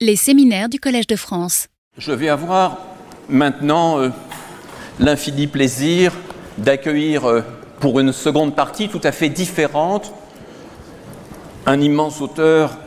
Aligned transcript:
Les 0.00 0.14
séminaires 0.14 0.68
du 0.68 0.78
Collège 0.78 1.08
de 1.08 1.16
France. 1.16 1.66
Je 1.96 2.12
vais 2.12 2.28
avoir 2.28 2.78
maintenant 3.28 3.98
euh, 3.98 4.10
l'infini 5.00 5.48
plaisir 5.48 6.12
d'accueillir 6.56 7.28
euh, 7.28 7.42
pour 7.80 7.98
une 7.98 8.12
seconde 8.12 8.54
partie 8.54 8.88
tout 8.88 9.00
à 9.02 9.10
fait 9.10 9.28
différente 9.28 10.14
un 11.66 11.80
immense 11.80 12.20
auteur 12.20 12.78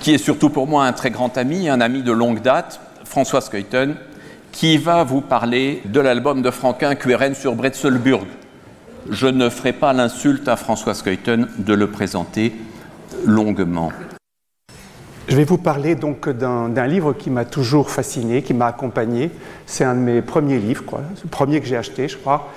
qui 0.00 0.12
est 0.12 0.18
surtout 0.18 0.50
pour 0.50 0.66
moi 0.66 0.86
un 0.86 0.92
très 0.92 1.12
grand 1.12 1.38
ami, 1.38 1.68
un 1.68 1.80
ami 1.80 2.02
de 2.02 2.10
longue 2.10 2.42
date, 2.42 2.80
François 3.04 3.40
Skeuten, 3.40 3.94
qui 4.50 4.76
va 4.76 5.04
vous 5.04 5.20
parler 5.20 5.82
de 5.84 6.00
l'album 6.00 6.42
de 6.42 6.50
Franquin 6.50 6.96
QRN 6.96 7.36
sur 7.36 7.54
Bretzelburg. 7.54 8.26
Je 9.08 9.28
ne 9.28 9.48
ferai 9.48 9.72
pas 9.72 9.92
l'insulte 9.92 10.48
à 10.48 10.56
François 10.56 10.94
Skeuten 10.94 11.46
de 11.58 11.74
le 11.74 11.88
présenter 11.88 12.52
longuement. 13.24 13.92
Je 15.28 15.36
vais 15.36 15.44
vous 15.44 15.58
parler 15.58 15.94
donc 15.94 16.26
d'un 16.30 16.86
livre 16.86 17.12
qui 17.12 17.28
m'a 17.28 17.44
toujours 17.44 17.90
fasciné, 17.90 18.40
qui 18.40 18.54
m'a 18.54 18.68
accompagné. 18.68 19.30
C'est 19.66 19.84
un 19.84 19.94
de 19.94 20.00
mes 20.00 20.22
premiers 20.22 20.58
livres, 20.58 20.84
le 21.22 21.28
premier 21.28 21.60
que 21.60 21.66
j'ai 21.66 21.76
acheté, 21.76 22.08
je 22.08 22.16
crois. 22.16 22.48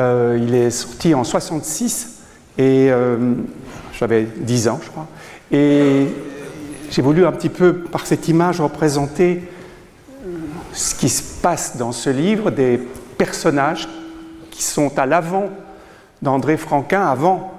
Euh, 0.00 0.36
il 0.42 0.52
est 0.52 0.70
sorti 0.70 1.14
en 1.14 1.22
66 1.22 2.18
et 2.58 2.90
euh, 2.90 3.34
j'avais 3.92 4.24
10 4.24 4.68
ans, 4.68 4.80
je 4.82 4.90
crois. 4.90 5.06
Et 5.52 6.08
j'ai 6.90 7.02
voulu 7.02 7.24
un 7.24 7.30
petit 7.30 7.48
peu, 7.48 7.72
par 7.72 8.04
cette 8.04 8.26
image, 8.26 8.60
représenter 8.60 9.44
ce 10.72 10.96
qui 10.96 11.08
se 11.08 11.22
passe 11.40 11.76
dans 11.76 11.92
ce 11.92 12.10
livre, 12.10 12.50
des 12.50 12.80
personnages 13.16 13.88
qui 14.50 14.64
sont 14.64 14.98
à 14.98 15.06
l'avant 15.06 15.50
d'André 16.20 16.56
Franquin, 16.56 17.06
avant, 17.06 17.54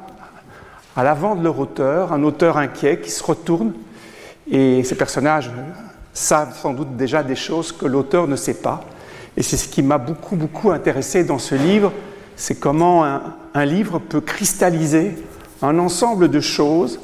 à 0.97 1.03
l'avant 1.05 1.35
de 1.35 1.45
leur 1.45 1.57
auteur, 1.59 2.11
un 2.11 2.23
auteur 2.23 2.57
inquiet 2.57 2.99
qui 2.99 3.09
se 3.09 3.23
retourne, 3.23 3.71
et 4.49 4.83
ces 4.83 4.95
personnages 4.95 5.51
savent 6.13 6.57
sans 6.57 6.73
doute 6.73 6.95
déjà 6.95 7.23
des 7.23 7.35
choses 7.35 7.71
que 7.71 7.85
l'auteur 7.85 8.27
ne 8.27 8.35
sait 8.35 8.53
pas. 8.55 8.83
Et 9.35 9.43
c'est 9.43 9.57
ce 9.57 9.67
qui 9.67 9.81
m'a 9.81 9.97
beaucoup, 9.97 10.35
beaucoup 10.35 10.71
intéressé 10.71 11.23
dans 11.23 11.39
ce 11.39 11.55
livre, 11.55 11.91
c'est 12.35 12.55
comment 12.55 13.03
un, 13.03 13.65
livre 13.65 13.99
peut 13.99 14.21
cristalliser 14.21 15.15
un 15.61 15.77
ensemble 15.79 16.29
de 16.29 16.39
choses 16.39 16.99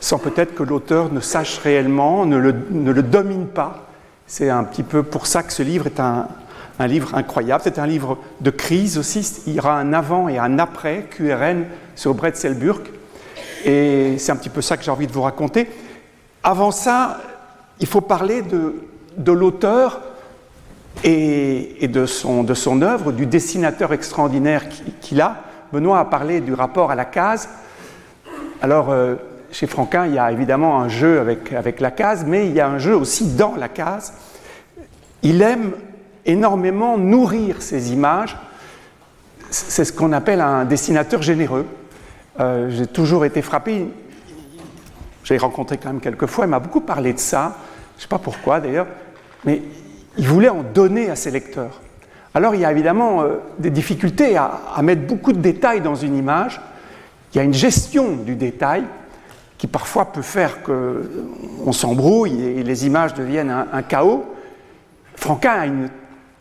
sans 0.00 0.18
peut-être 0.18 0.54
que 0.54 0.64
l'auteur 0.64 1.12
ne 1.12 1.20
sache 1.20 1.58
réellement, 1.58 2.26
ne 2.26 2.36
le, 2.36 2.54
ne 2.70 2.90
le 2.90 3.02
domine 3.02 3.46
pas. 3.46 3.86
C'est 4.26 4.50
un 4.50 4.64
petit 4.64 4.82
peu 4.82 5.04
pour 5.04 5.26
ça 5.26 5.44
que 5.44 5.52
ce 5.52 5.62
livre 5.62 5.86
est 5.86 6.00
un, 6.00 6.26
un 6.78 6.86
livre 6.86 7.14
incroyable. 7.14 7.62
C'est 7.64 7.78
un 7.78 7.86
livre 7.86 8.18
de 8.40 8.50
crise 8.50 8.98
aussi. 8.98 9.42
Il 9.46 9.54
y 9.54 9.58
aura 9.60 9.78
un 9.78 9.92
avant 9.92 10.28
et 10.28 10.38
un 10.38 10.58
après 10.58 11.06
QRN 11.10 11.64
sur 11.94 12.14
Bretzelburg. 12.14 12.80
Et 13.64 14.16
c'est 14.18 14.32
un 14.32 14.36
petit 14.36 14.48
peu 14.48 14.60
ça 14.60 14.76
que 14.76 14.82
j'ai 14.82 14.90
envie 14.90 15.06
de 15.06 15.12
vous 15.12 15.22
raconter. 15.22 15.68
Avant 16.44 16.70
ça, 16.72 17.20
il 17.78 17.86
faut 17.86 18.00
parler 18.00 18.42
de, 18.42 19.32
l'auteur 19.32 20.00
et, 21.04 21.88
de, 21.88 22.06
son, 22.06 22.82
œuvre, 22.82 23.12
du 23.12 23.26
dessinateur 23.26 23.92
extraordinaire 23.92 24.64
qu'il 25.00 25.20
a. 25.20 25.36
Benoît 25.72 26.00
a 26.00 26.04
parlé 26.04 26.40
du 26.40 26.52
rapport 26.52 26.90
à 26.90 26.94
la 26.94 27.04
case. 27.04 27.48
Alors, 28.60 28.90
euh, 28.90 29.14
chez 29.52 29.66
Franquin, 29.66 30.06
il 30.06 30.14
y 30.14 30.18
a 30.18 30.32
évidemment 30.32 30.80
un 30.80 30.88
jeu 30.88 31.20
avec, 31.20 31.52
avec 31.52 31.80
la 31.80 31.90
case, 31.90 32.24
mais 32.26 32.46
il 32.46 32.52
y 32.54 32.60
a 32.60 32.68
un 32.68 32.78
jeu 32.78 32.96
aussi 32.96 33.34
dans 33.36 33.54
la 33.56 33.68
case. 33.68 34.12
Il 35.22 35.42
aime 35.42 35.72
énormément 36.26 36.98
nourrir 36.98 37.62
ses 37.62 37.92
images. 37.92 38.36
C'est 39.50 39.84
ce 39.84 39.92
qu'on 39.92 40.12
appelle 40.12 40.40
un 40.40 40.64
dessinateur 40.64 41.22
généreux. 41.22 41.66
Euh, 42.40 42.70
j'ai 42.70 42.86
toujours 42.86 43.24
été 43.24 43.42
frappé. 43.42 43.86
J'ai 45.32 45.38
rencontré 45.38 45.78
quand 45.78 45.88
même 45.88 46.00
quelques 46.02 46.26
fois, 46.26 46.44
il 46.44 46.50
m'a 46.50 46.58
beaucoup 46.58 46.82
parlé 46.82 47.14
de 47.14 47.18
ça. 47.18 47.56
Je 47.94 48.00
ne 48.00 48.02
sais 48.02 48.08
pas 48.08 48.18
pourquoi 48.18 48.60
d'ailleurs, 48.60 48.86
mais 49.46 49.62
il 50.18 50.28
voulait 50.28 50.50
en 50.50 50.62
donner 50.62 51.08
à 51.08 51.16
ses 51.16 51.30
lecteurs. 51.30 51.80
Alors 52.34 52.54
il 52.54 52.60
y 52.60 52.66
a 52.66 52.70
évidemment 52.70 53.22
euh, 53.22 53.38
des 53.58 53.70
difficultés 53.70 54.36
à, 54.36 54.60
mettre 54.82 55.06
beaucoup 55.06 55.32
de 55.32 55.38
détails 55.38 55.80
dans 55.80 55.94
une 55.94 56.18
image. 56.18 56.60
Il 57.32 57.38
y 57.38 57.40
a 57.40 57.44
une 57.44 57.54
gestion 57.54 58.16
du 58.16 58.36
détail 58.36 58.84
qui 59.56 59.66
parfois 59.68 60.12
peut 60.12 60.20
faire 60.20 60.58
qu'on 60.62 61.72
s'embrouille 61.72 62.58
et 62.58 62.62
les 62.62 62.84
images 62.84 63.14
deviennent 63.14 63.64
un, 63.72 63.82
chaos. 63.82 64.26
Franquin 65.16 65.52
a 65.52 65.64
une 65.64 65.88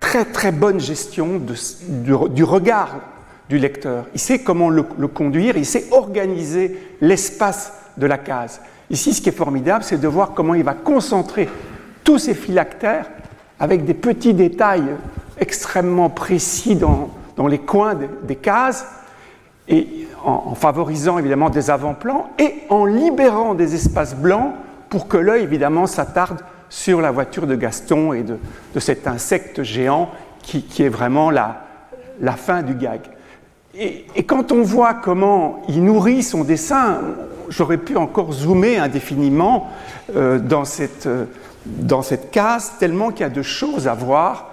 très 0.01 0.25
très 0.25 0.51
bonne 0.51 0.81
gestion 0.81 1.41
du, 1.87 2.43
regard 2.43 2.99
du 3.47 3.57
lecteur. 3.57 4.07
Il 4.13 4.19
sait 4.19 4.39
comment 4.39 4.69
le 4.69 5.07
conduire, 5.07 5.55
il 5.55 5.65
sait 5.65 5.85
organiser 5.91 6.77
l'espace 6.99 7.71
de 7.95 8.05
la 8.05 8.17
case. 8.17 8.59
Ici, 8.91 9.13
ce 9.13 9.21
qui 9.21 9.29
est 9.29 9.33
formidable, 9.33 9.85
c'est 9.85 9.99
de 9.99 10.07
voir 10.07 10.33
comment 10.33 10.53
il 10.53 10.63
va 10.63 10.73
concentrer 10.73 11.49
tous 12.03 12.19
ces 12.19 12.33
phylactères 12.33 13.09
avec 13.57 13.85
des 13.85 13.93
petits 13.93 14.33
détails 14.33 14.95
extrêmement 15.39 16.09
précis 16.09 16.75
dans, 16.75 17.09
les 17.47 17.59
coins 17.59 17.97
des 18.23 18.35
cases, 18.35 18.85
en, 20.25 20.55
favorisant 20.55 21.17
évidemment 21.17 21.49
des 21.49 21.69
avant-plans 21.69 22.29
et 22.37 22.55
en 22.69 22.85
libérant 22.85 23.55
des 23.55 23.75
espaces 23.75 24.13
blancs 24.13 24.53
pour 24.89 25.07
que 25.07 25.17
l'œil 25.17 25.43
évidemment 25.43 25.87
s'attarde 25.87 26.43
sur 26.69 27.01
la 27.01 27.11
voiture 27.11 27.47
de 27.47 27.55
Gaston 27.55 28.11
et 28.11 28.23
de, 28.23 28.37
cet 28.79 29.07
insecte 29.07 29.63
géant 29.63 30.09
qui, 30.43 30.65
est 30.79 30.89
vraiment 30.89 31.31
la, 31.31 31.63
fin 32.35 32.61
du 32.61 32.75
gag. 32.75 33.01
Et, 33.73 34.05
quand 34.27 34.51
on 34.51 34.63
voit 34.63 34.95
comment 34.95 35.61
il 35.69 35.83
nourrit 35.83 36.23
son 36.23 36.43
dessin, 36.43 36.99
j'aurais 37.51 37.77
pu 37.77 37.97
encore 37.97 38.31
zoomer 38.31 38.79
indéfiniment 38.79 39.69
euh, 40.15 40.39
dans, 40.39 40.65
cette, 40.65 41.05
euh, 41.05 41.25
dans 41.65 42.01
cette 42.01 42.31
case, 42.31 42.73
tellement 42.79 43.11
qu'il 43.11 43.21
y 43.21 43.23
a 43.23 43.29
de 43.29 43.41
choses 43.41 43.87
à 43.87 43.93
voir, 43.93 44.51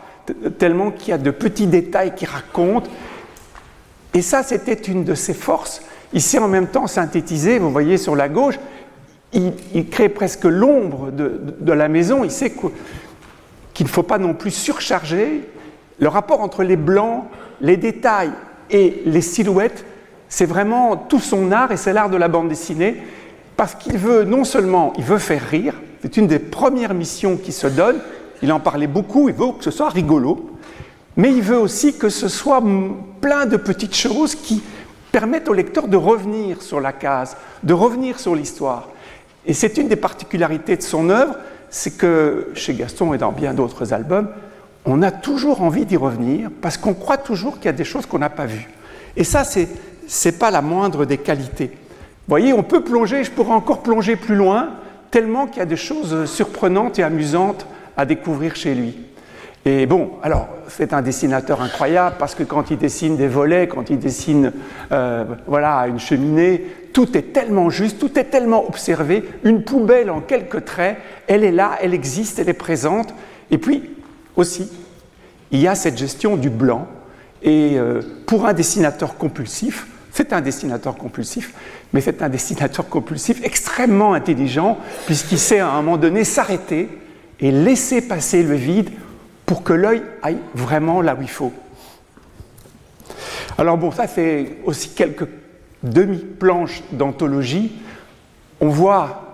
tellement 0.59 0.91
qu'il 0.91 1.11
y 1.11 1.13
a 1.13 1.19
de 1.19 1.31
petits 1.31 1.67
détails 1.67 2.15
qui 2.15 2.27
racontent. 2.27 2.91
Et 4.13 4.21
ça, 4.21 4.43
c'était 4.43 4.75
une 4.75 5.05
de 5.05 5.15
ses 5.15 5.35
forces. 5.35 5.83
Il 6.13 6.21
sait 6.21 6.39
en 6.39 6.49
même 6.49 6.67
temps 6.67 6.87
synthétiser, 6.87 7.59
vous 7.59 7.71
voyez 7.71 7.97
sur 7.97 8.17
la 8.17 8.29
gauche, 8.29 8.59
il, 9.33 9.89
crée 9.91 10.09
presque 10.09 10.45
l'ombre 10.45 11.11
de, 11.11 11.41
de, 11.61 11.73
la 11.73 11.89
maison, 11.89 12.25
il 12.25 12.31
sait 12.31 12.51
qu'il 13.75 13.87
ne 13.87 13.91
faut 13.91 14.03
pas 14.03 14.17
non 14.17 14.33
plus 14.33 14.51
surcharger. 14.51 15.47
Le 15.99 16.09
rapport 16.09 16.41
entre 16.41 16.63
les 16.63 16.77
blancs, 16.77 17.25
les 17.61 17.77
détails 17.77 18.33
et 18.71 19.03
les 19.05 19.21
silhouettes 19.21 19.85
c'est 20.29 20.47
vraiment 20.47 20.97
tout 20.97 21.21
son 21.21 21.53
art 21.53 21.73
et 21.73 21.77
c'est 21.77 21.93
l'art 21.93 22.11
de 22.11 22.17
la 22.17 22.29
bande 22.29 22.49
dessinée 22.49 23.03
parce 23.57 23.75
qu'il 23.75 23.99
veut 23.99 24.25
non 24.25 24.45
seulement 24.45 24.93
il 24.99 25.05
veut 25.05 25.19
faire 25.19 25.43
rire, 25.43 25.75
c'est 26.03 26.17
une 26.17 26.27
des 26.27 26.39
premières 26.39 26.95
missions 26.95 27.37
qu'il 27.37 27.53
se 27.53 27.67
donne, 27.67 27.99
il 28.43 28.53
en 28.53 28.61
parlait 28.61 28.87
beaucoup, 28.87 29.29
il 29.29 29.35
veut 29.35 29.53
que 29.59 29.65
ce 29.65 29.71
soit 29.71 29.89
rigolo, 29.89 30.51
mais 31.17 31.33
il 31.33 31.43
veut 31.43 31.59
aussi 31.59 31.99
que 31.99 32.09
ce 32.09 32.29
soit 32.29 32.63
plein 33.21 33.47
de 33.47 33.57
petites 33.57 33.97
choses 33.97 34.35
qui 34.35 34.63
permettent 35.11 35.49
au 35.49 35.55
lecteur 35.55 35.89
de 35.89 35.97
revenir 35.97 36.63
sur 36.63 36.81
la 36.81 36.93
case, 36.93 37.37
de 37.65 37.75
revenir 37.75 38.21
sur 38.21 38.35
l'histoire. 38.35 38.89
Et 39.47 39.55
c'est 39.55 39.79
une 39.79 39.89
des 39.89 39.97
particularités 39.97 40.77
de 40.77 40.83
son 40.83 41.11
œuvre, 41.11 41.35
c'est 41.71 41.97
que 41.97 42.51
chez 42.55 42.75
Gaston 42.75 43.15
et 43.15 43.19
dans 43.19 43.33
bien 43.33 43.55
d'autres 43.55 43.93
albums, 43.93 44.29
on 44.85 45.03
a 45.03 45.11
toujours 45.11 45.63
envie 45.63 45.87
d'y 45.87 45.97
revenir 45.97 46.51
parce 46.63 46.77
qu'on 46.77 46.95
croit 46.95 47.17
toujours 47.17 47.57
qu'il 47.57 47.67
y 47.67 47.69
a 47.69 47.73
des 47.73 47.85
choses 47.85 48.07
qu'on 48.07 48.19
n'a 48.19 48.31
pas 48.31 48.47
vues. 48.47 48.69
Et 49.17 49.25
ça, 49.25 49.43
c'est 49.43 49.69
c'est 50.09 50.39
pas 50.39 50.51
la 50.51 50.63
moindre 50.63 51.05
des 51.05 51.19
qualités. 51.19 51.67
Vous 51.69 52.33
voyez, 52.33 52.53
on 52.53 52.65
peut 52.65 52.83
plonger, 52.83 53.23
je 53.23 53.31
pourrais 53.31 53.55
encore 53.55 53.83
plonger 53.83 54.17
plus 54.17 54.35
loin, 54.35 54.71
tellement 55.11 55.47
qu'il 55.47 55.59
y 55.59 55.63
a 55.63 55.67
des 55.67 55.77
choses 55.77 56.25
surprenantes 56.25 56.99
et 56.99 57.03
amusantes 57.03 57.67
à 57.97 58.05
découvrir 58.05 58.57
chez 58.57 58.75
lui. 58.75 58.97
Et 59.65 59.87
bon, 59.87 60.13
alors, 60.23 60.49
c'est 60.69 60.95
un 60.95 61.03
dessinateur 61.03 61.61
incroyable 61.61 62.17
parce 62.19 62.35
que 62.35 62.43
quand 62.43 62.71
il 62.71 62.79
dessine 62.79 63.17
des 63.17 63.29
volets, 63.29 63.69
quand 63.69 63.91
il 63.91 63.99
dessine 63.99 64.53
euh, 64.93 65.25
voilà, 65.47 65.87
une 65.89 65.99
cheminée, 65.99 66.65
tout 66.95 67.17
est 67.19 67.33
tellement 67.35 67.69
juste, 67.69 67.99
tout 67.99 68.19
est 68.19 68.25
tellement 68.25 68.67
observé. 68.67 69.25
Une 69.45 69.65
poubelle 69.65 70.11
en 70.11 70.21
quelques 70.21 70.65
traits, 70.65 70.97
elle 71.27 71.45
est 71.45 71.53
là, 71.53 71.73
elle 71.83 71.93
existe, 71.93 72.39
elle 72.39 72.49
est 72.49 72.55
présente. 72.55 73.13
Et 73.51 73.59
puis, 73.59 73.91
aussi, 74.37 74.71
il 75.51 75.61
y 75.61 75.69
a 75.69 75.75
cette 75.75 75.99
gestion 75.99 76.37
du 76.37 76.51
blanc. 76.51 76.87
Et 77.43 77.79
euh, 77.79 78.01
pour 78.27 78.47
un 78.47 78.53
dessinateur 78.53 79.17
compulsif, 79.17 79.87
c'est 80.13 80.33
un 80.33 80.41
dessinateur 80.41 80.97
compulsif, 80.97 81.55
mais 81.93 82.01
c'est 82.01 82.23
un 82.23 82.29
dessinateur 82.29 82.89
compulsif 82.89 83.45
extrêmement 83.45 84.15
intelligent, 84.15 84.79
puisqu'il 85.07 85.39
sait 85.39 85.61
à 85.61 85.71
un 85.71 85.83
moment 85.83 85.97
donné 85.97 86.25
s'arrêter 86.25 86.89
et 87.41 87.51
laisser 87.51 88.03
passer 88.03 88.43
le 88.43 88.55
vide 88.55 88.91
pour 89.47 89.63
que 89.63 89.73
l'œil 89.73 90.03
aille 90.23 90.39
vraiment 90.55 91.01
là 91.03 91.15
où 91.15 91.23
il 91.23 91.31
faut. 91.31 91.53
Alors 93.57 93.77
bon, 93.77 93.91
ça 93.91 94.07
c'est 94.07 94.59
aussi 94.65 94.91
quelques 94.91 95.27
demi-planches 95.83 96.83
d'anthologie. 96.93 97.73
On 98.61 98.69
voit 98.69 99.28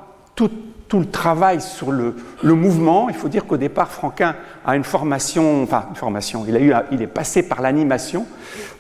tout, 0.89 0.99
le 0.99 1.07
travail 1.07 1.61
sur 1.61 1.91
le, 1.91 2.15
mouvement. 2.43 3.09
Il 3.09 3.15
faut 3.15 3.29
dire 3.29 3.47
qu'au 3.47 3.57
départ, 3.57 3.91
Franquin 3.91 4.37
a 4.65 4.77
une 4.77 4.85
formation, 4.85 5.63
enfin 5.63 5.87
une 5.91 5.97
formation, 5.97 6.45
il, 6.47 6.57
a 6.57 6.61
eu, 6.61 6.73
il 6.93 7.03
est 7.03 7.07
passé 7.09 7.43
par 7.43 7.63
l'animation, 7.63 8.27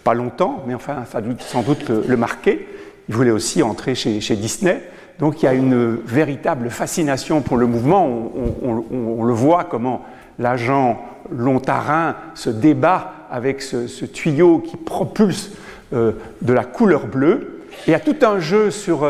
pas 0.02 0.14
longtemps, 0.14 0.62
mais 0.66 0.74
enfin 0.74 1.04
ça 1.10 1.20
doit 1.20 1.34
sans 1.40 1.62
doute 1.62 1.88
le, 1.88 2.16
marquer. 2.16 2.68
Il 3.08 3.14
voulait 3.14 3.30
aussi 3.30 3.62
entrer 3.62 3.94
chez, 3.94 4.36
Disney, 4.36 4.82
Donc 5.18 5.42
il 5.42 5.46
y 5.46 5.48
a 5.48 5.54
une 5.54 5.96
véritable 5.96 6.70
fascination 6.70 7.42
pour 7.42 7.56
le 7.56 7.66
mouvement. 7.66 8.32
On, 8.62 9.24
le 9.24 9.34
voit 9.34 9.64
comment 9.64 10.02
l'agent 10.38 11.00
lontarin 11.30 12.16
se 12.34 12.50
débat 12.50 13.12
avec 13.30 13.62
ce, 13.62 14.04
tuyau 14.04 14.58
qui 14.58 14.76
propulse 14.76 15.50
euh, 15.92 16.12
de 16.42 16.52
la 16.52 16.64
couleur 16.64 17.06
bleue. 17.06 17.60
Et 17.86 17.90
il 17.90 17.90
y 17.90 17.94
a 17.94 18.00
tout 18.00 18.16
un 18.22 18.38
jeu 18.38 18.70
sur 18.70 19.04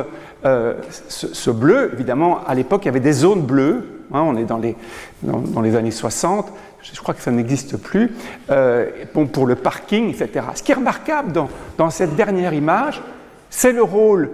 euh, 0.44 0.74
ce, 1.08 1.50
bleu. 1.50 1.90
Évidemment, 1.92 2.40
à 2.46 2.54
l'époque, 2.54 2.82
il 2.84 2.86
y 2.86 2.88
avait 2.88 3.00
des 3.00 3.12
zones 3.12 3.42
bleues. 3.42 4.02
Hein, 4.12 4.22
on 4.22 4.36
est 4.36 4.44
dans 4.44 4.58
les, 4.58 4.76
dans, 5.22 5.60
les, 5.60 5.76
années 5.76 5.90
60. 5.90 6.52
Je 6.82 7.00
crois 7.00 7.14
que 7.14 7.22
ça 7.22 7.30
n'existe 7.30 7.76
plus. 7.76 8.14
Euh, 8.50 8.86
pour 9.32 9.46
le 9.46 9.54
parking, 9.54 10.10
etc. 10.10 10.46
Ce 10.54 10.62
qui 10.62 10.72
est 10.72 10.76
remarquable 10.76 11.32
dans, 11.32 11.48
dans 11.78 11.90
cette 11.90 12.14
dernière 12.14 12.52
image, 12.52 13.02
c'est 13.50 13.72
le 13.72 13.82
rôle 13.82 14.30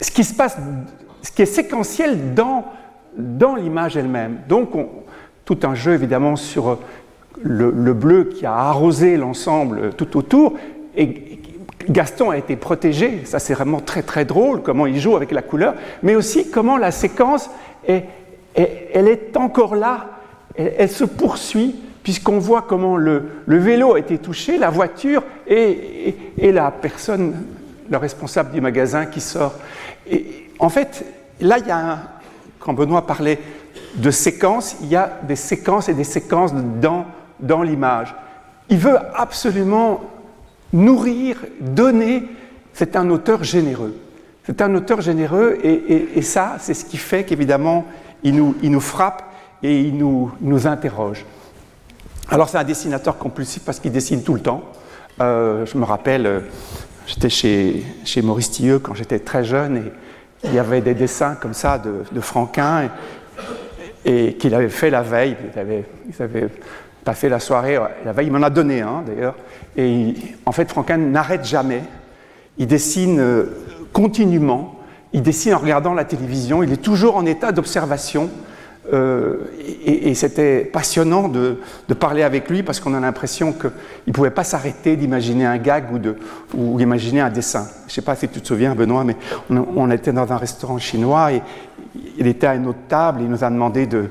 ce 0.00 0.10
qui 0.10 0.24
se 0.24 0.34
passe, 0.34 0.56
ce 1.22 1.30
qui 1.30 1.42
est 1.42 1.46
séquentiel 1.46 2.34
dans, 2.34 2.64
dans 3.16 3.54
l'image 3.54 3.96
elle-même. 3.96 4.38
Donc, 4.48 4.70
tout 5.44 5.58
un 5.62 5.74
jeu 5.74 5.92
évidemment 5.92 6.36
sur 6.36 6.78
le, 7.42 7.92
bleu 7.92 8.24
qui 8.24 8.46
a 8.46 8.54
arrosé 8.54 9.16
l'ensemble 9.16 9.90
tout 9.94 10.16
autour. 10.16 10.54
Et 10.96 11.29
Gaston 11.90 12.30
a 12.30 12.38
été 12.38 12.54
protégé, 12.56 13.22
ça 13.24 13.40
c'est 13.40 13.54
vraiment 13.54 13.80
très 13.80 14.02
très 14.02 14.24
drôle, 14.24 14.62
comment 14.62 14.86
il 14.86 15.00
joue 15.00 15.16
avec 15.16 15.32
la 15.32 15.42
couleur, 15.42 15.74
mais 16.02 16.14
aussi 16.14 16.48
comment 16.50 16.76
la 16.76 16.92
séquence, 16.92 17.50
est, 17.86 18.04
elle 18.54 19.08
est 19.08 19.36
encore 19.36 19.74
là, 19.74 20.06
elle, 20.56 20.88
se 20.88 21.04
poursuit, 21.04 21.74
puisqu'on 22.02 22.38
voit 22.38 22.62
comment 22.62 22.96
le, 22.96 23.30
vélo 23.46 23.94
a 23.94 23.98
été 23.98 24.18
touché, 24.18 24.58
la 24.58 24.70
voiture 24.70 25.22
et, 25.48 26.14
la 26.38 26.70
personne, 26.70 27.34
le 27.90 27.96
responsable 27.96 28.52
du 28.52 28.60
magasin 28.60 29.06
qui 29.06 29.20
sort. 29.20 29.54
En 30.58 30.68
fait, 30.68 31.04
là, 31.40 31.58
il 31.58 31.66
y 31.66 31.70
a 31.70 31.98
quand 32.60 32.74
Benoît 32.74 33.06
parlait 33.06 33.38
de 33.96 34.10
séquences, 34.10 34.76
il 34.82 34.88
y 34.88 34.96
a 34.96 35.18
des 35.22 35.36
séquences 35.36 35.88
et 35.88 35.94
des 35.94 36.04
séquences 36.04 36.52
dans, 36.54 37.06
dans 37.40 37.62
l'image. 37.62 38.14
Il 38.68 38.78
veut 38.78 38.98
absolument 39.14 40.00
nourrir, 40.72 41.36
donner. 41.60 42.24
C'est 42.72 42.96
un 42.96 43.10
auteur 43.10 43.44
généreux. 43.44 43.94
C'est 44.44 44.62
un 44.62 44.74
auteur 44.74 45.00
généreux 45.00 45.58
et, 45.62 46.22
ça, 46.22 46.56
c'est 46.58 46.74
ce 46.74 46.84
qui 46.84 46.96
fait 46.96 47.24
qu'évidemment, 47.24 47.86
il 48.22 48.34
nous, 48.36 48.80
frappe 48.80 49.22
et 49.62 49.80
il 49.80 49.96
nous, 49.96 50.66
interroge. 50.66 51.24
Alors, 52.28 52.48
c'est 52.48 52.58
un 52.58 52.64
dessinateur 52.64 53.18
compulsif 53.18 53.64
parce 53.64 53.80
qu'il 53.80 53.92
dessine 53.92 54.22
tout 54.22 54.34
le 54.34 54.40
temps. 54.40 54.62
Euh, 55.20 55.66
je 55.66 55.76
me 55.76 55.84
rappelle, 55.84 56.26
euh, 56.26 56.40
J'étais 57.10 57.28
chez, 57.28 57.84
chez 58.04 58.22
Maurice 58.22 58.52
Tilleux 58.52 58.78
quand 58.78 58.94
j'étais 58.94 59.18
très 59.18 59.42
jeune 59.42 59.78
et 59.78 59.92
il 60.44 60.54
y 60.54 60.60
avait 60.60 60.80
des 60.80 60.94
dessins 60.94 61.34
comme 61.34 61.54
ça 61.54 61.76
de, 61.76 62.20
Franquin 62.20 62.88
et, 64.04 64.34
qu'il 64.34 64.54
avait 64.54 64.68
fait 64.68 64.90
la 64.90 65.02
veille. 65.02 65.34
Avait 67.10 67.14
passé 67.14 67.28
la 67.28 67.40
soirée, 67.40 67.78
la 68.04 68.12
veille, 68.12 68.26
il 68.26 68.32
m'en 68.32 68.42
a 68.42 68.50
donné 68.50 68.80
un 68.82 69.02
d'ailleurs. 69.06 69.34
Et 69.76 70.14
en 70.46 70.52
fait, 70.52 70.68
Franquin 70.68 70.96
n'arrête 70.96 71.44
jamais. 71.44 71.82
Il 72.58 72.66
dessine 72.66 73.18
euh, 73.20 73.46
continuellement. 73.92 74.76
Il 75.12 75.22
dessine 75.22 75.54
en 75.54 75.58
regardant 75.58 75.94
la 75.94 76.04
télévision. 76.04 76.62
Il 76.62 76.72
est 76.72 76.82
toujours 76.82 77.16
en 77.16 77.26
état 77.26 77.52
d'observation. 77.52 78.30
Euh, 78.92 79.36
et, 79.86 80.14
c'était 80.14 80.64
passionnant 80.64 81.28
de, 81.28 81.58
parler 81.98 82.22
avec 82.22 82.48
lui 82.48 82.62
parce 82.62 82.80
qu'on 82.80 82.94
a 82.94 83.00
l'impression 83.00 83.52
qu'il 83.52 83.70
ne 84.08 84.12
pouvait 84.12 84.30
pas 84.30 84.42
s'arrêter 84.42 84.96
d'imaginer 84.96 85.46
un 85.46 85.58
gag 85.58 85.92
ou, 85.92 85.98
de, 85.98 86.16
ou 86.54 86.78
un 86.80 87.30
dessin. 87.30 87.68
Je 87.86 87.92
ne 87.92 87.94
sais 87.94 88.02
pas 88.02 88.16
si 88.16 88.28
tu 88.28 88.40
te 88.40 88.46
souviens, 88.46 88.74
Benoît, 88.74 89.04
mais 89.04 89.16
on, 89.50 89.90
était 89.90 90.12
dans 90.12 90.32
un 90.32 90.36
restaurant 90.36 90.78
chinois 90.78 91.32
et 91.32 91.42
il 92.18 92.26
était 92.26 92.48
à 92.48 92.54
une 92.54 92.66
autre 92.66 92.86
table. 92.88 93.20
Il 93.22 93.28
nous 93.28 93.44
a 93.44 93.50
demandé 93.50 93.86
de, 93.86 94.08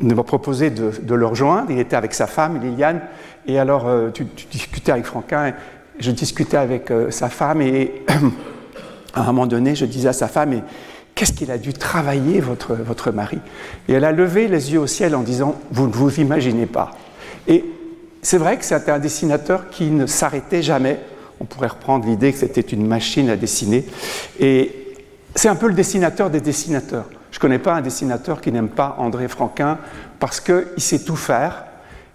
nous 0.00 0.22
proposer 0.22 0.70
de, 0.70 1.14
le 1.14 1.26
rejoindre. 1.26 1.70
Il 1.70 1.78
était 1.78 1.96
avec 1.96 2.14
sa 2.14 2.26
femme, 2.26 2.60
Liliane, 2.60 3.00
et 3.46 3.58
alors 3.58 3.86
euh, 3.86 4.10
tu, 4.10 4.26
discutais 4.50 4.92
avec 4.92 5.04
Franquin. 5.04 5.54
je 5.98 6.10
discutais 6.10 6.56
avec 6.56 6.90
euh, 6.90 7.10
sa 7.10 7.28
femme 7.28 7.62
et 7.62 8.02
à 9.14 9.20
un 9.22 9.26
moment 9.26 9.46
donné, 9.46 9.74
je 9.74 9.86
disais 9.86 10.08
à 10.08 10.12
sa 10.12 10.28
femme, 10.28 10.62
Qu'est-ce 11.16 11.32
qu'il 11.32 11.50
a 11.50 11.56
dû 11.56 11.72
travailler, 11.72 12.40
votre, 12.40 12.74
votre 12.74 13.10
mari? 13.10 13.38
Et 13.88 13.94
elle 13.94 14.04
a 14.04 14.12
levé 14.12 14.48
les 14.48 14.74
yeux 14.74 14.80
au 14.80 14.86
ciel 14.86 15.16
en 15.16 15.22
disant 15.22 15.54
Vous 15.70 15.86
ne 15.86 15.92
vous 15.92 16.20
imaginez 16.20 16.66
pas. 16.66 16.90
Et 17.48 17.64
c'est 18.20 18.36
vrai 18.36 18.58
que 18.58 18.64
c'était 18.66 18.90
un 18.90 18.98
dessinateur 18.98 19.70
qui 19.70 19.90
ne 19.90 20.04
s'arrêtait 20.04 20.62
jamais. 20.62 21.00
On 21.40 21.46
pourrait 21.46 21.68
reprendre 21.68 22.06
l'idée 22.06 22.32
que 22.32 22.38
c'était 22.38 22.60
une 22.60 22.86
machine 22.86 23.30
à 23.30 23.36
dessiner. 23.36 23.86
Et 24.38 24.94
c'est 25.34 25.48
un 25.48 25.56
peu 25.56 25.68
le 25.68 25.74
dessinateur 25.74 26.28
des 26.28 26.42
dessinateurs. 26.42 27.06
Je 27.36 27.38
ne 27.38 27.42
connais 27.42 27.58
pas 27.58 27.74
un 27.74 27.82
dessinateur 27.82 28.40
qui 28.40 28.50
n'aime 28.50 28.70
pas 28.70 28.96
André 28.96 29.28
Franquin 29.28 29.76
parce 30.18 30.40
qu'il 30.40 30.64
sait 30.78 31.04
tout 31.04 31.16
faire. 31.16 31.66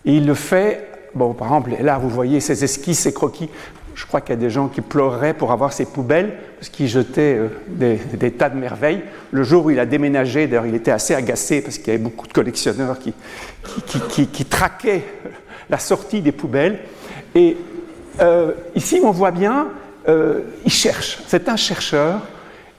Et 0.03 0.15
il 0.15 0.25
le 0.25 0.33
fait 0.33 0.87
Bon, 1.13 1.33
par 1.33 1.49
exemple, 1.49 1.71
là, 1.79 1.99
vous 1.99 2.09
voyez 2.09 2.39
ses 2.39 2.63
esquisses, 2.63 3.01
ses 3.01 3.13
croquis. 3.13 3.47
Je 3.93 4.07
crois 4.07 4.19
qu'il 4.19 4.31
y 4.31 4.37
a 4.39 4.41
des 4.41 4.49
gens 4.49 4.67
qui 4.67 4.81
pleureraient 4.81 5.35
pour 5.35 5.51
avoir 5.51 5.73
ses 5.73 5.85
poubelles, 5.85 6.33
parce 6.57 6.69
qu'il 6.69 6.87
jetait 6.87 7.37
euh, 7.37 7.49
des, 7.67 8.31
tas 8.31 8.49
de 8.49 8.57
merveilles. 8.57 9.01
Le 9.29 9.43
jour 9.43 9.65
où 9.65 9.69
il 9.69 9.79
a 9.79 9.85
déménagé, 9.85 10.47
d'ailleurs, 10.47 10.65
il 10.65 10.73
était 10.73 10.89
assez 10.89 11.13
agacé 11.13 11.61
parce 11.61 11.77
qu'il 11.77 11.89
y 11.89 11.91
avait 11.91 12.03
beaucoup 12.03 12.25
de 12.25 12.33
collectionneurs 12.33 12.97
qui, 12.97 13.13
traquaient 14.45 15.03
la 15.69 15.77
sortie 15.77 16.21
des 16.21 16.31
poubelles. 16.31 16.79
Et 17.35 17.57
euh, 18.21 18.53
ici, 18.73 18.99
on 19.03 19.11
voit 19.11 19.31
bien, 19.31 19.67
euh, 20.07 20.39
il 20.65 20.71
cherche. 20.71 21.19
C'est 21.27 21.47
un 21.47 21.57
chercheur. 21.57 22.21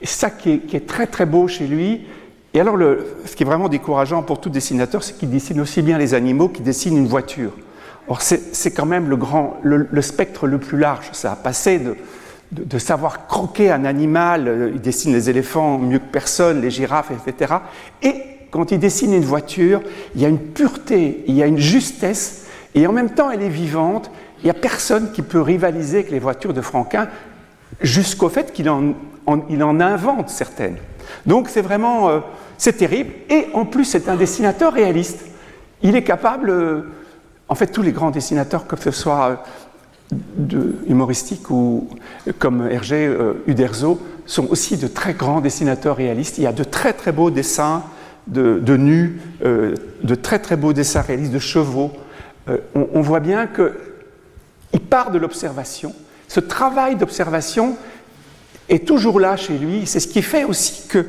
Et 0.01 0.07
ça 0.07 0.29
qui 0.29 0.61
est, 0.73 0.85
très 0.85 1.07
très 1.07 1.25
beau 1.25 1.47
chez 1.47 1.65
lui. 1.65 2.05
Et 2.53 2.59
alors, 2.59 2.77
ce 3.25 3.35
qui 3.35 3.43
est 3.43 3.45
vraiment 3.45 3.67
décourageant 3.67 4.21
pour 4.21 4.39
tout 4.39 4.49
dessinateur, 4.49 5.03
c'est 5.03 5.17
qu'il 5.17 5.29
dessine 5.29 5.59
aussi 5.59 5.81
bien 5.81 5.97
les 5.97 6.13
animaux 6.13 6.49
qu'il 6.49 6.63
dessine 6.63 6.95
une 6.97 7.07
voiture. 7.07 7.51
Or, 8.07 8.21
c'est 8.21 8.71
quand 8.71 8.85
même 8.85 9.09
le, 9.09 9.15
grand, 9.15 9.57
le, 9.63 10.01
spectre 10.01 10.45
le 10.45 10.59
plus 10.59 10.77
large. 10.77 11.09
Ça 11.13 11.31
a 11.31 11.35
passé 11.35 11.81
de, 12.51 12.77
savoir 12.77 13.27
croquer 13.27 13.71
un 13.71 13.85
animal, 13.85 14.47
euh, 14.47 14.71
il 14.73 14.81
dessine 14.81 15.13
les 15.13 15.29
éléphants 15.29 15.79
mieux 15.79 15.97
que 15.97 16.11
personne, 16.11 16.61
les 16.61 16.69
girafes, 16.69 17.11
etc. 17.11 17.55
Et 18.03 18.15
quand 18.51 18.71
il 18.71 18.77
dessine 18.77 19.13
une 19.13 19.25
voiture, 19.25 19.81
il 20.13 20.21
y 20.21 20.25
a 20.25 20.27
une 20.27 20.37
pureté, 20.37 21.23
il 21.25 21.33
y 21.33 21.41
a 21.41 21.47
une 21.47 21.57
justesse, 21.57 22.45
et 22.75 22.85
en 22.85 22.91
même 22.91 23.09
temps, 23.11 23.31
elle 23.31 23.41
est 23.41 23.49
vivante. 23.49 24.11
Il 24.41 24.45
n'y 24.45 24.51
a 24.51 24.55
personne 24.55 25.11
qui 25.13 25.23
peut 25.23 25.41
rivaliser 25.41 25.99
avec 25.99 26.11
les 26.11 26.19
voitures 26.19 26.53
de 26.53 26.61
Franquin, 26.61 27.07
jusqu'au 27.81 28.29
fait 28.29 28.51
qu'il 28.51 28.69
en, 28.69 28.93
il 29.49 29.63
en 29.63 29.79
invente 29.79 30.29
certaines. 30.29 30.77
Donc, 31.25 31.49
c'est 31.49 31.61
vraiment, 31.61 32.09
euh, 32.09 32.19
c'est 32.57 32.77
terrible. 32.77 33.13
Et 33.29 33.47
en 33.53 33.65
plus, 33.65 33.85
c'est 33.85 34.09
un 34.09 34.15
dessinateur 34.15 34.73
réaliste. 34.73 35.25
Il 35.81 35.95
est 35.95 36.03
capable. 36.03 36.49
Euh, 36.49 36.81
en 37.49 37.55
fait, 37.55 37.67
tous 37.67 37.81
les 37.81 37.91
grands 37.91 38.11
dessinateurs, 38.11 38.67
que 38.67 38.75
ce 38.77 38.91
soit 38.91 39.43
de, 40.11 40.75
humoristiques 40.87 41.49
ou 41.49 41.87
comme 42.39 42.67
Hergé, 42.69 43.07
euh, 43.07 43.43
Uderzo, 43.47 43.99
sont 44.25 44.47
aussi 44.49 44.77
de 44.77 44.87
très 44.87 45.13
grands 45.13 45.41
dessinateurs 45.41 45.97
réalistes. 45.97 46.37
Il 46.37 46.43
y 46.43 46.47
a 46.47 46.53
de 46.53 46.63
très 46.63 46.93
très 46.93 47.11
beaux 47.11 47.29
dessins 47.29 47.83
de, 48.27 48.77
nus, 48.77 49.19
euh, 49.43 49.75
de 50.03 50.15
très 50.15 50.39
très 50.39 50.55
beaux 50.55 50.73
dessins 50.73 51.01
réalistes 51.01 51.33
de 51.33 51.39
chevaux. 51.39 51.91
Euh, 52.49 52.57
on, 52.75 52.87
on, 52.93 53.01
voit 53.01 53.19
bien 53.19 53.47
qu'il 53.47 54.79
part 54.79 55.11
de 55.11 55.17
l'observation. 55.17 55.93
Ce 56.27 56.39
travail 56.39 56.95
d'observation 56.95 57.75
est 58.69 58.87
toujours 58.87 59.19
là 59.19 59.35
chez 59.37 59.57
lui. 59.57 59.83
C'est 59.85 59.99
ce 59.99 60.07
qui 60.07 60.21
fait 60.21 60.43
aussi 60.43 60.87
que 60.87 61.05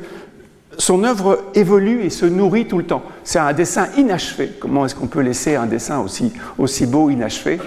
son 0.77 1.03
œuvre 1.03 1.43
évolue 1.53 2.03
et 2.03 2.09
se 2.09 2.25
nourrit 2.25 2.67
tout 2.67 2.77
le 2.77 2.85
temps. 2.85 3.03
C'est 3.23 3.39
un 3.39 3.53
dessin 3.53 3.87
inachevé. 3.97 4.51
Comment 4.59 4.85
est-ce 4.85 4.95
qu'on 4.95 5.07
peut 5.07 5.21
laisser 5.21 5.55
un 5.55 5.65
dessin 5.65 6.05
aussi, 6.57 6.85
beau 6.85 7.09
inachevé? 7.09 7.59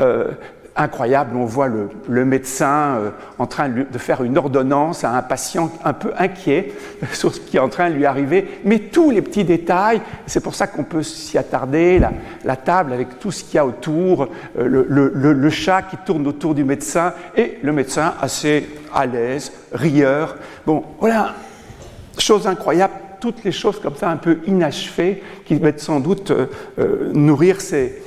Euh, 0.00 0.28
Incroyable, 0.76 1.36
on 1.36 1.44
voit 1.44 1.68
le, 1.68 2.24
médecin 2.24 2.96
euh, 2.96 3.10
en 3.38 3.46
train 3.46 3.68
de 3.68 3.98
faire 3.98 4.24
une 4.24 4.36
ordonnance 4.36 5.04
à 5.04 5.12
un 5.12 5.22
patient 5.22 5.70
un 5.84 5.92
peu 5.92 6.12
inquiet 6.18 6.72
sur 7.12 7.32
ce 7.32 7.38
qui 7.38 7.58
est 7.58 7.60
en 7.60 7.68
train 7.68 7.90
de 7.90 7.94
lui 7.94 8.06
arriver, 8.06 8.60
mais 8.64 8.80
tous 8.80 9.12
les 9.12 9.22
petits 9.22 9.44
détails, 9.44 10.02
c'est 10.26 10.42
pour 10.42 10.56
ça 10.56 10.66
qu'on 10.66 10.82
peut 10.82 11.04
s'y 11.04 11.38
attarder, 11.38 12.00
la, 12.44 12.56
table 12.56 12.92
avec 12.92 13.20
tout 13.20 13.30
ce 13.30 13.44
qu'il 13.44 13.54
y 13.54 13.58
a 13.58 13.66
autour, 13.66 14.28
euh, 14.58 14.84
le, 14.88 15.50
chat 15.50 15.82
qui 15.82 15.96
tourne 15.98 16.26
autour 16.26 16.56
du 16.56 16.64
médecin, 16.64 17.12
et 17.36 17.58
le 17.62 17.72
médecin 17.72 18.14
assez 18.20 18.68
à 18.92 19.06
l'aise, 19.06 19.52
rieur. 19.72 20.36
Bon, 20.66 20.82
voilà 20.98 21.34
Chose 22.18 22.46
incroyable, 22.46 22.94
toutes 23.20 23.44
les 23.44 23.52
choses 23.52 23.80
comme 23.80 23.96
ça 23.96 24.10
un 24.10 24.16
peu 24.16 24.38
inachevées 24.46 25.22
qui 25.44 25.54
vont 25.54 25.72
sans 25.76 26.00
doute 26.00 26.30
euh, 26.30 27.10
nourrir 27.12 27.60
ces, 27.60 28.02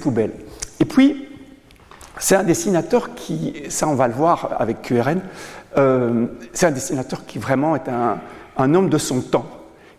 poubelles. 0.00 0.32
Et 0.80 0.84
puis, 0.84 1.27
c'est 2.18 2.36
un 2.36 2.44
dessinateur 2.44 3.14
qui, 3.14 3.62
ça 3.68 3.88
on 3.88 3.94
va 3.94 4.08
le 4.08 4.14
voir 4.14 4.56
avec 4.58 4.82
QRN, 4.82 5.20
euh, 5.76 6.26
c'est 6.52 6.66
un 6.66 6.70
dessinateur 6.70 7.26
qui 7.26 7.38
vraiment 7.38 7.76
est 7.76 7.88
un, 7.88 8.74
homme 8.74 8.88
de 8.88 8.98
son 8.98 9.20
temps 9.20 9.46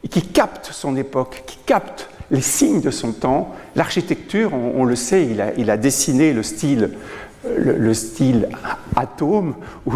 et 0.04 0.08
qui 0.10 0.22
capte 0.22 0.70
son 0.72 0.98
époque, 0.98 1.44
qui 1.46 1.58
capte 1.66 2.10
les 2.32 2.42
signes 2.42 2.82
de 2.82 2.92
son 2.92 3.14
temps. 3.14 3.56
L'architecture, 3.76 4.54
on, 4.54 4.84
le 4.84 4.96
sait, 4.96 5.28
il 5.58 5.70
a, 5.72 5.78
dessiné 5.78 6.34
le 6.34 6.44
style, 6.44 6.92
le, 7.58 7.94
style 7.94 8.50
atome 8.96 9.56
ou 9.86 9.94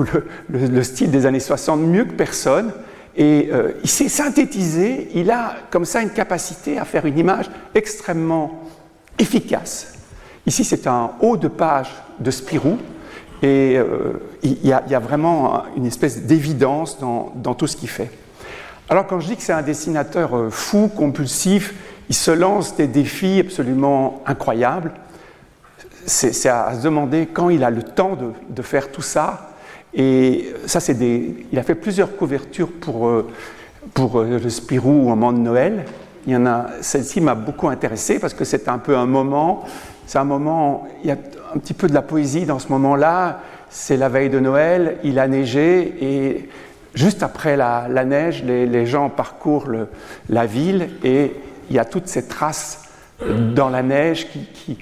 le, 0.50 0.84
style 0.84 1.12
des 1.12 1.26
années 1.26 1.40
60 1.40 1.82
mieux 1.82 2.06
que 2.06 2.14
personne. 2.14 2.72
Et 3.16 3.50
euh, 3.52 3.74
il 3.84 3.90
s'est 3.90 4.10
synthétisé, 4.10 5.10
il 5.14 5.30
a 5.30 5.56
comme 5.70 5.86
ça 5.86 6.02
une 6.02 6.10
capacité 6.10 6.80
à 6.80 6.86
faire 6.86 7.06
une 7.06 7.20
image 7.20 7.46
extrêmement 7.76 8.64
efficace. 9.20 9.93
Ici, 10.46 10.64
c'est 10.64 10.88
un 10.88 11.12
haut 11.22 11.38
de 11.38 11.48
page 11.48 11.90
de 12.20 12.30
Spirou, 12.30 12.78
et 13.42 13.78
euh, 13.78 14.14
il, 14.42 14.66
y 14.66 14.74
a, 14.74 15.00
vraiment 15.00 15.64
une 15.76 15.86
espèce 15.86 16.24
d'évidence 16.24 16.98
dans, 17.00 17.54
tout 17.54 17.68
ce 17.68 17.76
qu'il 17.76 17.90
fait. 17.90 18.10
Alors 18.90 19.08
quand 19.08 19.20
je 19.20 19.28
dis 19.28 19.36
que 19.36 19.42
c'est 19.42 19.54
un 19.54 19.62
dessinateur 19.62 20.36
euh, 20.36 20.50
fou, 20.50 20.90
compulsif, 20.94 21.74
il 22.10 22.16
se 22.16 22.32
lance 22.32 22.76
des 22.76 22.88
défis 22.88 23.40
absolument 23.40 24.22
incroyables, 24.26 24.92
c'est 26.06 26.50
à 26.50 26.74
se 26.76 26.84
demander 26.84 27.28
quand 27.28 27.50
il 27.50 27.64
a 27.64 27.70
le 27.70 27.84
temps 27.84 28.18
de, 28.50 28.62
faire 28.62 28.92
tout 28.92 29.02
ça. 29.02 29.52
Et 29.94 30.54
ça, 30.66 30.82
c'est. 30.82 30.98
Il 31.52 31.58
a 31.58 31.64
fait 31.64 31.76
plusieurs 31.76 32.18
couvertures 32.18 32.72
pour, 32.82 33.08
euh, 33.08 33.30
pour 33.94 34.22
le 34.22 34.50
Spirou 34.50 34.90
au 34.90 35.10
moment 35.10 35.32
de 35.32 35.38
Noël. 35.38 35.86
Celle-ci 36.82 37.22
m'a 37.22 37.36
beaucoup 37.36 37.70
intéressé 37.70 38.20
parce 38.20 38.34
que 38.34 38.44
c'est 38.44 38.68
un 38.68 38.80
peu 38.80 38.98
un 38.98 39.06
moment. 39.06 39.64
C'est 40.06 40.18
un 40.18 40.24
moment. 40.24 40.88
Il 41.04 41.10
y 41.10 41.12
a 41.12 41.18
un 41.56 41.60
petit 41.60 41.74
peu 41.74 41.88
de 41.88 41.94
la 41.94 42.02
poésie 42.02 42.46
dans 42.46 42.60
ce 42.60 42.70
moment-là. 42.70 43.42
C'est 43.70 43.98
la 43.98 44.10
veille 44.10 44.30
de 44.30 44.40
Noël, 44.40 44.98
il 45.04 45.18
a 45.18 45.28
neigé 45.28 45.96
et 46.00 46.50
juste 46.94 47.24
après 47.24 47.58
la, 47.58 47.88
neige, 48.06 48.44
les, 48.44 48.86
gens 48.86 49.10
parcourent 49.10 49.68
la 50.30 50.46
ville 50.46 50.90
et 51.04 51.32
il 51.70 51.76
y 51.76 51.80
a 51.80 51.86
toutes 51.86 52.08
ces 52.08 52.28
traces 52.28 52.84
dans 53.56 53.70
la 53.70 53.82
neige 53.82 54.28
qui, 54.30 54.78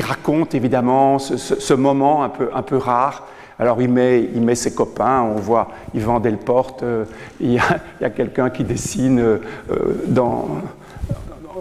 racontent 0.00 0.56
évidemment 0.56 1.20
ce, 1.20 1.74
moment 1.74 2.24
un 2.24 2.62
peu, 2.62 2.76
rare. 2.76 3.28
Alors 3.60 3.80
il 3.80 3.88
met, 3.88 4.54
ses 4.56 4.74
copains, 4.74 5.22
on 5.22 5.36
voit 5.36 5.68
Yvan 5.94 6.18
Delporte, 6.18 6.82
euh, 6.82 7.04
il 7.38 7.52
y 7.52 7.58
a, 7.60 7.80
a 8.02 8.10
quelqu'un 8.10 8.50
qui 8.50 8.64
dessine 8.64 9.20
euh, 9.20 9.38
dans 10.08 10.48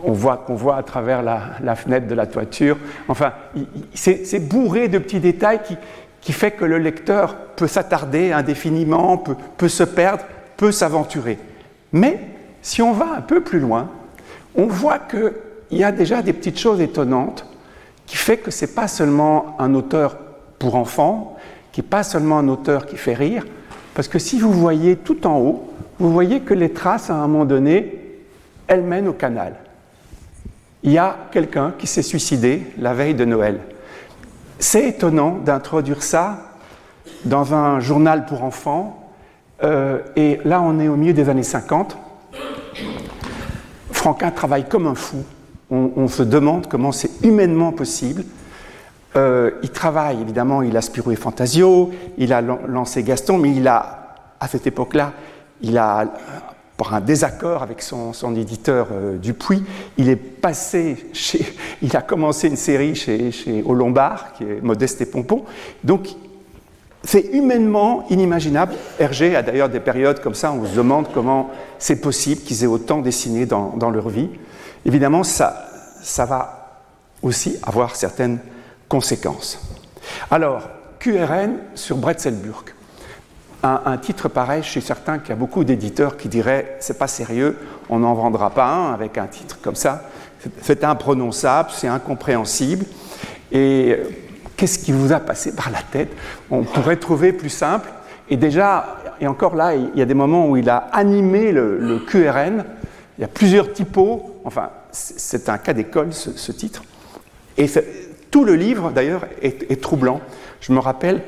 on 0.04 0.12
voit, 0.12 0.38
qu'on 0.38 0.56
voit 0.56 0.78
à 0.78 0.84
travers 0.84 1.22
la, 1.24 1.76
fenêtre 1.76 2.08
de 2.08 2.16
la 2.16 2.26
toiture. 2.26 2.78
Enfin, 3.08 3.34
c'est 3.94 4.48
bourré 4.48 4.88
de 4.88 4.98
petits 4.98 5.20
détails 5.20 5.62
qui, 5.64 5.78
qui, 6.22 6.34
fait 6.34 6.52
que 6.52 6.66
le 6.66 6.78
lecteur 6.78 7.36
peut 7.56 7.68
s'attarder 7.68 8.32
indéfiniment, 8.32 9.18
peut, 9.58 9.68
se 9.68 9.84
perdre, 9.84 10.24
peut 10.58 10.72
s'aventurer. 10.72 11.38
Mais 11.92 12.20
si 12.62 12.82
on 12.82 12.92
va 12.92 13.16
un 13.18 13.22
peu 13.22 13.42
plus 13.42 13.60
loin, 13.60 13.90
on 14.56 14.68
voit 14.68 15.00
qu'il 15.00 15.32
y 15.72 15.84
a 15.84 15.92
déjà 15.92 16.22
des 16.22 16.34
petites 16.34 16.60
choses 16.60 16.82
étonnantes 16.82 17.46
qui 18.06 18.18
fait 18.18 18.38
que 18.38 18.52
ce 18.52 18.66
n'est 18.66 18.72
pas 18.72 18.88
seulement 18.88 19.56
un 19.60 19.74
auteur 19.74 20.18
pour 20.60 20.76
enfants, 20.76 21.38
qui 21.72 21.82
n'est 21.82 21.88
pas 21.88 22.04
seulement 22.04 22.40
un 22.40 22.48
auteur 22.50 22.86
qui 22.86 22.98
fait 22.98 23.14
rire, 23.14 23.46
parce 23.94 24.08
que 24.08 24.20
si 24.20 24.40
vous 24.40 24.52
voyez 24.52 24.96
tout 24.96 25.26
en 25.26 25.40
haut, 25.40 25.70
vous 26.00 26.12
voyez 26.12 26.42
que 26.42 26.54
les 26.54 26.72
traces, 26.72 27.10
à 27.10 27.16
un 27.16 27.28
moment 27.28 27.46
donné, 27.46 28.00
elles 28.68 28.84
mènent 28.84 29.08
au 29.08 29.14
canal 29.14 29.56
il 30.84 30.92
y 30.92 30.98
a 30.98 31.16
quelqu'un 31.32 31.74
qui 31.78 31.88
s'est 31.88 32.02
suicidé 32.02 32.74
la 32.78 32.94
veille 32.94 33.16
de 33.16 33.26
Noël. 33.26 33.60
C'est 34.60 34.90
étonnant 34.90 35.38
d'introduire 35.44 36.04
ça 36.04 36.54
dans 37.26 37.54
un 37.54 37.80
journal 37.80 38.26
pour 38.26 38.44
enfants. 38.44 39.12
Euh, 39.64 40.00
et 40.16 40.40
là, 40.44 40.62
on 40.62 40.80
est 40.80 40.90
au 40.90 40.96
milieu 40.96 41.14
des 41.14 41.30
années 41.30 41.44
50. 41.44 41.98
Franquin 43.92 44.32
travaille 44.32 44.68
comme 44.68 44.88
un 44.88 44.96
fou. 44.96 45.24
On, 45.72 46.08
se 46.08 46.22
demande 46.22 46.68
comment 46.68 46.92
c'est 46.92 47.24
humainement 47.24 47.72
possible. 47.72 48.26
Euh, 49.16 49.52
il 49.64 49.72
travaille, 49.72 50.22
évidemment, 50.22 50.62
il 50.62 50.78
a 50.78 50.82
Spirou 50.82 51.12
et 51.12 51.16
Fantasio, 51.16 51.92
il 52.20 52.32
a 52.32 52.42
lancé 52.42 53.02
Gaston, 53.02 53.40
mais 53.40 53.56
il 53.56 53.68
a, 53.68 54.16
à 54.40 54.48
cette 54.48 54.68
époque-là, 54.68 55.14
il 55.62 55.80
a 55.80 56.14
par 56.78 56.94
un 56.94 57.02
désaccord 57.02 57.62
avec 57.62 57.82
son, 57.82 58.36
éditeur 58.36 58.88
euh, 58.92 59.18
Dupuis, 59.18 59.64
il 59.98 60.10
est 60.10 60.16
passé 60.16 60.98
chez, 61.14 61.46
il 61.82 61.96
a 61.96 62.02
commencé 62.02 62.48
une 62.48 62.56
série 62.56 62.96
chez, 62.96 63.32
chez 63.32 63.62
Au 63.64 63.74
Lombard, 63.74 64.34
qui 64.34 64.44
est 64.44 64.62
Modeste 64.62 65.02
et 65.02 65.06
Pompon. 65.06 65.44
Donc, 65.84 66.10
c'est 67.04 67.30
humainement 67.34 68.06
inimaginable. 68.10 68.74
Hergé 68.98 69.36
a 69.36 69.42
d'ailleurs 69.42 69.70
des 69.70 69.82
périodes 69.82 70.22
comme 70.22 70.36
ça 70.36 70.54
on 70.54 70.66
se 70.66 70.74
demande 70.74 71.08
comment 71.14 71.52
c'est 71.78 72.00
possible 72.00 72.42
qu'ils 72.42 72.64
aient 72.64 72.68
autant 72.68 73.00
dessiné 73.00 73.46
dans, 73.46 73.76
dans, 73.76 73.90
leur 73.90 74.10
vie. 74.10 74.30
Évidemment, 74.86 75.24
ça, 75.24 75.68
ça 76.02 76.26
va 76.26 76.82
aussi 77.22 77.58
avoir 77.62 77.96
certaines 77.96 78.40
conséquences. 78.88 79.60
Alors, 80.32 80.70
QRN 81.00 81.58
sur 81.76 81.98
Bretzelburg 81.98 82.74
un, 83.64 83.98
titre 83.98 84.28
pareil, 84.28 84.62
je 84.62 84.70
suis 84.70 84.82
certain 84.82 85.20
qu'il 85.20 85.30
y 85.30 85.32
a 85.32 85.38
beaucoup 85.38 85.64
d'éditeurs 85.64 86.18
qui 86.18 86.28
diraient 86.28 86.76
c'est 86.80 86.98
pas 86.98 87.08
sérieux, 87.08 87.58
on 87.90 88.00
n'en 88.00 88.14
vendra 88.14 88.50
pas 88.50 88.68
un 88.68 88.94
avec 88.94 89.18
un 89.18 89.28
titre 89.28 89.60
comme 89.62 89.76
ça. 89.76 90.10
C'est 90.62 90.84
imprononçable, 90.84 91.70
c'est 91.72 91.88
incompréhensible. 91.88 92.86
Et 93.54 93.96
euh, 93.98 94.10
qu'est-ce 94.58 94.80
qui 94.80 94.92
vous 94.92 95.14
a 95.14 95.22
passé 95.22 95.56
par 95.56 95.72
la 95.72 95.82
tête? 95.82 96.12
On 96.52 96.64
pourrait 96.64 96.98
trouver 96.98 97.32
plus 97.32 97.50
simple. 97.50 97.90
Et 98.30 98.36
déjà, 98.36 98.98
et 99.22 99.28
encore 99.28 99.56
là, 99.56 99.76
il 99.76 99.98
y 99.98 100.02
a 100.02 100.06
des 100.06 100.14
moments 100.14 100.50
où 100.50 100.58
il 100.58 100.70
a 100.70 100.90
animé 100.92 101.54
le, 101.54 102.00
QRN. 102.06 102.66
Il 103.18 103.22
y 103.22 103.24
a 103.24 103.30
plusieurs 103.30 103.72
typos. 103.72 104.42
Enfin, 104.44 104.72
c'est 104.92 105.48
un 105.48 105.58
cas 105.58 105.72
d'école, 105.72 106.12
ce, 106.12 106.52
titre. 106.52 106.84
Et 107.58 107.70
tout 108.30 108.44
le 108.44 108.56
livre, 108.56 108.92
d'ailleurs, 108.92 109.26
est, 109.42 109.72
est 109.72 109.82
troublant. 109.82 110.20
Je 110.60 110.74
me 110.74 110.80
rappelle, 110.80 111.22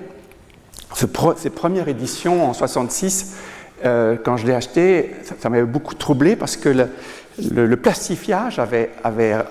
cette 0.95 1.55
première 1.55 1.89
édition 1.89 2.49
en 2.49 2.53
66, 2.53 3.35
euh, 3.83 4.15
quand 4.23 4.37
je 4.37 4.47
l'ai 4.47 4.53
acheté, 4.53 5.11
ça, 5.39 5.49
m'avait 5.49 5.63
beaucoup 5.63 5.93
troublé 5.93 6.37
parce 6.37 6.55
que 6.55 6.69
le, 6.69 7.75
plastifiage 7.75 8.59
avait, 8.59 8.89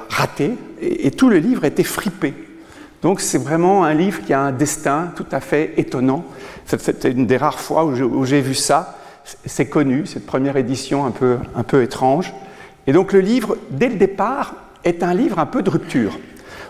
raté 0.09 0.53
et, 0.81 1.11
tout 1.11 1.29
le 1.29 1.39
livre 1.39 1.65
était 1.65 1.85
fripé. 1.85 2.33
Donc 3.03 3.21
c'est 3.21 3.39
vraiment 3.39 3.85
un 3.85 3.93
livre 3.93 4.23
qui 4.25 4.33
a 4.33 4.41
un 4.41 4.53
destin 4.53 5.13
tout 5.15 5.27
à 5.31 5.41
fait 5.41 5.75
étonnant. 5.77 6.25
C'était 6.65 7.11
une 7.11 7.27
des 7.27 7.37
rares 7.37 7.61
fois 7.61 7.85
où 7.85 8.25
j'ai 8.25 8.41
vu 8.41 8.55
ça. 8.55 8.99
C'est 9.45 9.67
connu, 9.67 10.07
cette 10.07 10.25
première 10.25 10.57
édition 10.57 11.05
un 11.05 11.11
peu, 11.11 11.37
un 11.55 11.63
peu 11.63 11.83
étrange. 11.83 12.33
Et 12.87 12.93
donc 12.93 13.13
le 13.13 13.21
livre, 13.21 13.57
dès 13.71 13.89
le 13.89 13.97
départ, 13.97 14.55
est 14.85 15.03
un 15.03 15.13
livre 15.13 15.39
un 15.39 15.47
peu 15.47 15.63
de 15.63 15.69
rupture. 15.69 16.19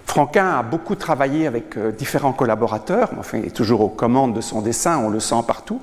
Franquin 0.07 0.59
a 0.59 0.63
beaucoup 0.63 0.95
travaillé 0.95 1.47
avec 1.47 1.77
euh, 1.77 1.91
différents 1.91 2.33
collaborateurs, 2.33 3.11
enfin, 3.19 3.39
il 3.39 3.47
est 3.47 3.57
toujours 3.57 3.81
aux 3.81 3.89
commandes 3.89 4.35
de 4.35 4.41
son 4.41 4.61
dessin, 4.61 4.99
on 4.99 5.09
le 5.09 5.21
sent 5.21 5.43
partout. 5.47 5.81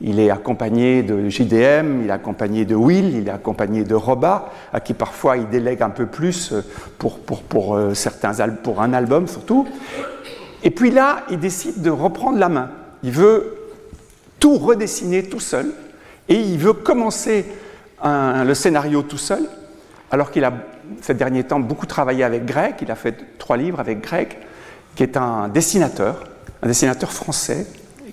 Il 0.00 0.20
est 0.20 0.30
accompagné 0.30 1.02
de 1.02 1.28
JDM, 1.28 2.02
il 2.02 2.08
est 2.08 2.12
accompagné 2.12 2.64
de 2.64 2.74
Will, 2.74 3.16
il 3.16 3.28
est 3.28 3.32
accompagné 3.32 3.84
de 3.84 3.94
Roba, 3.94 4.52
à 4.72 4.80
qui 4.80 4.92
parfois 4.92 5.38
il 5.38 5.48
délègue 5.48 5.82
un 5.82 5.90
peu 5.90 6.06
plus 6.06 6.52
euh, 6.52 6.62
pour, 6.98 7.20
pour, 7.20 7.42
pour, 7.42 7.74
euh, 7.74 7.94
certains, 7.94 8.32
pour 8.62 8.82
un 8.82 8.92
album 8.92 9.26
surtout. 9.26 9.66
Et 10.62 10.70
puis 10.70 10.90
là, 10.90 11.24
il 11.30 11.38
décide 11.38 11.80
de 11.80 11.90
reprendre 11.90 12.38
la 12.38 12.48
main. 12.48 12.70
Il 13.02 13.12
veut 13.12 13.56
tout 14.40 14.56
redessiner 14.56 15.24
tout 15.24 15.40
seul 15.40 15.72
et 16.28 16.36
il 16.36 16.58
veut 16.58 16.72
commencer 16.72 17.44
le 18.02 18.52
scénario 18.52 19.02
tout 19.02 19.18
seul, 19.18 19.42
alors 20.10 20.30
qu'il 20.30 20.44
a 20.44 20.52
ces 21.00 21.14
derniers 21.14 21.44
temps 21.44 21.60
beaucoup 21.60 21.86
travaillé 21.86 22.24
avec 22.24 22.44
Grec. 22.44 22.76
Il 22.82 22.90
a 22.90 22.96
fait 22.96 23.38
trois 23.38 23.56
livres 23.56 23.80
avec 23.80 24.00
Grec, 24.00 24.38
qui 24.94 25.02
est 25.02 25.16
un 25.16 25.48
dessinateur, 25.48 26.24
un 26.62 26.66
dessinateur 26.66 27.12
français. 27.12 27.66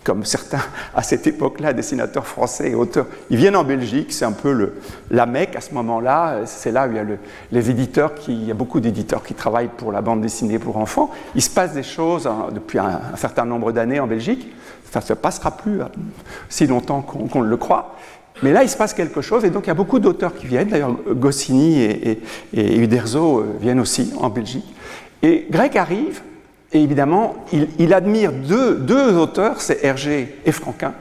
comme 0.04 0.25
certains 0.25 0.62
à 0.96 1.04
cette 1.04 1.28
époque-là, 1.28 1.74
dessinateurs 1.74 2.25
français 2.25 2.72
et 2.72 2.75
auteurs, 2.75 3.06
ils 3.30 3.38
viennent 3.38 3.56
en 3.56 3.63
Belgique, 3.63 4.12
c'est 4.12 4.25
un 4.25 4.32
peu 4.32 4.51
le, 4.51 4.74
la 5.12 5.25
Mecque 5.25 5.56
à 5.56 5.62
ce 5.62 5.74
moment-là. 5.74 6.40
C'est 6.46 6.72
là 6.72 6.88
où 6.88 6.92
il 6.92 6.98
y 6.98 7.00
a 7.00 7.06
les 7.51 7.70
éditeurs, 7.70 8.16
qui, 8.16 8.34
il 8.34 8.46
y 8.46 8.51
a 8.51 8.56
beaucoup 8.56 8.80
d'éditeurs 8.80 9.24
qui 9.24 9.34
travaillent 9.34 9.70
pour 9.70 9.92
la 9.92 10.01
bande 10.01 10.22
dessinée 10.22 10.60
pour 10.60 10.78
enfants. 10.78 11.12
Il 11.36 11.42
se 11.42 11.50
passe 11.50 11.74
des 11.74 11.84
choses 11.84 12.28
hein, 12.28 12.48
depuis 12.51 12.80
un, 12.80 13.00
certain 13.16 13.46
nombre 13.46 13.72
d'années 13.72 14.00
en 14.00 14.08
Belgique. 14.08 14.51
Ça 14.92 15.00
ne 15.00 15.06
se 15.06 15.13
passera 15.13 15.51
plus 15.51 15.82
hein, 15.82 15.90
si 16.50 16.68
longtemps 16.68 17.01
qu'on 17.01 17.42
le 17.42 17.58
croit. 17.58 17.96
Mais 18.43 18.51
là, 18.51 18.63
il 18.63 18.69
se 18.69 18.77
passe 18.77 18.93
quelque 18.93 19.21
chose, 19.21 19.45
et 19.45 19.50
donc 19.50 19.65
il 19.65 19.67
y 19.67 19.71
a 19.71 19.75
beaucoup 19.75 20.00
d'auteurs 20.00 20.35
qui 20.35 20.47
viennent. 20.47 20.69
D'ailleurs, 20.69 20.95
Goscinny 21.09 21.81
et, 21.81 22.19
Uderzo 22.53 23.39
euh, 23.39 23.57
viennent 23.59 23.79
aussi 23.79 24.13
en 24.17 24.29
Belgique. 24.29 24.65
Et 25.21 25.45
Grec 25.50 25.75
arrive, 25.75 26.21
et 26.71 26.81
évidemment, 26.81 27.45
il, 27.77 27.93
admire 27.93 28.31
deux, 28.31 29.15
auteurs, 29.17 29.61
c'est 29.61 29.83
Hergé 29.83 30.39
et 30.45 30.51
Franquin. 30.51 30.93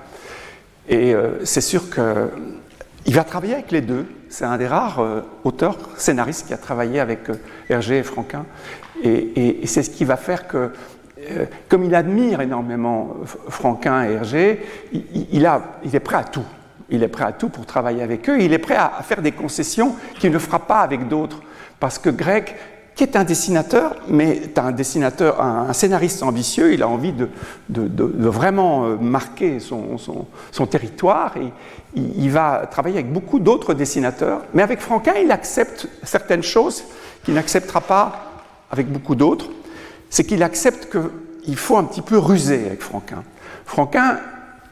Et 0.88 1.14
euh, 1.14 1.44
c'est 1.44 1.60
sûr 1.60 1.84
qu'il 1.90 3.14
va 3.14 3.24
travailler 3.24 3.54
avec 3.54 3.70
les 3.70 3.80
deux. 3.80 4.04
C'est 4.28 4.44
un 4.44 4.58
des 4.58 4.66
rares 4.66 4.98
euh, 4.98 5.20
auteurs, 5.44 5.78
scénaristes 5.96 6.46
qui 6.46 6.52
a 6.52 6.58
travaillé 6.58 7.00
avec 7.00 7.20
Hergé 7.70 7.98
et 7.98 8.02
Franquin. 8.02 8.44
Et, 9.02 9.60
c'est 9.64 9.82
ce 9.82 9.88
qui 9.88 10.04
va 10.04 10.18
faire 10.18 10.46
que, 10.46 10.72
comme 11.70 11.84
il 11.84 11.94
admire 11.94 12.42
énormément 12.42 13.16
Franquin 13.48 14.04
et 14.04 14.12
Hergé, 14.12 14.60
il 14.92 15.46
est 15.94 16.00
prêt 16.00 16.16
à 16.16 16.24
tout 16.24 16.44
il 16.90 17.02
est 17.02 17.08
prêt 17.08 17.24
à 17.24 17.32
tout 17.32 17.48
pour 17.48 17.66
travailler 17.66 18.02
avec 18.02 18.28
eux, 18.28 18.40
il 18.40 18.52
est 18.52 18.58
prêt 18.58 18.76
à, 18.76 18.90
faire 19.02 19.22
des 19.22 19.32
concessions 19.32 19.94
qu'il 20.18 20.30
ne 20.30 20.38
fera 20.38 20.58
pas 20.60 20.80
avec 20.80 21.08
d'autres. 21.08 21.40
Parce 21.78 21.98
que 21.98 22.10
Greg, 22.10 22.54
qui 22.94 23.04
est 23.04 23.16
un 23.16 23.24
dessinateur, 23.24 23.96
mais 24.08 24.42
un 24.56 24.72
dessinateur, 24.72 25.40
un, 25.40 25.72
scénariste 25.72 26.22
ambitieux, 26.22 26.74
il 26.74 26.82
a 26.82 26.88
envie 26.88 27.12
de, 27.12 27.28
vraiment 28.28 28.84
euh, 28.84 28.96
marquer 28.96 29.58
son, 29.60 30.66
territoire 30.66 31.36
et 31.36 31.52
il, 31.94 32.24
il, 32.24 32.30
va 32.30 32.66
travailler 32.70 32.98
avec 32.98 33.12
beaucoup 33.12 33.38
d'autres 33.38 33.72
dessinateurs. 33.72 34.42
Mais 34.52 34.62
avec 34.62 34.80
Franquin, 34.80 35.14
il 35.22 35.30
accepte 35.30 35.88
certaines 36.02 36.42
choses 36.42 36.84
qu'il 37.24 37.34
n'acceptera 37.34 37.80
pas 37.80 38.30
avec 38.70 38.90
beaucoup 38.90 39.14
d'autres. 39.14 39.46
C'est 40.10 40.24
qu'il 40.24 40.42
accepte 40.42 40.88
qu'il 40.90 41.56
faut 41.56 41.76
un 41.76 41.84
petit 41.84 42.02
peu 42.02 42.18
ruser 42.18 42.66
avec 42.66 42.82
Franquin. 42.82 43.22
Franquin, 43.64 44.18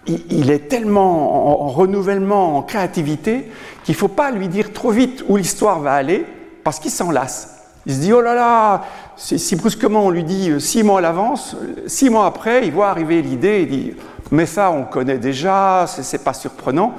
il, 0.07 0.51
est 0.51 0.69
tellement 0.69 1.65
en, 1.65 1.69
renouvellement, 1.69 2.57
en 2.57 2.63
créativité, 2.63 3.51
qu'il 3.85 3.95
ne 3.95 3.99
faut 3.99 4.09
pas 4.09 4.31
lui 4.31 4.49
dire 4.49 4.73
trop 4.73 4.91
vite 4.91 5.25
où 5.29 5.37
l'histoire 5.37 5.81
va 5.81 5.93
aller, 5.93 6.25
parce 6.65 6.79
qu'il 6.81 6.91
s'en 6.91 7.11
lasse. 7.11 7.57
Il 7.87 7.95
se 7.95 8.01
dit, 8.01 8.13
oh 8.13 8.21
là 8.21 8.35
là, 8.35 8.85
si 9.17 9.57
brusquement 9.57 10.07
on 10.07 10.11
lui 10.11 10.25
dit 10.25 10.51
euh, 10.51 10.59
six 10.59 10.83
mois 10.83 10.99
à 10.99 11.03
l'avance, 11.03 11.57
six 11.87 12.11
mois 12.11 12.27
après, 12.27 12.67
il 12.67 12.73
voit 12.73 12.89
arriver 12.89 13.23
l'idée, 13.23 13.63
il 13.63 13.69
dit, 13.69 13.93
mais 14.31 14.47
ça 14.47 14.71
on 14.71 14.85
connaît 14.85 15.19
déjà, 15.19 15.87
c'est 15.87 16.23
pas 16.23 16.35
surprenant. 16.35 16.95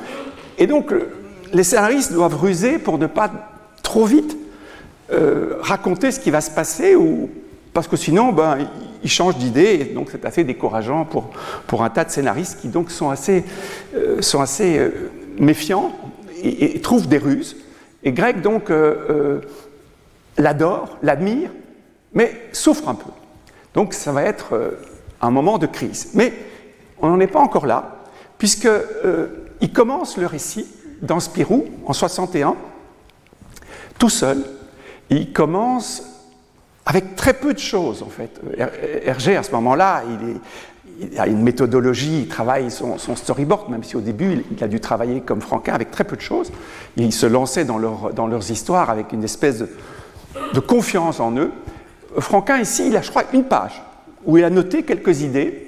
Et 0.58 0.68
donc, 0.68 0.94
les 1.54 1.64
scénaristes 1.64 2.14
doivent 2.14 2.40
ruser 2.40 2.80
pour 2.80 2.98
ne 2.98 3.08
pas 3.08 3.32
trop 3.84 4.06
vite 4.06 4.38
euh, 5.12 5.58
raconter 5.62 6.12
ce 6.12 6.20
qui 6.20 6.32
va 6.32 6.42
se 6.42 6.52
passer, 6.52 6.96
ou, 6.96 7.30
parce 7.80 7.88
que 7.88 7.96
sinon, 7.96 8.34
ben, 8.34 8.58
ils 9.06 9.10
changent 9.10 9.38
d'idée, 9.38 9.78
et 9.80 9.86
donc 9.86 10.10
c'est 10.12 10.26
assez 10.26 10.44
décourageant 10.44 11.06
pour, 11.06 11.30
pour 11.66 11.82
un 11.82 11.90
tas 11.90 12.04
de 12.04 12.10
scénaristes 12.10 12.60
qui 12.60 12.68
donc 12.68 12.92
sont 12.92 13.10
assez, 13.10 13.46
euh, 13.96 14.22
sont 14.22 14.42
assez 14.42 14.78
euh, 14.78 15.10
méfiants 15.38 15.94
et, 16.44 16.82
trouvent 16.82 17.08
des 17.08 17.20
ruses. 17.20 17.56
Et 18.04 18.12
Greg 18.12 18.42
donc 18.42 18.70
euh, 18.70 19.40
l'adore, 20.38 20.98
l'admire, 21.02 21.52
mais 22.12 22.50
souffre 22.52 22.90
un 22.90 22.96
peu. 22.96 23.12
Donc 23.74 23.94
ça 23.94 24.12
va 24.12 24.24
être 24.24 24.78
un 25.22 25.32
moment 25.32 25.58
de 25.58 25.66
crise. 25.66 26.10
Mais 26.16 26.34
on 27.02 27.08
n'en 27.08 27.20
est 27.22 27.28
pas 27.28 27.40
encore 27.40 27.66
là, 27.66 28.04
puisqu'il 28.38 29.72
commence 29.72 30.18
le 30.18 30.26
récit 30.26 30.68
dans 31.02 31.22
Spirou 31.22 31.64
en 31.86 31.94
61, 31.94 32.58
tout 33.98 34.10
seul. 34.10 34.44
Il 35.10 35.32
commence 35.32 36.09
avec 36.86 37.16
très 37.16 37.34
peu 37.34 37.54
de 37.54 37.60
choses 37.60 38.04
en 38.04 38.10
fait. 38.10 38.40
Hergé 39.06 39.36
à 39.36 39.44
ce 39.44 39.52
moment-là, 39.52 40.04
il, 41.02 41.20
a 41.20 41.28
une 41.28 41.42
méthodologie, 41.42 42.22
il 42.24 42.28
travaille 42.28 42.72
son, 42.72 42.98
storyboard, 43.16 43.70
même 43.70 43.84
si 43.84 43.96
au 43.96 44.02
début 44.02 44.44
il, 44.52 44.64
a 44.64 44.68
dû 44.68 44.80
travailler 44.80 45.22
comme 45.22 45.42
Franquin 45.42 45.74
avec 45.74 45.92
très 45.92 46.04
peu 46.04 46.16
de 46.16 46.22
choses. 46.22 46.52
Il 46.98 47.14
se 47.14 47.26
lançait 47.26 47.64
dans, 47.66 47.78
leurs 47.78 48.52
histoires 48.52 48.90
avec 48.90 49.14
une 49.14 49.24
espèce 49.24 49.60
de, 49.60 50.60
confiance 50.60 51.20
en 51.20 51.36
eux. 51.38 51.52
Franquin 52.18 52.58
ici, 52.60 52.88
il 52.88 52.98
a 52.98 53.02
je 53.02 53.10
crois 53.10 53.24
une 53.34 53.44
page 53.44 53.82
où 54.26 54.38
il 54.38 54.44
a 54.44 54.50
noté 54.50 54.84
quelques 54.84 55.22
idées 55.22 55.68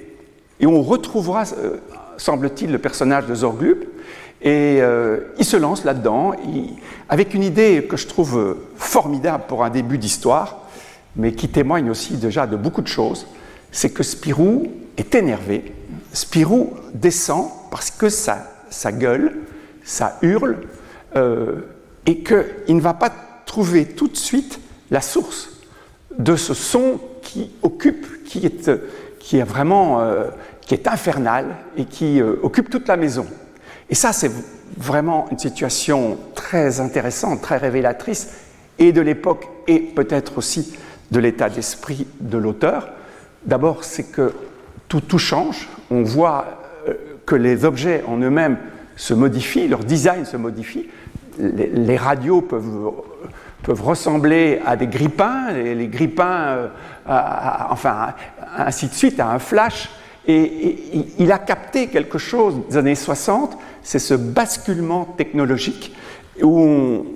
et 0.60 0.66
on 0.66 0.82
retrouvera, 0.82 1.44
euh, 1.58 1.78
semble-t-il, 2.16 2.70
le 2.70 2.78
personnage 2.78 3.26
de 3.26 3.34
Zorglub. 3.34 3.84
Et 4.42 4.78
euh, 4.80 5.32
il 5.38 5.44
se 5.44 5.56
lance 5.56 5.84
là-dedans 5.84 6.32
avec 7.08 7.32
une 7.32 7.44
idée 7.44 7.86
que 7.88 7.96
je 7.96 8.08
trouve 8.08 8.56
formidable 8.74 9.44
pour 9.46 9.64
un 9.64 9.70
début 9.70 9.98
d'histoire 9.98 10.61
mais 11.16 11.32
qui 11.32 11.48
témoigne 11.48 11.90
aussi 11.90 12.16
déjà 12.16 12.46
de 12.46 12.56
beaucoup 12.56 12.82
de 12.82 12.88
choses, 12.88 13.26
c'est 13.70 13.90
que 13.90 14.02
Spirou 14.02 14.72
est 14.96 15.14
énervé. 15.14 15.74
Spirou 16.12 16.74
descend 16.94 17.48
parce 17.70 17.90
que 17.90 18.08
ça, 18.08 18.50
ça 18.70 18.92
gueule, 18.92 19.38
ça 19.84 20.18
hurle, 20.22 20.58
euh, 21.16 21.60
et 22.06 22.22
qu'il 22.22 22.76
ne 22.76 22.80
va 22.80 22.94
pas 22.94 23.12
trouver 23.46 23.86
tout 23.86 24.08
de 24.08 24.16
suite 24.16 24.60
la 24.90 25.00
source 25.00 25.50
de 26.18 26.36
ce 26.36 26.54
son 26.54 27.00
qui 27.22 27.50
occupe, 27.62 28.24
qui 28.24 28.44
est, 28.44 28.68
est 28.68 29.42
vraiment 29.42 30.00
euh, 30.00 30.28
qui 30.60 30.74
est 30.74 30.88
infernal 30.88 31.46
et 31.76 31.84
qui 31.84 32.20
euh, 32.20 32.36
occupe 32.42 32.70
toute 32.70 32.88
la 32.88 32.96
maison. 32.96 33.26
Et 33.88 33.94
ça, 33.94 34.12
c'est 34.12 34.30
vraiment 34.76 35.26
une 35.30 35.38
situation 35.38 36.18
très 36.34 36.80
intéressante, 36.80 37.42
très 37.42 37.56
révélatrice, 37.58 38.28
et 38.78 38.92
de 38.92 39.00
l'époque, 39.00 39.46
et 39.66 39.78
peut-être 39.78 40.38
aussi 40.38 40.72
de 41.12 41.20
l'état 41.20 41.50
d'esprit 41.50 42.06
de 42.20 42.38
l'auteur. 42.38 42.88
D'abord, 43.44 43.84
c'est 43.84 44.10
que 44.10 44.32
tout, 44.88 45.00
tout, 45.00 45.18
change. 45.18 45.68
On 45.90 46.02
voit 46.02 46.46
euh, 46.88 46.94
que 47.26 47.36
les 47.36 47.64
objets 47.64 48.02
en 48.08 48.16
eux-mêmes 48.18 48.56
se 48.96 49.14
modifient, 49.14 49.68
leur 49.68 49.84
design 49.84 50.24
se 50.24 50.36
modifie. 50.36 50.88
Les, 51.38 51.96
radios 51.96 52.40
peuvent, 52.42 52.92
peuvent, 53.62 53.82
ressembler 53.82 54.60
à 54.66 54.76
des 54.76 54.86
grippins, 54.86 55.50
les, 55.52 55.86
grippins, 55.86 56.46
euh, 56.48 56.68
enfin, 57.06 58.14
ainsi 58.56 58.88
de 58.88 58.92
suite, 58.94 59.20
à 59.20 59.30
un 59.30 59.38
flash. 59.38 59.90
Et, 60.26 60.42
et, 60.42 61.06
il 61.18 61.32
a 61.32 61.38
capté 61.38 61.88
quelque 61.88 62.18
chose 62.18 62.60
des 62.68 62.76
années 62.76 62.94
60, 62.94 63.58
c'est 63.82 63.98
ce 63.98 64.14
basculement 64.14 65.04
technologique 65.04 65.94
où 66.40 66.60
on, 66.60 67.06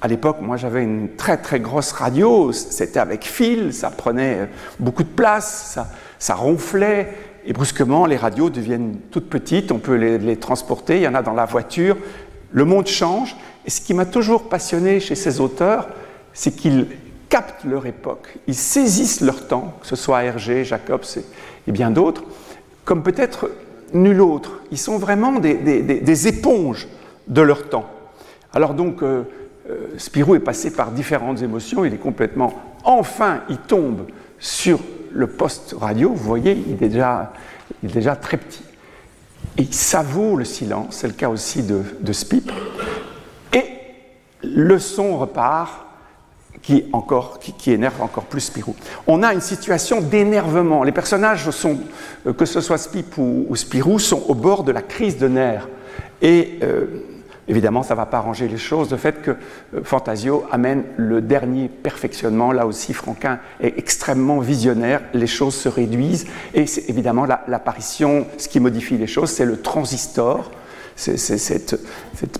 à 0.00 0.08
l'époque, 0.08 0.38
moi 0.40 0.56
j'avais 0.56 0.82
une 0.82 1.16
très 1.16 1.38
très 1.38 1.60
grosse 1.60 1.92
radio, 1.92 2.52
c'était 2.52 2.98
avec 2.98 3.24
fil, 3.24 3.72
ça 3.72 3.90
prenait 3.90 4.48
beaucoup 4.78 5.02
de 5.02 5.08
place, 5.08 5.78
ça, 6.18 6.34
ronflait, 6.34 7.12
et 7.46 7.52
brusquement 7.52 8.06
les 8.06 8.16
radios 8.16 8.50
deviennent 8.50 8.98
toutes 9.10 9.30
petites, 9.30 9.72
on 9.72 9.78
peut 9.78 9.94
les, 9.94 10.36
transporter, 10.36 10.96
il 10.96 11.02
y 11.02 11.08
en 11.08 11.14
a 11.14 11.22
dans 11.22 11.32
la 11.32 11.46
voiture, 11.46 11.96
le 12.52 12.64
monde 12.64 12.86
change, 12.86 13.36
et 13.64 13.70
ce 13.70 13.80
qui 13.80 13.94
m'a 13.94 14.04
toujours 14.04 14.48
passionné 14.48 15.00
chez 15.00 15.14
ces 15.14 15.40
auteurs, 15.40 15.88
c'est 16.32 16.54
qu'ils 16.54 16.86
captent 17.28 17.64
leur 17.64 17.86
époque, 17.86 18.38
ils 18.46 18.54
saisissent 18.54 19.22
leur 19.22 19.46
temps, 19.48 19.74
que 19.80 19.86
ce 19.86 19.96
soit 19.96 20.24
Hergé, 20.24 20.64
Jacobs 20.64 21.04
et, 21.66 21.72
bien 21.72 21.90
d'autres, 21.90 22.24
comme 22.84 23.02
peut-être 23.02 23.50
nul 23.92 24.20
autre. 24.20 24.60
Ils 24.70 24.78
sont 24.78 24.98
vraiment 24.98 25.32
des, 25.40 26.28
éponges 26.28 26.86
de 27.26 27.40
leur 27.40 27.68
temps. 27.68 27.86
Alors 28.52 28.74
donc, 28.74 29.02
euh, 29.02 29.24
euh, 29.70 29.86
Spirou 29.98 30.34
est 30.34 30.40
passé 30.40 30.72
par 30.72 30.90
différentes 30.90 31.42
émotions, 31.42 31.84
il 31.84 31.94
est 31.94 31.98
complètement... 31.98 32.54
Enfin, 32.84 33.40
il 33.48 33.58
tombe 33.58 34.06
sur 34.38 34.80
le 35.12 35.26
poste 35.26 35.74
radio, 35.78 36.10
vous 36.10 36.24
voyez, 36.24 36.62
il 36.66 36.74
est 36.74 36.88
déjà, 36.88 37.32
il 37.82 37.90
est 37.90 37.94
déjà 37.94 38.16
très 38.16 38.36
petit. 38.36 38.62
Et 39.58 39.62
il 39.62 39.74
savoure 39.74 40.36
le 40.36 40.44
silence, 40.44 40.96
c'est 40.96 41.06
le 41.06 41.14
cas 41.14 41.28
aussi 41.28 41.62
de, 41.62 41.82
de 42.00 42.12
Spip. 42.12 42.52
Et 43.52 43.64
le 44.42 44.78
son 44.78 45.16
repart, 45.18 45.86
qui, 46.66 46.84
encore, 46.92 47.38
qui, 47.38 47.70
énerve 47.70 48.02
encore 48.02 48.24
plus 48.24 48.40
Spirou. 48.40 48.74
On 49.06 49.22
a 49.22 49.32
une 49.32 49.40
situation 49.40 50.00
d'énervement. 50.00 50.82
Les 50.82 50.90
personnages, 50.90 51.48
sont, 51.50 51.78
euh, 52.26 52.32
que 52.32 52.44
ce 52.44 52.60
soit 52.60 52.76
Spip 52.76 53.16
ou, 53.18 53.54
Spirou, 53.54 54.00
sont 54.00 54.24
au 54.26 54.34
bord 54.34 54.64
de 54.64 54.72
la 54.72 54.82
crise 54.82 55.16
de 55.16 55.28
nerfs. 55.28 55.68
Et 56.20 56.58
euh, 56.62 56.86
Évidemment, 57.48 57.82
ça 57.82 57.94
ne 57.94 57.98
va 57.98 58.06
pas 58.06 58.18
arranger 58.18 58.48
les 58.48 58.58
choses. 58.58 58.90
Le 58.90 58.96
fait 58.96 59.22
que 59.22 59.30
euh, 59.30 59.82
Fantasio 59.84 60.44
amène 60.50 60.84
le 60.96 61.20
dernier 61.20 61.68
perfectionnement, 61.68 62.52
là 62.52 62.66
aussi, 62.66 62.92
Franquin 62.92 63.38
est 63.60 63.78
extrêmement 63.78 64.40
visionnaire, 64.40 65.02
les 65.14 65.26
choses 65.26 65.54
se 65.54 65.68
réduisent, 65.68 66.26
et 66.54 66.66
c'est 66.66 66.88
évidemment 66.90 67.24
l'apparition, 67.24 68.26
ce 68.36 68.48
qui 68.48 68.58
modifie 68.58 68.98
les 68.98 69.06
choses, 69.06 69.30
c'est 69.30 69.44
le 69.44 69.60
transistor, 69.60 70.50
c'est 70.96 71.18
cette, 71.18 71.78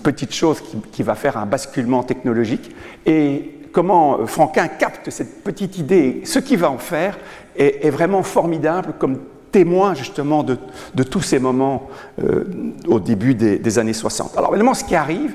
petite 0.03 0.35
chose 0.35 0.63
qui, 0.91 1.03
va 1.03 1.15
faire 1.15 1.37
un 1.37 1.45
basculement 1.47 2.03
technologique. 2.03 2.75
Et 3.05 3.61
comment 3.71 4.21
euh, 4.21 4.27
Franquin 4.27 4.67
capte 4.67 5.11
cette 5.11 5.45
petite 5.45 5.79
idée, 5.79 6.23
ce 6.25 6.39
qu'il 6.39 6.59
va 6.59 6.71
en 6.71 6.79
faire, 6.79 7.19
est, 7.55 7.85
est 7.85 7.91
vraiment 7.91 8.23
formidable 8.23 8.95
comme 8.99 9.19
témoin 9.57 9.95
justement 9.95 10.43
de, 10.43 10.59
tous 11.03 11.23
ces 11.23 11.39
moments 11.39 11.89
euh, 12.23 12.45
au 12.87 13.01
début 13.01 13.35
des, 13.35 13.79
années 13.79 13.95
60. 13.95 14.37
Alors 14.37 14.51
évidemment, 14.51 14.75
ce 14.75 14.85
qui 14.85 14.95
arrive, 14.95 15.35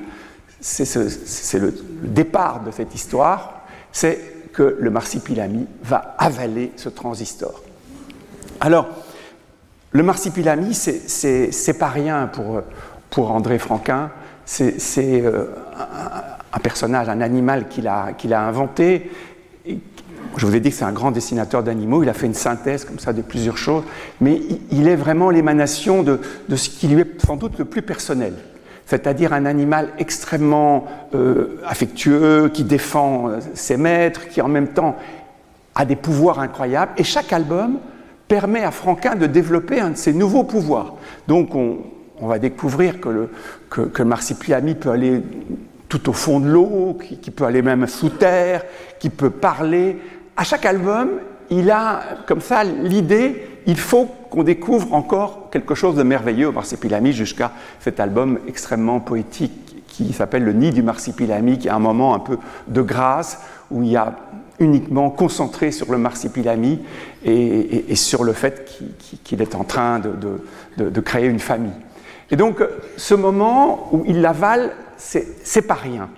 c'est 0.60 1.58
le, 1.58 1.74
départ 2.04 2.62
de 2.62 2.70
cette 2.70 2.94
histoire, 2.94 3.62
c'est 3.90 4.20
que 4.52 4.76
le 4.78 4.90
marsipilami 4.90 5.66
va 5.82 6.14
avaler 6.18 6.70
ce 6.76 6.88
transistor. 6.88 7.64
Alors, 8.60 8.86
le 9.90 10.04
marsipilami, 10.04 10.72
c'est 10.72 11.78
pas 11.80 11.88
rien 11.88 12.30
pour, 13.10 13.32
André 13.32 13.58
Franquin, 13.58 14.12
c'est 14.44 14.76
euh, 15.20 15.46
un, 16.52 16.58
personnage, 16.60 17.08
un 17.08 17.20
animal 17.20 17.66
qu'il 17.66 17.88
a 17.88 18.46
inventé, 18.46 19.10
je 20.36 20.46
vous 20.46 20.54
ai 20.54 20.60
dit 20.60 20.70
que 20.70 20.76
c'est 20.76 20.84
un 20.84 20.92
grand 20.92 21.10
dessinateur 21.10 21.62
d'animaux, 21.62 22.02
il 22.02 22.08
a 22.08 22.14
fait 22.14 22.26
une 22.26 22.34
synthèse 22.34 22.84
comme 22.84 22.98
ça 22.98 23.12
de 23.12 23.22
plusieurs 23.22 23.56
choses, 23.58 23.84
mais 24.20 24.40
il 24.70 24.88
est 24.88 24.96
vraiment 24.96 25.30
l'émanation 25.30 26.02
de, 26.02 26.20
ce 26.54 26.68
qui 26.68 26.88
lui 26.88 27.02
est 27.02 27.24
sans 27.24 27.36
doute 27.36 27.58
le 27.58 27.64
plus 27.64 27.82
personnel, 27.82 28.34
c'est-à-dire 28.86 29.32
un 29.32 29.46
animal 29.46 29.90
extrêmement 29.98 30.86
euh, 31.14 31.60
affectueux, 31.66 32.50
qui 32.52 32.64
défend 32.64 33.28
euh, 33.28 33.38
ses 33.54 33.76
maîtres, 33.76 34.28
qui 34.28 34.40
en 34.40 34.48
même 34.48 34.68
temps 34.68 34.96
a 35.74 35.84
des 35.84 35.96
pouvoirs 35.96 36.38
incroyables, 36.38 36.92
et 36.96 37.04
chaque 37.04 37.32
album 37.32 37.78
permet 38.28 38.62
à 38.62 38.70
Franquin 38.70 39.14
de 39.14 39.26
développer 39.26 39.80
un 39.80 39.90
de 39.90 39.96
ses 39.96 40.12
nouveaux 40.12 40.44
pouvoirs. 40.44 40.94
Donc 41.28 41.54
on, 41.54 41.78
va 42.26 42.38
découvrir 42.38 43.00
que 43.00 43.08
le, 43.08 43.28
que, 43.68 43.80
que 43.82 44.02
peut 44.74 44.90
aller 44.90 45.22
tout 45.88 46.08
au 46.08 46.12
fond 46.14 46.40
de 46.40 46.48
l'eau, 46.48 46.96
qui, 47.06 47.18
qui, 47.18 47.30
peut 47.30 47.44
aller 47.44 47.60
même 47.60 47.86
sous 47.86 48.08
terre, 48.08 48.64
qui 48.98 49.10
peut 49.10 49.28
parler. 49.28 49.98
À 50.36 50.44
chaque 50.44 50.64
album, 50.64 51.10
il 51.50 51.70
a 51.70 52.02
comme 52.26 52.40
ça 52.40 52.64
l'idée, 52.64 53.46
il 53.66 53.78
faut 53.78 54.06
qu'on 54.30 54.42
découvre 54.42 54.92
encore 54.94 55.50
quelque 55.50 55.74
chose 55.74 55.94
de 55.94 56.02
merveilleux 56.02 56.48
au 56.48 56.52
marsupilami 56.52 57.12
jusqu'à 57.12 57.52
cet 57.80 58.00
album 58.00 58.38
extrêmement 58.48 59.00
poétique 59.00 59.84
qui 59.86 60.12
s'appelle 60.14 60.42
Le 60.44 60.54
Nid 60.54 60.72
du 60.72 60.82
marsipilami, 60.82 61.58
qui 61.58 61.68
est 61.68 61.70
un 61.70 61.78
moment 61.78 62.14
un 62.14 62.18
peu 62.18 62.38
de 62.66 62.80
grâce 62.80 63.40
où 63.70 63.82
il 63.82 63.90
y 63.90 63.96
a 63.96 64.14
uniquement 64.58 65.10
concentré 65.10 65.70
sur 65.70 65.90
le 65.92 65.98
marsipilami 65.98 66.80
et, 67.24 67.94
sur 67.94 68.24
le 68.24 68.32
fait 68.32 68.64
qu'il 68.98 69.18
qu 69.18 69.42
est 69.42 69.54
en 69.54 69.64
train 69.64 69.98
de, 69.98 70.10
de, 70.78 71.00
créer 71.00 71.26
une 71.26 71.40
famille. 71.40 71.72
Et 72.30 72.36
donc, 72.36 72.62
ce 72.96 73.14
moment 73.14 73.88
où 73.92 74.02
il 74.06 74.22
l'avale, 74.22 74.72
c'est 74.96 75.66
pas 75.66 75.74
rien. 75.74 76.08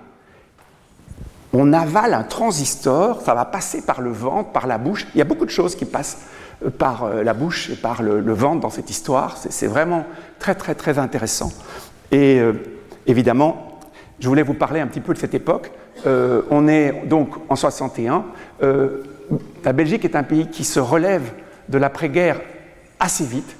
On 1.57 1.71
avale 1.71 2.13
un 2.13 2.23
transistor, 2.23 3.21
ça 3.21 3.33
va 3.33 3.45
passer 3.45 3.81
par 3.81 4.01
le 4.01 4.11
ventre, 4.11 4.51
par 4.51 4.67
la 4.67 4.77
bouche. 4.77 5.07
Il 5.15 5.19
y 5.19 5.21
a 5.21 5.25
beaucoup 5.25 5.45
de 5.45 5.49
choses 5.49 5.75
qui 5.75 5.85
passent 5.85 6.17
euh, 6.65 6.69
par 6.69 7.05
euh, 7.05 7.23
la 7.23 7.33
bouche 7.33 7.69
et 7.69 7.77
par 7.77 8.03
le, 8.03 8.33
ventre 8.33 8.59
dans 8.59 8.69
cette 8.69 8.89
histoire. 8.89 9.37
C'est 9.37 9.67
vraiment 9.67 10.05
très, 10.37 10.55
très, 10.55 10.75
très 10.75 10.99
intéressant. 10.99 11.53
Et 12.11 12.41
euh, 12.41 12.53
évidemment, 13.07 13.79
je 14.19 14.27
voulais 14.27 14.43
vous 14.43 14.53
parler 14.53 14.81
un 14.81 14.87
petit 14.87 14.99
peu 14.99 15.13
de 15.13 15.17
cette 15.17 15.33
époque. 15.33 15.71
On 16.05 16.67
est 16.67 17.03
donc 17.07 17.35
en 17.49 17.55
61. 17.55 18.25
Euh, 18.61 19.03
la 19.63 19.73
Belgique 19.73 20.05
est 20.05 20.15
un 20.15 20.23
pays 20.23 20.47
qui 20.47 20.65
se 20.65 20.79
relève 20.79 21.31
de 21.69 21.77
l'après-guerre 21.77 22.41
assez 22.99 23.23
vite. 23.23 23.55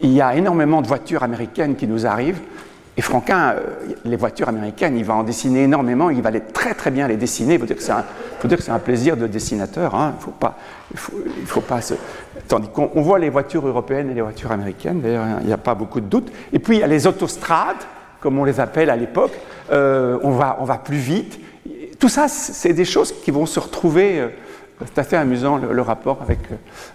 Il 0.00 0.10
y 0.10 0.20
a 0.20 0.36
énormément 0.36 0.80
de 0.80 0.86
voitures 0.86 1.22
américaines 1.22 1.76
qui 1.76 1.86
nous 1.86 2.06
arrivent. 2.06 2.40
Et 2.96 3.00
Franquin, 3.00 3.52
euh, 3.52 3.60
les 4.04 4.16
voitures 4.16 4.48
américaines, 4.48 4.98
il 4.98 5.04
va 5.04 5.14
en 5.14 5.22
dessiner 5.22 5.62
énormément, 5.62 6.10
il 6.10 6.20
va 6.20 6.30
les, 6.30 6.40
très 6.40 6.74
très 6.74 6.90
bien 6.90 7.08
les 7.08 7.16
dessiner. 7.16 7.54
Il 7.54 7.60
faut 7.60 7.66
dire 7.66 7.76
que 7.76 8.62
c'est 8.62 8.70
un, 8.70 8.78
plaisir 8.78 9.16
de 9.16 9.26
dessinateur. 9.26 9.94
Hein. 9.94 10.14
Il 10.18 10.22
faut 10.98 11.14
faut, 11.46 11.60
pas. 11.62 11.80
Tandis 12.48 12.68
qu'on 12.68 13.00
voit 13.00 13.18
les 13.18 13.30
voitures 13.30 13.66
européennes 13.66 14.10
et 14.10 14.14
les 14.14 14.20
voitures 14.20 14.52
américaines, 14.52 15.00
d'ailleurs, 15.00 15.24
il 15.40 15.46
n'y 15.46 15.52
a 15.52 15.58
pas 15.58 15.74
beaucoup 15.74 16.00
de 16.00 16.06
doute. 16.06 16.30
Et 16.52 16.58
puis 16.58 16.76
il 16.76 16.80
y 16.80 16.82
a 16.82 16.86
les 16.86 17.06
autostrades, 17.06 17.76
comme 18.20 18.38
on 18.38 18.44
les 18.44 18.60
appelle 18.60 18.90
à 18.90 18.96
l'époque. 18.96 19.32
Euh, 19.70 20.18
on, 20.22 20.32
va, 20.32 20.58
on 20.60 20.64
va 20.64 20.76
plus 20.76 20.98
vite. 20.98 21.40
Tout 21.98 22.10
ça, 22.10 22.28
c'est 22.28 22.74
des 22.74 22.84
choses 22.84 23.14
qui 23.22 23.30
vont 23.30 23.46
se 23.46 23.58
retrouver. 23.58 24.28
Euh, 24.82 24.84
c'est 24.86 25.00
assez 25.00 25.16
amusant 25.16 25.56
le, 25.56 25.82
rapport 25.82 26.18
avec 26.22 26.38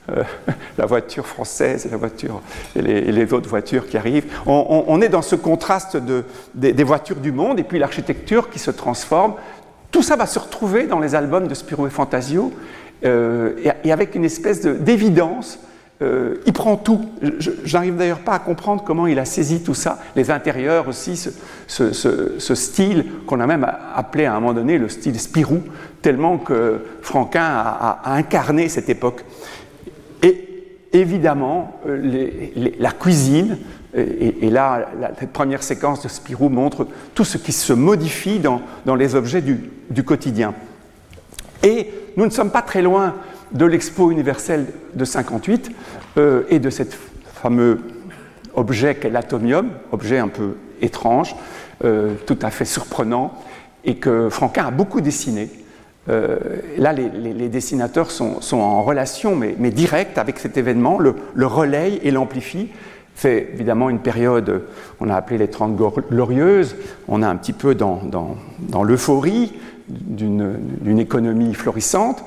euh, 0.09 0.23
la 0.77 0.85
voiture 0.85 1.25
française 1.25 1.85
et, 1.85 1.89
la 1.89 1.97
voiture, 1.97 2.41
et, 2.75 2.81
les, 2.81 3.33
autres 3.33 3.49
voitures 3.49 3.87
qui 3.87 3.97
arrivent. 3.97 4.25
On, 4.45 5.01
est 5.01 5.09
dans 5.09 5.21
ce 5.21 5.35
contraste 5.35 5.97
de, 5.97 6.23
des, 6.53 6.83
voitures 6.83 7.17
du 7.17 7.31
monde 7.31 7.59
et 7.59 7.63
puis 7.63 7.79
l'architecture 7.79 8.49
qui 8.49 8.59
se 8.59 8.71
transforme. 8.71 9.33
Tout 9.91 10.03
ça 10.03 10.15
va 10.15 10.25
se 10.25 10.39
retrouver 10.39 10.85
dans 10.87 10.99
les 10.99 11.15
albums 11.15 11.47
de 11.47 11.53
Spirou 11.53 11.87
et 11.87 11.89
Fantasio 11.89 12.53
euh, 13.05 13.55
et, 13.83 13.91
avec 13.91 14.15
une 14.15 14.25
espèce 14.25 14.61
d'évidence. 14.61 15.59
Euh, 16.03 16.35
il 16.45 16.53
prend 16.53 16.77
tout. 16.77 17.01
J'arrive 17.63 17.95
d'ailleurs 17.95 18.19
pas 18.19 18.33
à 18.33 18.39
comprendre 18.39 18.83
comment 18.85 19.07
il 19.07 19.17
a 19.17 19.25
saisi 19.25 19.63
tout 19.63 19.73
ça. 19.73 19.97
Les 20.15 20.29
intérieurs 20.29 20.87
aussi, 20.87 21.17
ce, 21.67 22.55
style 22.55 23.05
qu'on 23.25 23.39
a 23.39 23.47
même 23.47 23.65
appelé 23.95 24.25
à 24.25 24.35
un 24.35 24.39
moment 24.39 24.53
donné 24.53 24.77
le 24.77 24.89
style 24.89 25.19
Spirou, 25.19 25.63
tellement 26.03 26.37
que 26.37 26.81
Franquin 27.01 27.41
a, 27.43 28.13
incarné 28.13 28.69
cette 28.69 28.89
époque. 28.89 29.25
Et 30.21 30.75
évidemment, 30.93 31.79
euh, 31.87 32.69
la 32.77 32.91
cuisine, 32.91 33.57
et, 33.95 34.45
et 34.45 34.49
là, 34.51 34.89
la, 34.99 35.09
première 35.09 35.63
séquence 35.63 36.03
de 36.03 36.09
Spirou 36.09 36.49
montre 36.49 36.87
tout 37.15 37.23
ce 37.23 37.39
qui 37.39 37.51
se 37.51 37.73
modifie 37.73 38.39
dans, 38.39 38.61
les 38.95 39.15
objets 39.15 39.41
du, 39.41 40.03
quotidien. 40.03 40.53
Et 41.63 41.89
nous 42.15 42.25
ne 42.25 42.29
sommes 42.29 42.51
pas 42.51 42.61
très 42.61 42.83
loin 42.83 43.15
de 43.51 43.65
l'expo 43.65 44.11
universelle 44.11 44.67
de 44.93 45.05
58 45.05 45.71
euh, 46.17 46.43
et 46.49 46.59
de 46.59 46.69
cet 46.69 46.97
fameux 47.33 47.79
objet 48.55 48.95
qu'est 48.95 49.09
l'atomium, 49.09 49.69
objet 49.91 50.17
un 50.17 50.27
peu 50.27 50.55
étrange, 50.81 51.35
euh, 51.83 52.13
tout 52.25 52.39
à 52.41 52.49
fait 52.49 52.65
surprenant, 52.65 53.33
et 53.85 53.95
que 53.95 54.29
Franquin 54.29 54.65
a 54.65 54.71
beaucoup 54.71 55.01
dessiné. 55.01 55.49
Euh, 56.09 56.37
là, 56.77 56.93
les, 56.93 57.49
dessinateurs 57.49 58.11
sont, 58.11 58.39
en 58.53 58.81
relation, 58.83 59.35
mais, 59.35 59.55
mais 59.59 59.71
directe 59.71 60.17
avec 60.17 60.39
cet 60.39 60.57
événement, 60.57 60.99
le, 60.99 61.15
le 61.33 61.45
relaye 61.45 61.99
et 62.03 62.11
l'amplifie. 62.11 62.69
C'est 63.15 63.49
évidemment 63.53 63.89
une 63.89 63.99
période, 63.99 64.63
on 64.99 65.09
a 65.09 65.15
appelé 65.15 65.39
les 65.39 65.49
Trente 65.49 65.75
Glorieuses, 65.75 66.75
on 67.07 67.23
est 67.23 67.25
un 67.25 67.35
petit 67.35 67.53
peu 67.53 67.73
dans 67.73 68.83
l'euphorie 68.83 69.53
d'une 69.89 70.99
économie 70.99 71.53
florissante, 71.53 72.23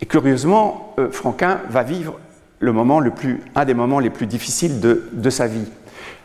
et 0.00 0.06
curieusement, 0.06 0.94
euh, 0.98 1.10
Franquin 1.10 1.60
va 1.68 1.82
vivre 1.82 2.18
le 2.58 2.72
moment 2.72 3.00
le 3.00 3.10
plus, 3.10 3.42
un 3.54 3.64
des 3.64 3.74
moments 3.74 3.98
les 3.98 4.10
plus 4.10 4.26
difficiles 4.26 4.80
de, 4.80 5.08
de 5.12 5.30
sa 5.30 5.46
vie. 5.46 5.66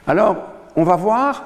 Alors, 0.07 0.38
on 0.75 0.83
va 0.83 0.95
voir, 0.95 1.45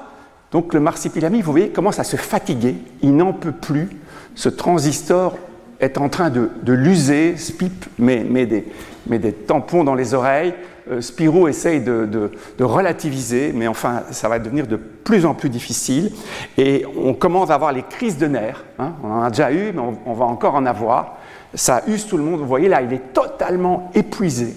donc 0.52 0.74
le 0.74 0.80
marsipilami, 0.80 1.42
vous 1.42 1.52
voyez, 1.52 1.70
commence 1.70 1.98
à 1.98 2.04
se 2.04 2.16
fatiguer, 2.16 2.74
il 3.02 3.16
n'en 3.16 3.32
peut 3.32 3.52
plus, 3.52 3.88
ce 4.34 4.48
transistor 4.48 5.38
est 5.80 5.96
en 5.96 6.08
train 6.08 6.30
de, 6.30 6.50
de 6.62 6.72
l'user, 6.72 7.36
Spip 7.36 7.86
met, 7.98 8.22
met, 8.22 8.46
des, 8.46 8.66
met, 9.06 9.18
des, 9.18 9.32
tampons 9.32 9.84
dans 9.84 9.94
les 9.94 10.12
oreilles, 10.12 10.54
euh, 10.90 11.00
Spirou 11.00 11.48
essaye 11.48 11.80
de, 11.80 12.06
de, 12.06 12.64
relativiser, 12.64 13.52
mais 13.54 13.68
enfin, 13.68 14.02
ça 14.10 14.28
va 14.28 14.38
devenir 14.38 14.66
de 14.66 14.76
plus 14.76 15.24
en 15.24 15.34
plus 15.34 15.48
difficile, 15.48 16.12
et 16.58 16.84
on 17.02 17.14
commence 17.14 17.50
à 17.50 17.54
avoir 17.54 17.72
les 17.72 17.82
crises 17.82 18.18
de 18.18 18.26
nerfs, 18.26 18.64
hein, 18.78 18.92
on 19.02 19.10
en 19.10 19.22
a 19.22 19.30
déjà 19.30 19.52
eu, 19.52 19.72
mais 19.72 19.82
on 20.04 20.12
va 20.12 20.26
encore 20.26 20.54
en 20.56 20.66
avoir, 20.66 21.16
ça 21.54 21.82
use 21.86 22.06
tout 22.06 22.16
le 22.16 22.22
monde. 22.22 22.40
Vous 22.40 22.46
voyez 22.46 22.68
là, 22.68 22.82
il 22.82 22.92
est 22.92 23.12
totalement 23.12 23.90
épuisé. 23.94 24.54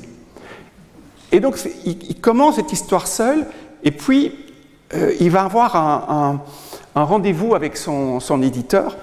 Et 1.33 1.39
donc, 1.39 1.57
il, 1.85 2.21
commence 2.21 2.57
cette 2.57 2.71
histoire 2.71 3.07
seul, 3.07 3.47
et 3.83 3.89
puis 3.89 4.35
euh, 4.93 5.11
il 5.19 5.31
va 5.31 5.43
avoir 5.43 5.75
un, 5.75 6.41
rendez-vous 6.93 7.55
avec 7.55 7.75
son, 7.75 8.41
éditeur, 8.43 8.95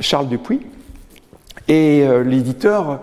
Charles 0.00 0.28
Dupuis. 0.28 0.62
Et 1.68 2.02
euh, 2.06 2.22
l'éditeur, 2.22 3.00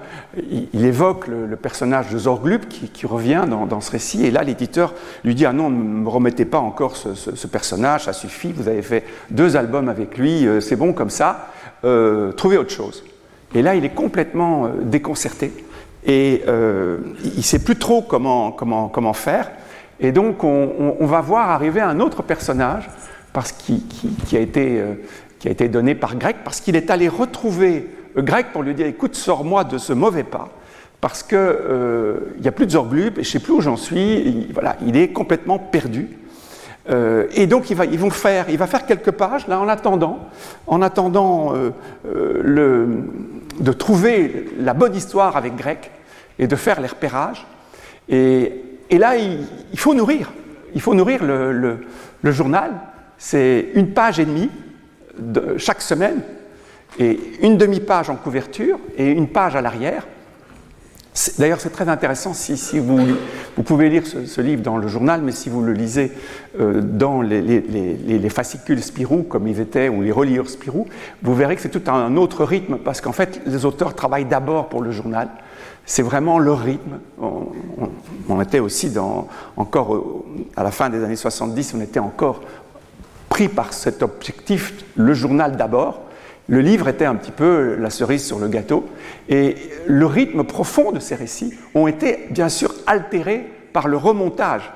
il, 0.73 0.83
évoque 0.83 1.27
le, 1.27 1.55
personnage 1.55 2.09
de 2.09 2.17
Zorglub 2.17 2.65
qui, 2.67 3.05
revient 3.05 3.45
dans, 3.47 3.81
ce 3.81 3.91
récit. 3.91 4.25
Et 4.25 4.31
là, 4.31 4.41
l'éditeur 4.41 4.95
lui 5.23 5.35
dit 5.35 5.45
Ah 5.45 5.53
non, 5.53 5.69
ne 5.69 5.75
me 5.75 6.09
remettez 6.09 6.45
pas 6.45 6.59
encore 6.59 6.97
ce, 6.97 7.47
personnage, 7.47 8.05
ça 8.05 8.13
suffit, 8.13 8.51
vous 8.51 8.67
avez 8.67 8.81
fait 8.81 9.03
deux 9.29 9.57
albums 9.57 9.89
avec 9.89 10.17
lui, 10.17 10.47
euh, 10.47 10.59
c'est 10.59 10.75
bon 10.75 10.93
comme 10.93 11.11
ça, 11.11 11.49
trouvez 12.35 12.57
autre 12.57 12.71
chose. 12.71 13.03
Et 13.53 13.61
là, 13.61 13.75
il 13.75 13.85
est 13.85 13.89
complètement 13.89 14.65
euh, 14.65 14.69
déconcerté 14.83 15.51
et 16.05 16.43
euh, 16.47 16.97
il 17.23 17.37
ne 17.37 17.41
sait 17.43 17.63
plus 17.63 17.77
trop 17.77 18.01
comment, 18.01 19.13
faire. 19.13 19.51
Et 19.99 20.11
donc, 20.11 20.43
on, 20.43 21.05
va 21.05 21.21
voir 21.21 21.51
arriver 21.51 21.79
un 21.79 21.99
autre 21.99 22.23
personnage 22.23 22.89
parce 23.33 23.51
qui, 23.51 23.83
a 24.33 24.39
été, 24.39 24.79
euh, 24.79 24.95
qui 25.37 25.47
a 25.47 25.51
été 25.51 25.67
donné 25.67 25.93
par 25.93 26.15
Grec, 26.15 26.37
parce 26.43 26.59
qu'il 26.59 26.75
est 26.75 26.89
allé 26.89 27.07
retrouver 27.07 27.87
Grec 28.17 28.47
pour 28.51 28.63
lui 28.63 28.73
dire 28.73 28.87
Écoute, 28.87 29.15
sors-moi 29.15 29.63
de 29.63 29.77
ce 29.77 29.93
mauvais 29.93 30.23
pas, 30.23 30.49
parce 31.01 31.21
qu'il 31.21 31.37
n'y 31.37 32.47
a 32.47 32.51
plus 32.51 32.65
de 32.65 32.71
Zorglub 32.71 33.19
et 33.19 33.23
je 33.23 33.29
ne 33.29 33.31
sais 33.31 33.39
plus 33.39 33.53
où 33.53 33.61
j'en 33.61 33.77
suis. 33.77 34.21
Il, 34.21 34.53
voilà, 34.53 34.75
il 34.85 34.97
est 34.97 35.09
complètement 35.09 35.59
perdu. 35.59 36.09
Et 37.35 37.45
donc 37.45 37.69
il 37.69 37.77
va, 37.77 37.85
ils 37.85 37.99
vont 37.99 38.09
faire, 38.09 38.49
il 38.49 38.57
va 38.57 38.67
faire 38.67 38.85
quelques 38.85 39.11
pages 39.11 39.47
là 39.47 39.61
en 39.61 39.67
attendant, 39.69 40.19
en 40.67 40.81
attendant 40.81 41.53
le, 42.03 42.87
de 43.61 43.71
trouver 43.71 44.47
la 44.59 44.73
bonne 44.73 44.95
histoire 44.95 45.37
avec 45.37 45.55
Grec 45.55 45.91
et 46.39 46.47
de 46.47 46.55
faire 46.55 46.81
les 46.81 46.87
repérages. 46.87 47.45
Et, 48.09 48.53
et 48.89 48.97
là, 48.97 49.15
il, 49.15 49.79
faut 49.79 49.93
nourrir, 49.93 50.31
il 50.73 50.81
faut 50.81 50.93
nourrir 50.93 51.23
le, 51.23 51.79
le, 52.21 52.31
journal. 52.31 52.71
C'est 53.17 53.69
une 53.75 53.93
page 53.93 54.19
et 54.19 54.25
demie 54.25 54.49
de, 55.17 55.57
chaque 55.57 55.81
semaine 55.81 56.21
et 56.99 57.19
une 57.41 57.57
demi-page 57.57 58.09
en 58.09 58.15
couverture 58.15 58.79
et 58.97 59.11
une 59.11 59.27
page 59.27 59.55
à 59.55 59.61
l'arrière. 59.61 60.07
D'ailleurs, 61.37 61.59
c'est 61.59 61.71
très 61.71 61.89
intéressant 61.89 62.33
si, 62.33 62.79
vous, 62.79 63.17
pouvez 63.65 63.89
lire 63.89 64.03
ce, 64.07 64.39
livre 64.39 64.61
dans 64.61 64.77
le 64.77 64.87
journal, 64.87 65.21
mais 65.21 65.33
si 65.33 65.49
vous 65.49 65.61
le 65.61 65.73
lisez 65.73 66.13
euh, 66.59 66.81
dans 66.81 67.21
les, 67.21 67.41
les, 67.41 67.59
les, 67.59 68.17
les, 68.17 68.29
fascicules 68.29 68.81
Spirou, 68.81 69.23
comme 69.23 69.45
ils 69.45 69.59
étaient, 69.59 69.89
ou 69.89 70.01
les 70.01 70.11
reliures 70.13 70.49
Spirou, 70.49 70.87
vous 71.21 71.35
verrez 71.35 71.57
que 71.57 71.61
c'est 71.61 71.69
tout 71.69 71.91
un 71.91 72.15
autre 72.15 72.45
rythme, 72.45 72.77
parce 72.77 73.01
qu'en 73.01 73.11
fait, 73.11 73.41
les 73.45 73.65
auteurs 73.65 73.93
travaillent 73.93 74.25
d'abord 74.25 74.69
pour 74.69 74.81
le 74.81 74.91
journal. 74.91 75.27
C'est 75.85 76.01
vraiment 76.01 76.39
leur 76.39 76.59
rythme. 76.59 76.99
On, 77.19 78.39
était 78.41 78.59
aussi 78.59 78.93
encore 79.57 80.23
à 80.55 80.63
la 80.63 80.71
fin 80.71 80.89
des 80.89 81.03
années 81.03 81.17
70, 81.17 81.73
on 81.75 81.81
était 81.81 81.99
encore 81.99 82.41
pris 83.27 83.49
par 83.49 83.73
cet 83.73 84.01
objectif, 84.01 84.73
le 84.95 85.13
journal 85.13 85.57
d'abord. 85.57 86.03
Le 86.51 86.59
livre 86.59 86.89
était 86.89 87.05
un 87.05 87.15
petit 87.15 87.31
peu 87.31 87.77
la 87.79 87.89
cerise 87.89 88.25
sur 88.25 88.37
le 88.37 88.49
gâteau, 88.49 88.85
et 89.29 89.55
le 89.87 90.05
rythme 90.05 90.43
profond 90.43 90.91
de 90.91 90.99
ces 90.99 91.15
récits 91.15 91.53
ont 91.73 91.87
été 91.87 92.27
bien 92.29 92.49
sûr 92.49 92.75
altérés 92.87 93.49
par 93.71 93.87
le 93.87 93.95
remontage 93.95 94.69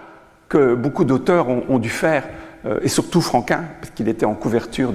que 0.48 0.74
beaucoup 0.74 1.04
d'auteurs 1.04 1.50
ont, 1.50 1.78
dû 1.78 1.90
faire, 1.90 2.24
euh, 2.66 2.80
et 2.82 2.88
surtout 2.88 3.20
Franquin, 3.20 3.66
parce 3.82 3.92
qu'il 3.92 4.08
était 4.08 4.26
en 4.26 4.36
couverture 4.36 4.94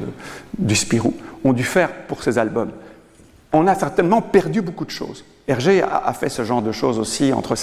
du 0.57 0.75
Spirou, 0.75 1.13
ont 1.45 1.53
dû 1.53 1.65
faire 1.65 1.93
pour 2.09 2.23
ces 2.23 2.39
albums. 2.39 2.71
On 3.53 3.67
a 3.67 3.75
certainement 3.75 4.23
perdu 4.23 4.63
beaucoup 4.63 4.87
de 4.87 4.91
choses. 4.91 5.23
Hergé 5.49 5.83
a, 5.83 6.15
fait 6.15 6.31
ce 6.31 6.45
genre 6.45 6.63
de 6.63 6.73
choses 6.73 6.99
aussi 6.99 7.35
entre 7.35 7.57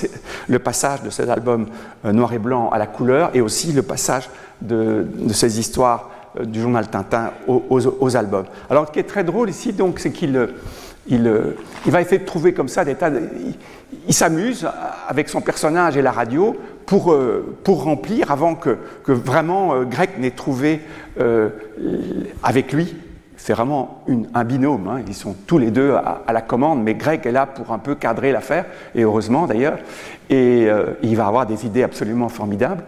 le 0.48 0.60
passage 0.60 1.02
de 1.02 1.10
ces 1.10 1.28
albums 1.28 1.66
euh, 2.06 2.12
noir 2.12 2.34
et 2.34 2.40
blanc 2.40 2.70
à 2.70 2.78
la 2.78 2.86
couleur 2.86 3.32
et 3.34 3.42
aussi 3.42 3.74
le 3.74 3.82
passage 3.82 4.30
de, 4.62 5.08
ces 5.34 5.60
histoires 5.60 6.12
du 6.45 6.62
journal 6.62 6.88
Tintin 6.89 7.32
aux, 7.47 8.15
albums. 8.15 8.45
Alors, 8.69 8.88
ce 8.88 8.91
qui 8.91 9.00
est 9.00 9.04
très 9.04 9.23
drôle 9.23 9.50
ici, 9.50 9.73
donc, 9.73 10.00
c'est 10.00 10.12
qu'il 10.12 10.50
il, 11.10 11.43
va 11.86 12.02
essayer 12.02 12.19
de 12.19 12.26
trouver 12.26 12.54
comme 12.54 12.67
ça 12.67 12.84
des 12.84 12.95
tas 12.95 13.12
il 14.08 14.13
s'amuse 14.13 14.67
avec 15.08 15.30
son 15.30 15.41
personnage 15.41 15.97
et 15.97 16.02
la 16.02 16.12
radio 16.12 16.56
pour, 16.86 17.12
euh, 17.12 17.58
remplir 17.67 18.32
avant 18.32 18.56
que, 18.56 18.78
vraiment 19.08 19.73
euh, 19.73 19.84
Grec 19.84 20.17
n'ait 20.17 20.32
trouvé 20.32 20.82
euh, 21.19 21.50
avec 22.43 22.71
lui. 22.71 22.95
C'est 23.36 23.54
vraiment 23.54 24.04
un 24.34 24.43
binôme, 24.43 24.88
hein. 24.88 25.02
ils 25.08 25.13
sont 25.13 25.36
tous 25.45 25.58
les 25.58 25.71
deux 25.71 25.93
à, 25.93 26.34
la 26.34 26.41
commande, 26.41 26.82
mais 26.84 26.95
Greg 26.95 27.26
est 27.26 27.32
là 27.32 27.45
pour 27.45 27.71
un 27.71 27.78
peu 27.78 27.95
cadrer 27.95 28.32
l'affaire, 28.32 28.65
et 28.95 29.04
heureusement 29.04 29.45
d'ailleurs, 29.45 29.78
et 30.30 30.67
il 31.04 31.15
va 31.15 31.28
avoir 31.28 31.45
des 31.45 31.65
idées 31.65 31.84
absolument 31.84 32.30
formidables. 32.30 32.84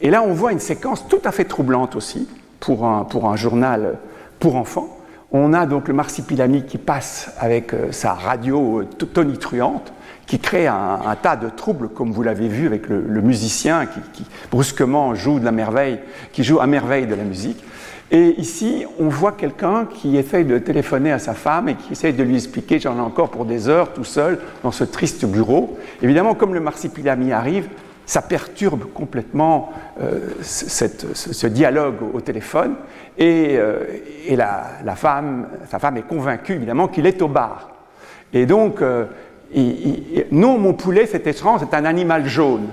Et 0.00 0.10
là, 0.10 0.22
on 0.22 0.32
voit 0.32 0.52
une 0.52 0.60
séquence 0.60 1.06
tout 1.08 1.20
à 1.24 1.32
fait 1.32 1.44
troublante 1.44 1.96
aussi 1.96 2.28
pour 2.60 2.84
un, 2.84 3.36
journal 3.36 3.98
pour 4.38 4.56
enfants. 4.56 4.96
On 5.30 5.52
a 5.52 5.66
donc 5.66 5.88
le 5.88 5.94
marsipilami 5.94 6.64
qui 6.64 6.78
passe 6.78 7.32
avec 7.38 7.72
sa 7.90 8.14
radio 8.14 8.84
tonitruante, 9.12 9.92
qui 10.26 10.38
crée 10.38 10.66
un, 10.66 11.16
tas 11.20 11.36
de 11.36 11.48
troubles, 11.48 11.88
comme 11.88 12.12
vous 12.12 12.22
l'avez 12.22 12.48
vu 12.48 12.66
avec 12.66 12.88
le, 12.88 13.20
musicien 13.20 13.86
qui, 13.86 14.24
brusquement 14.50 15.14
joue 15.14 15.38
de 15.40 15.44
la 15.44 15.52
merveille, 15.52 16.00
qui 16.32 16.44
joue 16.44 16.60
à 16.60 16.66
merveille 16.66 17.06
de 17.06 17.14
la 17.14 17.24
musique. 17.24 17.62
Et 18.10 18.40
ici, 18.40 18.86
on 18.98 19.08
voit 19.08 19.32
quelqu'un 19.32 19.84
qui 19.84 20.16
essaye 20.16 20.46
de 20.46 20.56
téléphoner 20.58 21.12
à 21.12 21.18
sa 21.18 21.34
femme 21.34 21.68
et 21.68 21.74
qui 21.74 21.92
essaye 21.92 22.14
de 22.14 22.22
lui 22.22 22.36
expliquer, 22.36 22.78
j'en 22.78 22.96
ai 22.96 23.00
encore 23.00 23.30
pour 23.30 23.44
des 23.44 23.68
heures 23.68 23.92
tout 23.92 24.04
seul 24.04 24.38
dans 24.62 24.70
ce 24.70 24.84
triste 24.84 25.26
bureau. 25.26 25.78
Évidemment, 26.00 26.34
comme 26.34 26.54
le 26.54 26.60
marsipilami 26.60 27.32
arrive, 27.32 27.68
ça 28.08 28.22
perturbe 28.22 28.86
complètement 28.94 29.70
euh, 30.00 30.30
ce, 30.40 31.46
dialogue 31.46 31.96
au, 32.14 32.22
téléphone 32.22 32.74
et, 33.18 33.56
euh, 33.58 33.84
la, 34.30 34.96
femme, 34.96 35.46
sa 35.70 35.78
femme 35.78 35.98
est 35.98 36.08
convaincue 36.08 36.54
évidemment 36.54 36.88
qu'il 36.88 37.04
est 37.04 37.20
au 37.20 37.28
bar. 37.28 37.68
Et 38.32 38.46
donc, 38.46 38.80
euh, 38.80 39.04
non, 40.32 40.56
mon 40.56 40.72
poulet, 40.72 41.04
c'est 41.04 41.26
étrange, 41.26 41.60
c'est 41.60 41.76
un 41.76 41.84
animal 41.84 42.26
jaune 42.26 42.68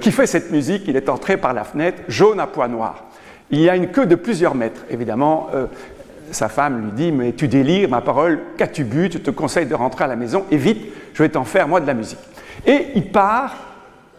qui 0.00 0.10
fait 0.10 0.26
cette 0.26 0.50
musique? 0.50 0.84
Il 0.86 0.96
est 0.96 1.08
entré 1.08 1.36
par 1.36 1.52
la 1.52 1.62
fenêtre, 1.64 2.02
jaune 2.08 2.40
à 2.40 2.46
pois 2.46 2.68
noirs. 2.68 3.04
Il 3.50 3.68
a 3.68 3.76
une 3.76 3.88
queue 3.88 4.06
de 4.06 4.16
plusieurs 4.16 4.56
mètres. 4.56 4.82
Évidemment, 4.90 5.48
sa 6.32 6.48
femme 6.48 6.82
lui 6.82 6.92
dit 6.92 7.12
Mais 7.12 7.32
tu 7.32 7.46
délires, 7.46 7.88
ma 7.88 8.00
parole, 8.00 8.40
qu'as-tu 8.56 8.82
bu? 8.82 9.08
Je 9.12 9.18
te 9.18 9.30
conseille 9.30 9.66
de 9.66 9.74
rentrer 9.76 10.04
à 10.04 10.08
la 10.08 10.16
maison 10.16 10.44
et 10.50 10.56
vite, 10.56 10.82
je 11.14 11.22
vais 11.22 11.28
t'en 11.28 11.44
faire, 11.44 11.68
moi, 11.68 11.80
de 11.80 11.86
la 11.86 11.94
musique. 11.94 12.18
Et 12.66 12.86
il 12.96 13.12
part, 13.12 13.69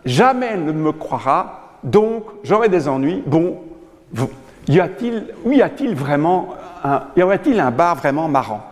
jamais 0.06 0.48
elle 0.54 0.66
ne 0.66 0.72
me 0.72 0.92
croira, 0.92 1.78
donc 1.84 2.24
j'aurai 2.44 2.70
des 2.70 2.88
ennuis. 2.88 3.24
Bon, 3.26 3.60
y 4.68 4.80
a-t-il, 4.80 5.26
oui, 5.44 5.58
y 5.58 5.62
a-t-il 5.62 5.96
vraiment 5.96 6.56
un, 6.84 7.04
y 7.16 7.24
aurait-il 7.24 7.60
un 7.60 7.72
bar 7.72 7.96
vraiment 7.96 8.28
marrant? 8.28 8.68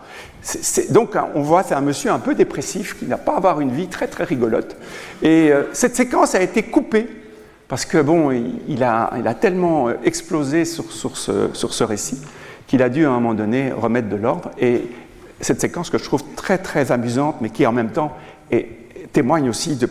Donc 0.90 1.16
on 1.34 1.42
voit 1.42 1.62
c'est 1.62 1.74
un 1.74 1.82
monsieur 1.82 2.10
un 2.10 2.18
peu 2.18 2.34
dépressif 2.34 2.98
qui 2.98 3.04
n'a 3.04 3.18
pas 3.18 3.36
avoir 3.36 3.60
une 3.60 3.72
vie 3.72 3.88
très 3.88 4.06
très 4.06 4.24
rigolote. 4.24 4.76
Et 5.22 5.52
euh, 5.52 5.64
cette 5.72 5.94
séquence 5.94 6.34
a 6.34 6.40
été 6.40 6.62
coupée 6.62 7.06
parce 7.68 7.84
que 7.84 7.98
bon, 7.98 8.30
il, 8.30 8.82
a, 8.82 9.12
il 9.18 9.28
a, 9.28 9.34
tellement 9.34 9.88
euh, 9.88 9.94
explosé 10.02 10.64
sur, 10.64 10.90
sur, 10.90 11.16
ce, 11.16 11.50
sur 11.52 11.74
ce, 11.74 11.84
récit 11.84 12.20
qu'il 12.66 12.82
a 12.82 12.88
dû 12.88 13.04
à 13.04 13.10
un 13.10 13.14
moment 13.14 13.34
donné 13.34 13.70
remettre 13.70 14.08
de 14.08 14.16
l'ordre. 14.16 14.50
Et 14.58 14.90
cette 15.40 15.60
séquence 15.60 15.90
que 15.90 15.98
je 15.98 16.04
trouve 16.04 16.22
très 16.36 16.58
très 16.58 16.90
amusante, 16.90 17.36
mais 17.40 17.50
qui 17.50 17.66
en 17.66 17.72
même 17.72 17.90
temps 17.90 18.16
témoigne 19.12 19.48
aussi 19.48 19.76
de 19.76 19.88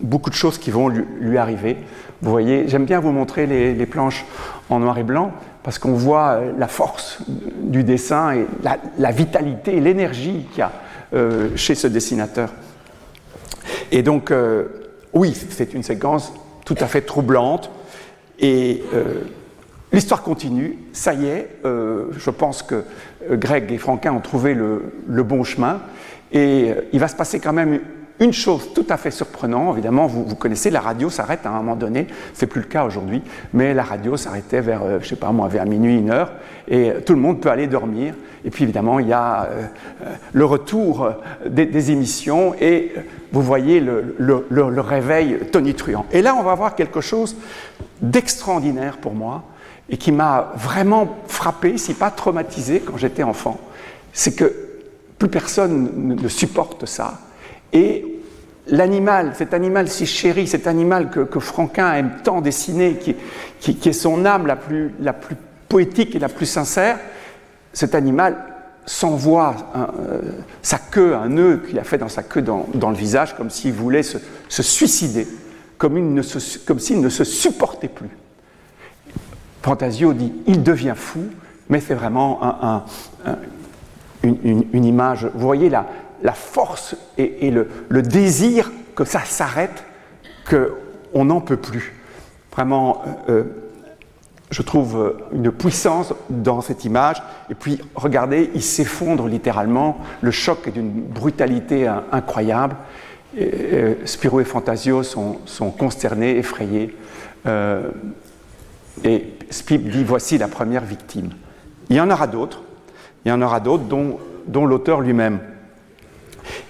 beaucoup 0.00 0.30
de 0.30 0.34
choses 0.34 0.58
qui 0.58 0.70
vont 0.70 0.88
lui, 0.88 1.38
arriver. 1.38 1.76
Vous 2.22 2.30
voyez, 2.30 2.68
j'aime 2.68 2.84
bien 2.84 3.00
vous 3.00 3.12
montrer 3.12 3.46
les, 3.46 3.86
planches 3.86 4.24
en 4.70 4.80
noir 4.80 4.98
et 4.98 5.02
blanc 5.02 5.32
parce 5.62 5.78
qu'on 5.78 5.92
voit 5.92 6.28
euh, 6.28 6.52
la 6.56 6.68
force 6.68 7.18
du 7.26 7.84
dessin 7.84 8.32
et 8.32 8.46
la, 8.98 9.10
vitalité 9.10 9.76
et 9.76 9.80
l'énergie 9.80 10.46
qu'il 10.50 10.60
y 10.60 10.62
a 10.62 10.72
euh, 11.14 11.50
chez 11.56 11.74
ce 11.74 11.86
dessinateur. 11.86 12.52
Et 13.92 14.02
donc, 14.02 14.30
euh, 14.30 14.66
oui, 15.12 15.34
c'est 15.50 15.74
une 15.74 15.82
séquence 15.82 16.32
tout 16.64 16.76
à 16.80 16.86
fait 16.86 17.02
troublante. 17.02 17.70
Et 18.40 18.84
l'histoire 19.90 20.22
continue. 20.22 20.78
Ça 20.92 21.12
y 21.12 21.26
est, 21.26 21.58
je 21.64 22.30
pense 22.30 22.62
que 22.62 22.84
Greg 23.32 23.72
et 23.72 23.78
Franquin 23.78 24.12
ont 24.12 24.20
trouvé 24.20 24.54
le 24.54 25.22
bon 25.24 25.42
chemin. 25.42 25.80
Et 26.30 26.72
il 26.92 27.00
va 27.00 27.08
se 27.08 27.16
passer 27.16 27.40
quand 27.40 27.52
même 27.52 27.80
une 28.20 28.32
chose 28.32 28.72
tout 28.74 28.86
à 28.88 28.96
fait 28.96 29.10
surprenante, 29.10 29.74
évidemment, 29.74 30.06
vous, 30.06 30.34
connaissez, 30.34 30.70
la 30.70 30.80
radio 30.80 31.08
s'arrête 31.08 31.46
à 31.46 31.50
un 31.50 31.52
moment 31.52 31.76
donné, 31.76 32.08
c'est 32.34 32.46
plus 32.46 32.62
le 32.62 32.66
cas 32.66 32.84
aujourd'hui, 32.84 33.22
mais 33.52 33.74
la 33.74 33.84
radio 33.84 34.16
s'arrêtait 34.16 34.60
vers, 34.60 34.82
euh, 34.82 34.98
je 35.00 35.08
sais 35.08 35.16
pas 35.16 35.30
moi, 35.30 35.46
vers 35.48 35.66
minuit, 35.66 35.96
une 35.96 36.10
heure, 36.10 36.32
et 36.66 36.94
tout 37.06 37.14
le 37.14 37.20
monde 37.20 37.40
peut 37.40 37.50
aller 37.50 37.68
dormir. 37.68 38.14
Et 38.44 38.50
puis 38.50 38.64
évidemment, 38.64 38.98
il 38.98 39.08
y 39.08 39.12
a 39.12 39.44
euh, 39.44 39.62
euh, 40.02 40.14
le 40.32 40.44
retour 40.44 41.12
des, 41.46 41.90
émissions, 41.92 42.54
et 42.60 42.92
vous 43.30 43.42
voyez 43.42 43.78
le, 43.78 44.16
le, 44.18 44.80
réveil 44.80 45.38
tonitruant. 45.52 46.06
Et 46.12 46.22
là, 46.22 46.34
on 46.34 46.42
va 46.42 46.54
voir 46.54 46.74
quelque 46.74 47.00
chose 47.00 47.36
d'extraordinaire 48.00 48.98
pour 48.98 49.14
moi, 49.14 49.44
et 49.90 49.96
qui 49.96 50.10
m'a 50.10 50.52
vraiment 50.56 51.18
frappé, 51.28 51.78
si 51.78 51.94
pas 51.94 52.10
traumatisé 52.10 52.80
quand 52.80 52.96
j'étais 52.96 53.22
enfant, 53.22 53.58
c'est 54.12 54.34
que 54.34 54.52
plus 55.18 55.28
personne 55.28 56.16
ne 56.16 56.28
supporte 56.28 56.84
ça 56.86 57.20
et 57.72 58.04
l'animal, 58.66 59.32
cet 59.34 59.54
animal 59.54 59.88
si 59.88 60.06
chéri, 60.06 60.46
cet 60.46 60.66
animal 60.66 61.10
que, 61.10 61.40
Franquin 61.40 61.92
aime 61.94 62.12
tant 62.22 62.40
dessiner, 62.40 62.98
qui, 63.60 63.88
est 63.88 63.92
son 63.92 64.24
âme 64.24 64.46
la 64.46 64.56
plus, 64.56 64.92
poétique 65.68 66.14
et 66.14 66.18
la 66.18 66.28
plus 66.28 66.46
sincère, 66.46 66.98
cet 67.72 67.94
animal 67.94 68.36
s'envoie 68.86 69.54
euh, 69.76 70.20
sa 70.62 70.78
queue, 70.78 71.14
un 71.14 71.28
nœud 71.28 71.62
qu'il 71.66 71.78
a 71.78 71.84
fait 71.84 71.98
dans 71.98 72.08
sa 72.08 72.22
queue 72.22 72.42
dans, 72.42 72.90
le 72.90 72.96
visage, 72.96 73.36
comme 73.36 73.50
s'il 73.50 73.74
voulait 73.74 74.02
se, 74.02 74.18
suicider, 74.48 75.28
comme, 75.76 75.98
il 75.98 76.24
s'il 76.24 77.00
ne 77.00 77.08
se 77.08 77.24
supportait 77.24 77.88
plus. 77.88 78.10
Fantasio 79.62 80.14
dit 80.14 80.32
il 80.46 80.62
devient 80.62 80.94
fou, 80.96 81.26
mais 81.68 81.80
c'est 81.80 81.94
vraiment 81.94 82.40
une, 84.22 84.84
image. 84.84 85.30
Vous 85.34 85.46
voyez 85.46 85.68
là, 85.68 85.86
la 86.22 86.32
force 86.32 86.96
et, 87.16 87.50
le, 87.50 88.02
désir 88.02 88.70
que 88.94 89.04
ça 89.04 89.20
s'arrête, 89.24 89.84
qu'on 90.48 91.24
n'en 91.24 91.40
peut 91.40 91.56
plus. 91.56 91.94
Vraiment, 92.52 93.02
euh, 93.28 93.32
euh, 93.32 93.44
je 94.50 94.62
trouve 94.62 95.16
une 95.32 95.52
puissance 95.52 96.14
dans 96.30 96.60
cette 96.60 96.84
image. 96.84 97.22
Et 97.50 97.54
puis, 97.54 97.80
regardez, 97.94 98.50
il 98.54 98.62
s'effondre 98.62 99.26
littéralement. 99.26 99.98
Le 100.22 100.30
choc 100.30 100.66
est 100.66 100.70
d'une 100.70 100.90
brutalité 100.90 101.86
incroyable. 102.10 102.76
Et, 103.36 103.96
Spiro 104.06 104.40
et 104.40 104.44
Fantasio 104.44 105.02
sont, 105.02 105.70
consternés, 105.78 106.38
effrayés. 106.38 106.96
Euh, 107.46 107.90
et 109.04 109.34
Spip 109.50 109.88
dit 109.88 110.02
voici 110.02 110.38
la 110.38 110.48
première 110.48 110.84
victime. 110.84 111.30
Il 111.90 111.96
y 111.96 112.00
en 112.00 112.10
aura 112.10 112.26
d'autres. 112.26 112.62
Il 113.24 113.28
y 113.28 113.32
en 113.32 113.42
aura 113.42 113.60
d'autres, 113.60 113.84
dont 113.84 114.66
l'auteur 114.66 115.00
lui-même. 115.00 115.40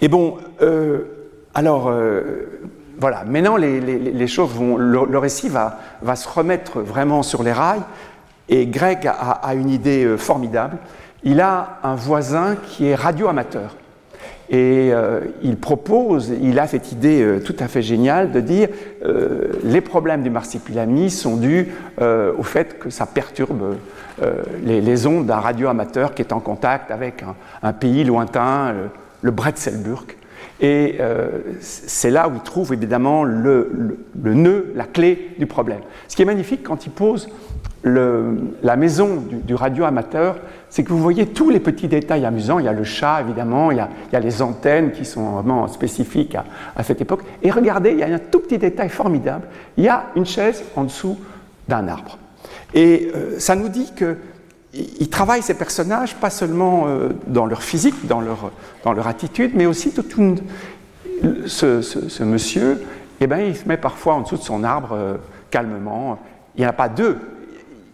Et 0.00 0.08
bon, 0.08 0.36
euh, 0.62 1.00
alors, 1.54 1.88
euh, 1.88 2.60
voilà, 3.00 3.24
maintenant 3.24 3.56
les, 3.56 4.26
choses 4.26 4.50
vont, 4.50 4.76
le, 4.76 5.18
récit 5.18 5.48
va, 5.48 5.78
se 6.14 6.28
remettre 6.28 6.80
vraiment 6.80 7.22
sur 7.22 7.42
les 7.42 7.52
rails, 7.52 7.82
et 8.48 8.66
Greg 8.66 9.06
a, 9.06 9.54
une 9.54 9.70
idée 9.70 10.04
euh, 10.04 10.16
formidable. 10.16 10.78
Il 11.22 11.40
a 11.40 11.78
un 11.82 11.94
voisin 11.96 12.56
qui 12.56 12.86
est 12.86 12.94
radioamateur. 12.94 13.76
Et 14.50 14.92
il 15.42 15.58
propose, 15.58 16.32
il 16.40 16.58
a 16.58 16.66
cette 16.66 16.90
idée 16.90 17.38
tout 17.44 17.56
à 17.58 17.68
fait 17.68 17.82
géniale 17.82 18.32
de 18.32 18.40
dire 18.40 18.68
les 19.62 19.82
problèmes 19.82 20.22
du 20.22 20.30
marsipilami 20.30 21.10
sont 21.10 21.36
dus 21.36 21.68
au 22.00 22.42
fait 22.42 22.78
que 22.78 22.88
ça 22.88 23.04
perturbe 23.04 23.76
les, 24.64 25.06
ondes 25.06 25.26
d'un 25.26 25.36
radioamateur 25.36 26.14
qui 26.14 26.22
est 26.22 26.32
en 26.32 26.40
contact 26.40 26.90
avec 26.90 27.22
un, 27.62 27.72
pays 27.74 28.04
lointain, 28.04 28.72
le 29.22 29.30
Bretzelburg. 29.30 30.16
Et 30.60 30.96
euh, 31.00 31.28
c'est 31.60 32.10
là 32.10 32.28
où 32.28 32.34
il 32.34 32.40
trouve 32.40 32.72
évidemment 32.72 33.22
le, 33.22 33.70
nœud, 34.24 34.72
la 34.74 34.84
clé 34.84 35.34
du 35.38 35.46
problème. 35.46 35.80
Ce 36.08 36.16
qui 36.16 36.22
est 36.22 36.26
magnifique 36.26 36.62
quand 36.62 36.86
il 36.86 36.90
pose 36.90 37.28
la 37.84 38.76
maison 38.76 39.22
du, 39.30 39.54
radio 39.54 39.84
amateur, 39.84 40.36
c'est 40.68 40.82
que 40.82 40.88
vous 40.88 40.98
voyez 40.98 41.26
tous 41.26 41.48
les 41.48 41.60
petits 41.60 41.86
détails 41.86 42.26
amusants. 42.26 42.58
Il 42.58 42.64
y 42.64 42.68
a 42.68 42.72
le 42.72 42.82
chat, 42.82 43.20
évidemment, 43.20 43.70
il 43.70 43.76
y 43.76 44.16
a, 44.16 44.20
les 44.20 44.42
antennes 44.42 44.90
qui 44.90 45.04
sont 45.04 45.30
vraiment 45.30 45.68
spécifiques 45.68 46.36
à, 46.76 46.82
cette 46.82 47.00
époque. 47.00 47.22
Et 47.40 47.52
regardez, 47.52 47.92
il 47.92 47.98
y 47.98 48.02
a 48.02 48.06
un 48.12 48.18
tout 48.18 48.40
petit 48.40 48.58
détail 48.58 48.88
formidable. 48.88 49.46
Il 49.76 49.84
y 49.84 49.88
a 49.88 50.06
une 50.16 50.26
chaise 50.26 50.64
en 50.74 50.84
dessous 50.84 51.16
d'un 51.68 51.86
arbre. 51.86 52.18
Et 52.74 53.12
euh, 53.14 53.38
ça 53.38 53.54
nous 53.54 53.68
dit 53.68 53.92
qu'ils 54.72 55.08
travaillent 55.08 55.42
ces 55.42 55.54
personnages 55.54 56.14
pas 56.16 56.30
seulement 56.30 56.84
euh, 56.86 57.10
dans 57.26 57.46
leur 57.46 57.62
physique, 57.62 58.06
dans 58.06 58.20
leur, 58.20 58.50
dans 58.84 58.92
leur 58.92 59.06
attitude, 59.06 59.52
mais 59.54 59.66
aussi 59.66 59.92
tout 59.92 60.04
une, 60.18 60.38
ce, 61.46 62.22
monsieur, 62.22 62.82
eh 63.20 63.26
ben, 63.26 63.38
il 63.38 63.56
se 63.56 63.66
met 63.66 63.76
parfois 63.76 64.14
en 64.14 64.20
dessous 64.20 64.36
de 64.36 64.42
son 64.42 64.64
arbre 64.64 64.90
euh, 64.92 65.14
calmement. 65.50 66.18
Il 66.56 66.60
n'y 66.60 66.66
en 66.66 66.70
a 66.70 66.74
pas 66.74 66.88
deux, 66.88 67.18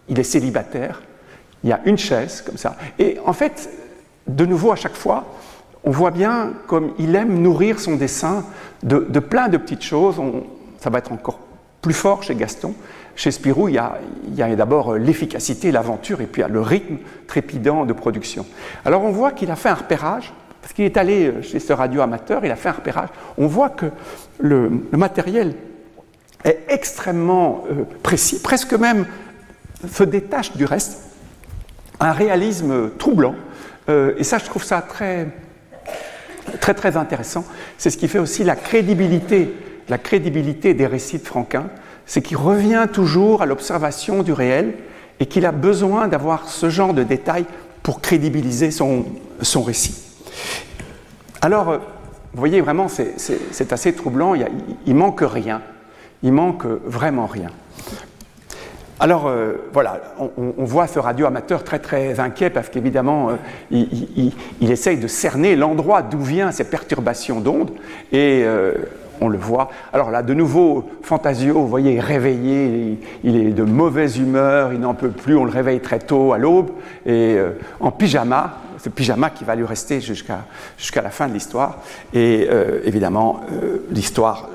il 0.07 0.19
est 0.19 0.23
célibataire, 0.23 1.01
il 1.63 1.69
y 1.69 1.73
a 1.73 1.81
une 1.85 1.97
chaise 1.97 2.43
comme 2.45 2.57
ça. 2.57 2.75
Et 2.99 3.17
en 3.25 3.33
fait, 3.33 3.69
de 4.27 4.45
nouveau, 4.45 4.71
à 4.71 4.75
chaque 4.75 4.95
fois, 4.95 5.25
on 5.83 5.91
voit 5.91 6.11
bien 6.11 6.53
comme 6.67 6.93
il 6.97 7.15
aime 7.15 7.41
nourrir 7.41 7.79
son 7.79 7.95
dessin 7.95 8.43
de, 8.83 9.19
plein 9.19 9.47
de 9.47 9.57
petites 9.57 9.83
choses. 9.83 10.19
ça 10.79 10.89
va 10.89 10.97
être 10.97 11.11
encore 11.11 11.39
plus 11.81 11.93
fort 11.93 12.23
chez 12.23 12.35
Gaston. 12.35 12.73
Chez 13.15 13.31
Spirou, 13.31 13.69
il 13.69 13.75
y 13.75 14.41
a, 14.41 14.55
d'abord 14.55 14.95
l'efficacité, 14.95 15.71
l'aventure, 15.71 16.21
et 16.21 16.25
puis 16.25 16.41
il 16.41 16.43
y 16.43 16.45
a 16.45 16.49
le 16.51 16.61
rythme 16.61 16.97
trépidant 17.27 17.85
de 17.85 17.93
production. 17.93 18.45
Alors 18.83 19.03
on 19.03 19.11
voit 19.11 19.31
qu'il 19.31 19.51
a 19.51 19.55
fait 19.55 19.69
un 19.69 19.75
repérage, 19.75 20.33
parce 20.61 20.73
qu'il 20.73 20.85
est 20.85 20.97
allé 20.97 21.31
chez 21.41 21.59
ce 21.59 21.73
radio 21.73 22.01
amateur, 22.01 22.43
il 22.43 22.51
a 22.51 22.55
fait 22.55 22.69
un 22.69 22.73
repérage. 22.73 23.09
On 23.37 23.47
voit 23.47 23.69
que 23.69 23.85
le, 24.39 24.69
matériel 24.91 25.53
est 26.43 26.59
extrêmement 26.67 27.63
euh, 27.71 27.83
précis, 28.03 28.41
presque 28.41 28.73
même 28.73 29.05
se 29.91 30.03
détache 30.03 30.55
du 30.57 30.65
reste, 30.65 31.01
un 31.99 32.11
réalisme 32.11 32.89
troublant. 32.97 33.35
Euh, 33.89 34.15
et 34.17 34.23
ça, 34.23 34.39
je 34.39 34.45
trouve 34.45 34.63
ça 34.63 34.81
très, 34.81 35.27
très, 36.59 36.73
très 36.73 36.97
intéressant. 36.97 37.45
C'est 37.77 37.89
ce 37.89 37.97
qui 37.97 38.07
fait 38.07 38.19
aussi 38.19 38.43
la 38.43 38.55
crédibilité, 38.55 39.53
la 39.87 39.97
crédibilité 39.97 40.73
des 40.73 40.87
récits 40.87 41.19
de 41.19 41.25
Franquin, 41.25 41.67
c'est 42.05 42.21
qu'il 42.21 42.37
revient 42.37 42.87
toujours 42.91 43.41
à 43.41 43.45
l'observation 43.45 44.23
du 44.23 44.33
réel 44.33 44.75
et 45.19 45.25
qu'il 45.25 45.45
a 45.45 45.51
besoin 45.51 46.07
d'avoir 46.07 46.49
ce 46.49 46.69
genre 46.69 46.93
de 46.93 47.03
détails 47.03 47.45
pour 47.83 48.01
crédibiliser 48.01 48.71
son, 48.71 49.05
son 49.41 49.61
récit. 49.61 49.95
Alors, 51.41 51.69
euh, 51.69 51.77
vous 52.33 52.39
voyez, 52.39 52.59
vraiment, 52.59 52.87
c'est 52.89 53.71
assez 53.71 53.93
troublant, 53.93 54.33
il, 54.85 54.95
manque 54.95 55.21
rien, 55.21 55.61
il 56.23 56.33
manque 56.33 56.65
vraiment 56.65 57.27
rien. 57.27 57.49
Alors 58.99 59.27
euh, 59.27 59.69
voilà, 59.73 60.01
on, 60.37 60.63
voit 60.63 60.87
ce 60.87 60.99
radio 60.99 61.25
amateur 61.25 61.65
très 61.65 61.79
très 61.79 62.19
inquiet 62.19 62.49
parce 62.49 62.69
qu'évidemment, 62.69 63.29
euh, 63.29 63.83
il, 64.61 64.71
essaye 64.71 64.97
de 64.97 65.07
cerner 65.07 65.55
l'endroit 65.55 66.01
d'où 66.01 66.19
viennent 66.19 66.51
ces 66.51 66.63
perturbations 66.63 67.41
d'ondes 67.41 67.71
et 68.11 68.45
on 69.21 69.27
le 69.27 69.37
voit. 69.37 69.69
Alors 69.93 70.11
là, 70.11 70.23
de 70.23 70.33
nouveau, 70.33 70.89
Fantasio, 71.01 71.53
vous 71.53 71.67
voyez, 71.67 71.99
réveillé, 71.99 72.99
il, 73.23 73.35
est 73.35 73.51
de 73.51 73.63
mauvaise 73.63 74.17
humeur, 74.17 74.73
il 74.73 74.79
n'en 74.79 74.93
peut 74.93 75.09
plus, 75.09 75.35
on 75.35 75.45
le 75.45 75.51
réveille 75.51 75.79
très 75.79 75.99
tôt 75.99 76.33
à 76.33 76.37
l'aube 76.37 76.69
et 77.05 77.37
en 77.79 77.91
pyjama, 77.91 78.57
ce 78.77 78.89
pyjama 78.89 79.29
qui 79.29 79.43
va 79.43 79.55
lui 79.55 79.65
rester 79.65 80.01
jusqu'à 80.01 81.01
la 81.01 81.09
fin 81.09 81.27
de 81.27 81.33
l'histoire. 81.33 81.79
Et 82.13 82.47
évidemment, 82.85 83.41
l'histoire 83.91 84.49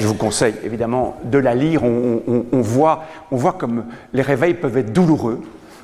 je 0.00 0.06
vous 0.06 0.14
conseille 0.14 0.54
évidemment 0.64 1.16
de 1.24 1.38
la 1.38 1.54
lire. 1.54 1.82
On, 1.84 2.60
voit, 2.60 3.04
on 3.30 3.36
voit 3.36 3.52
comme 3.52 3.84
les 4.12 4.22
réveils 4.22 4.54
peuvent 4.54 4.76
être 4.78 4.92
douloureux. 4.92 5.40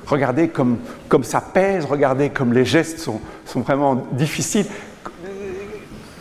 Regardez 0.07 0.47
comme, 0.47 0.77
comme 1.09 1.23
ça 1.23 1.41
pèse, 1.41 1.85
regardez 1.85 2.29
comme 2.29 2.53
les 2.53 2.65
gestes 2.65 2.99
sont, 2.99 3.19
sont 3.45 3.61
vraiment 3.61 3.95
difficiles. 4.13 4.65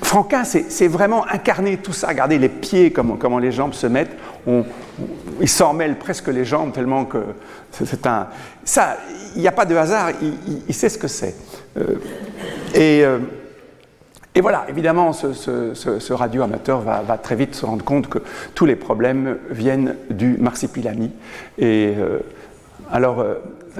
Franquin, 0.06 0.44
c'est 0.44 0.86
vraiment 0.86 1.26
incarner 1.26 1.78
tout 1.78 1.92
ça. 1.92 2.06
Regardez 2.06 2.38
les 2.38 2.48
pieds, 2.48 2.92
comment, 2.92 3.40
les 3.40 3.50
jambes 3.50 3.74
se 3.74 3.88
mettent. 3.88 4.16
Il 5.40 5.48
s'en 5.48 5.74
mêle 5.74 5.98
presque 5.98 6.28
les 6.28 6.44
jambes 6.44 6.72
tellement 6.72 7.06
que 7.06 7.18
c'est 7.72 8.06
un. 8.06 8.28
Ça, 8.64 8.98
il 9.34 9.40
n'y 9.42 9.48
a 9.48 9.52
pas 9.52 9.64
de 9.64 9.74
hasard, 9.74 10.10
il, 10.68 10.72
sait 10.72 10.90
ce 10.90 10.96
que 10.96 11.08
c'est. 11.08 11.34
Euh, 11.76 11.96
et. 12.72 13.04
Euh, 13.04 13.18
et 14.36 14.42
voilà, 14.42 14.66
évidemment, 14.68 15.14
ce, 15.14 16.12
radio 16.12 16.42
amateur 16.42 16.82
va, 16.82 17.18
très 17.18 17.34
vite 17.34 17.54
se 17.54 17.64
rendre 17.64 17.84
compte 17.84 18.08
que 18.08 18.18
tous 18.54 18.66
les 18.66 18.76
problèmes 18.76 19.38
viennent 19.50 19.96
du 20.10 20.36
marsipilami. 20.36 21.10
Et 21.56 21.94
euh, 21.98 22.18
alors 22.92 23.24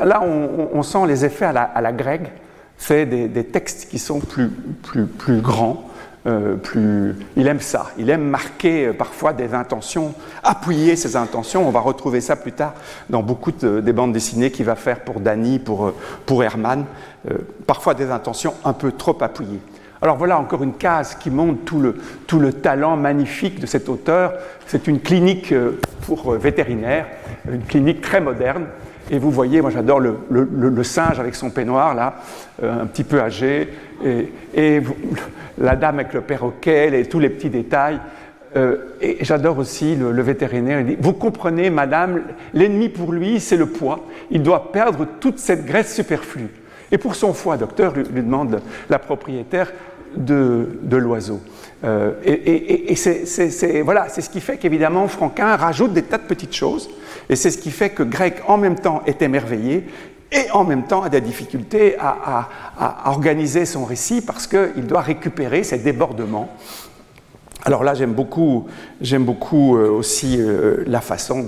là, 0.03 0.23
on, 0.23 0.83
sent 0.83 1.07
les 1.07 1.27
effets 1.27 1.45
à 1.45 1.81
la, 1.81 1.93
grecque. 1.93 2.33
C'est 2.79 3.05
des, 3.05 3.45
textes 3.45 3.91
qui 3.91 3.99
sont 3.99 4.19
plus, 4.19 4.49
plus, 4.49 5.05
plus 5.05 5.43
grands. 5.43 5.85
Euh, 6.27 6.57
plus, 6.57 7.15
il 7.37 7.47
aime 7.47 7.61
ça, 7.61 7.93
il 7.99 8.11
aime 8.11 8.25
marquer 8.25 8.93
parfois 8.93 9.33
des 9.33 9.55
intentions, 9.55 10.13
appuyer 10.43 10.97
ses 10.97 11.15
intentions. 11.15 11.67
On 11.67 11.71
va 11.71 11.81
retrouver 11.81 12.21
ça 12.21 12.35
plus 12.35 12.53
tard 12.53 12.75
dans 13.09 13.23
beaucoup 13.23 13.53
des 13.53 13.93
bandes 13.93 14.13
dessinées 14.13 14.51
qu'il 14.51 14.65
va 14.65 14.75
faire 14.75 15.01
pour 15.01 15.21
Danny, 15.21 15.59
pour, 15.59 15.93
pour 16.25 16.43
Herman. 16.43 16.85
parfois 17.67 17.95
des 17.95 18.11
intentions 18.11 18.55
un 18.65 18.73
peu 18.73 18.91
trop 18.91 19.17
appuyées. 19.23 19.61
Alors 20.03 20.17
voilà 20.17 20.39
encore 20.39 20.63
une 20.63 20.75
case 20.75 21.15
qui 21.15 21.31
montre 21.31 21.65
tout 21.65 21.81
le, 21.81 21.97
tout 22.27 22.39
le 22.39 22.53
talent 22.53 22.97
magnifique 22.97 23.61
de 23.61 23.67
cet 23.67 23.89
auteur. 23.89 24.35
C'est 24.67 24.87
une 24.87 25.01
clinique 25.01 25.53
euh, 25.53 25.81
pour 26.03 26.35
euh, 26.35 26.39
vétérinaires, 26.39 27.07
une 27.51 27.65
clinique 27.65 28.03
très 28.03 28.21
moderne. 28.21 28.67
Et 29.11 29.19
vous 29.19 29.31
voyez, 29.31 29.61
moi 29.61 29.71
j'adore 29.71 30.01
le, 30.01 30.83
singe 30.83 31.21
avec 31.21 31.35
son 31.35 31.51
peignoir 31.51 31.95
là, 31.95 32.17
euh, 32.63 32.83
un 32.83 32.87
petit 32.87 33.05
peu 33.05 33.21
âgé, 33.21 33.69
et, 34.05 34.83
la 35.59 35.77
dame 35.77 36.01
avec 36.01 36.13
le 36.13 36.21
perroquet, 36.21 37.01
et 37.01 37.07
tous 37.07 37.19
les 37.19 37.31
petits 37.31 37.51
détails. 37.51 37.99
et 38.55 39.19
j'adore 39.21 39.59
aussi 39.59 39.97
le, 39.97 40.23
vétérinaire. 40.23 40.81
Il 40.81 40.87
dit, 40.87 40.97
vous 41.01 41.15
comprenez, 41.15 41.71
madame, 41.71 42.23
l'ennemi 42.53 42.89
pour 42.89 43.13
lui, 43.13 43.41
c'est 43.41 43.57
le 43.57 43.67
poids. 43.67 44.01
Il 44.31 44.43
doit 44.43 44.71
perdre 44.73 45.07
toute 45.21 45.39
cette 45.39 45.65
graisse 45.65 45.95
superflue. 45.95 46.51
Et 46.93 46.99
pour 46.99 47.15
son 47.15 47.33
foie, 47.33 47.57
docteur, 47.57 47.95
lui, 47.95 48.05
demande 48.05 48.61
la 48.89 48.99
propriétaire 48.99 49.73
de, 50.17 50.97
l'oiseau. 50.97 51.41
Euh, 51.85 52.13
et, 52.25 52.95
c'est 52.97 53.83
voilà, 53.83 54.09
ce 54.09 54.29
qui 54.29 54.41
fait 54.41 54.57
qu'évidemment, 54.57 55.09
Franquin 55.09 55.57
rajoute 55.57 55.93
des 55.93 56.03
tas 56.03 56.19
de 56.19 56.23
petites 56.23 56.55
choses, 56.55 56.89
et 57.29 57.37
c'est 57.37 57.51
ce 57.51 57.59
qui 57.59 57.71
fait 57.71 57.91
que 57.91 58.03
Grec, 58.03 58.43
en 58.47 58.57
même 58.57 58.77
temps, 58.77 59.03
est 59.07 59.23
émerveillé, 59.23 59.87
et 60.33 60.51
en 60.53 60.65
même 60.65 60.85
temps 60.85 61.03
a 61.03 61.09
des 61.09 61.21
difficultés 61.21 61.97
à, 61.99 62.49
organiser 63.07 63.65
son 63.65 63.85
récit 63.85 64.21
parce 64.21 64.47
qu'il 64.47 64.87
doit 64.87 65.01
récupérer 65.01 65.63
ses 65.63 65.79
débordements 65.79 66.49
alors 67.65 67.83
là, 67.83 67.95
j'aime 67.95 68.13
beaucoup, 68.13 68.69
beaucoup 69.19 69.77
euh, 69.77 69.91
aussi 69.91 70.37
euh, 70.39 70.85
la 70.87 71.01
façon 71.01 71.43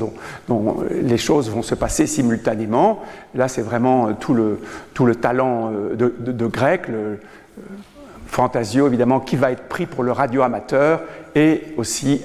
dont, 0.48 0.76
les 0.90 1.16
choses 1.16 1.48
vont 1.48 1.62
se 1.62 1.76
passer 1.76 2.08
simultanément. 2.08 3.04
Là, 3.36 3.46
c'est 3.46 3.62
vraiment 3.62 4.08
euh, 4.08 4.12
tout 4.18 4.34
le, 4.34 4.58
tout 4.94 5.06
le 5.06 5.14
talent 5.14 5.70
de, 5.70 6.46
grec, 6.48 6.88
le, 6.88 7.20
Fantasio 8.26 8.88
évidemment, 8.88 9.20
qui 9.20 9.36
va 9.36 9.52
être 9.52 9.68
pris 9.68 9.86
pour 9.86 10.02
le 10.02 10.10
radio 10.10 10.42
amateur, 10.42 11.02
et 11.36 11.62
aussi 11.76 12.22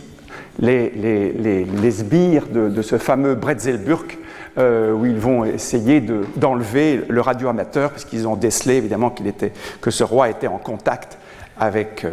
les, 0.60 1.92
sbires 1.92 2.48
de, 2.48 2.82
ce 2.82 2.98
fameux 2.98 3.36
Bretzelburg, 3.36 4.06
où 4.58 5.06
ils 5.06 5.20
vont 5.20 5.46
essayer 5.46 6.02
d'enlever 6.36 7.04
le 7.08 7.22
radio 7.22 7.50
amateur, 7.50 7.92
puisqu'ils 7.92 8.28
ont 8.28 8.36
décelé 8.36 8.76
évidemment 8.76 9.14
que 9.82 9.92
ce 9.92 10.04
roi 10.04 10.30
était 10.30 10.48
en 10.48 10.58
contact 10.58 11.18
avec 11.60 12.06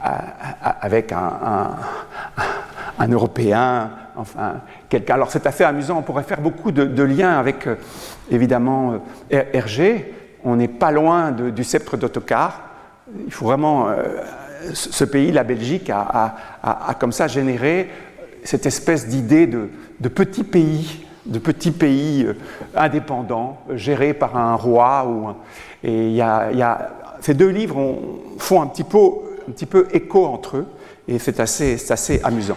avec 0.00 1.12
un, 1.12 1.70
Européen, 3.08 3.90
enfin 4.16 4.60
quelqu'un. 4.88 5.14
Alors 5.14 5.30
c'est 5.30 5.46
assez 5.46 5.64
amusant, 5.64 5.98
on 5.98 6.02
pourrait 6.02 6.22
faire 6.22 6.40
beaucoup 6.40 6.72
de, 6.72 7.02
liens 7.02 7.38
avec 7.38 7.66
euh, 7.66 7.76
évidemment 8.30 9.00
euh, 9.32 9.42
Hergé. 9.52 10.14
On 10.44 10.56
n'est 10.56 10.68
pas 10.68 10.92
loin 10.92 11.32
du 11.32 11.64
sceptre 11.64 11.96
d'Autocar. 11.96 12.62
Il 13.26 13.32
faut 13.32 13.46
vraiment. 13.46 13.88
Euh, 13.88 14.20
ce 14.74 15.04
pays, 15.04 15.32
la 15.32 15.44
Belgique, 15.44 15.90
a, 15.90 16.94
comme 16.98 17.12
ça 17.12 17.28
généré 17.28 17.90
cette 18.44 18.66
espèce 18.66 19.08
d'idée 19.08 19.46
de, 19.46 19.68
de 20.00 20.08
petit 20.08 20.44
pays 20.44 21.06
de 21.28 21.38
petits 21.38 21.70
pays 21.70 22.26
indépendants, 22.74 23.58
gérés 23.74 24.14
par 24.14 24.36
un 24.36 24.54
roi. 24.54 25.36
Et 25.84 26.08
il 26.08 26.14
y, 26.14 26.22
a, 26.22 26.90
ces 27.20 27.34
deux 27.34 27.48
livres 27.48 27.98
font 28.38 28.62
un 28.62 28.66
petit 28.66 28.84
peu 29.66 29.86
écho 29.92 30.26
entre 30.26 30.58
eux, 30.58 30.66
et 31.06 31.18
c'est 31.18 31.40
assez, 31.40 32.20
amusant. 32.24 32.56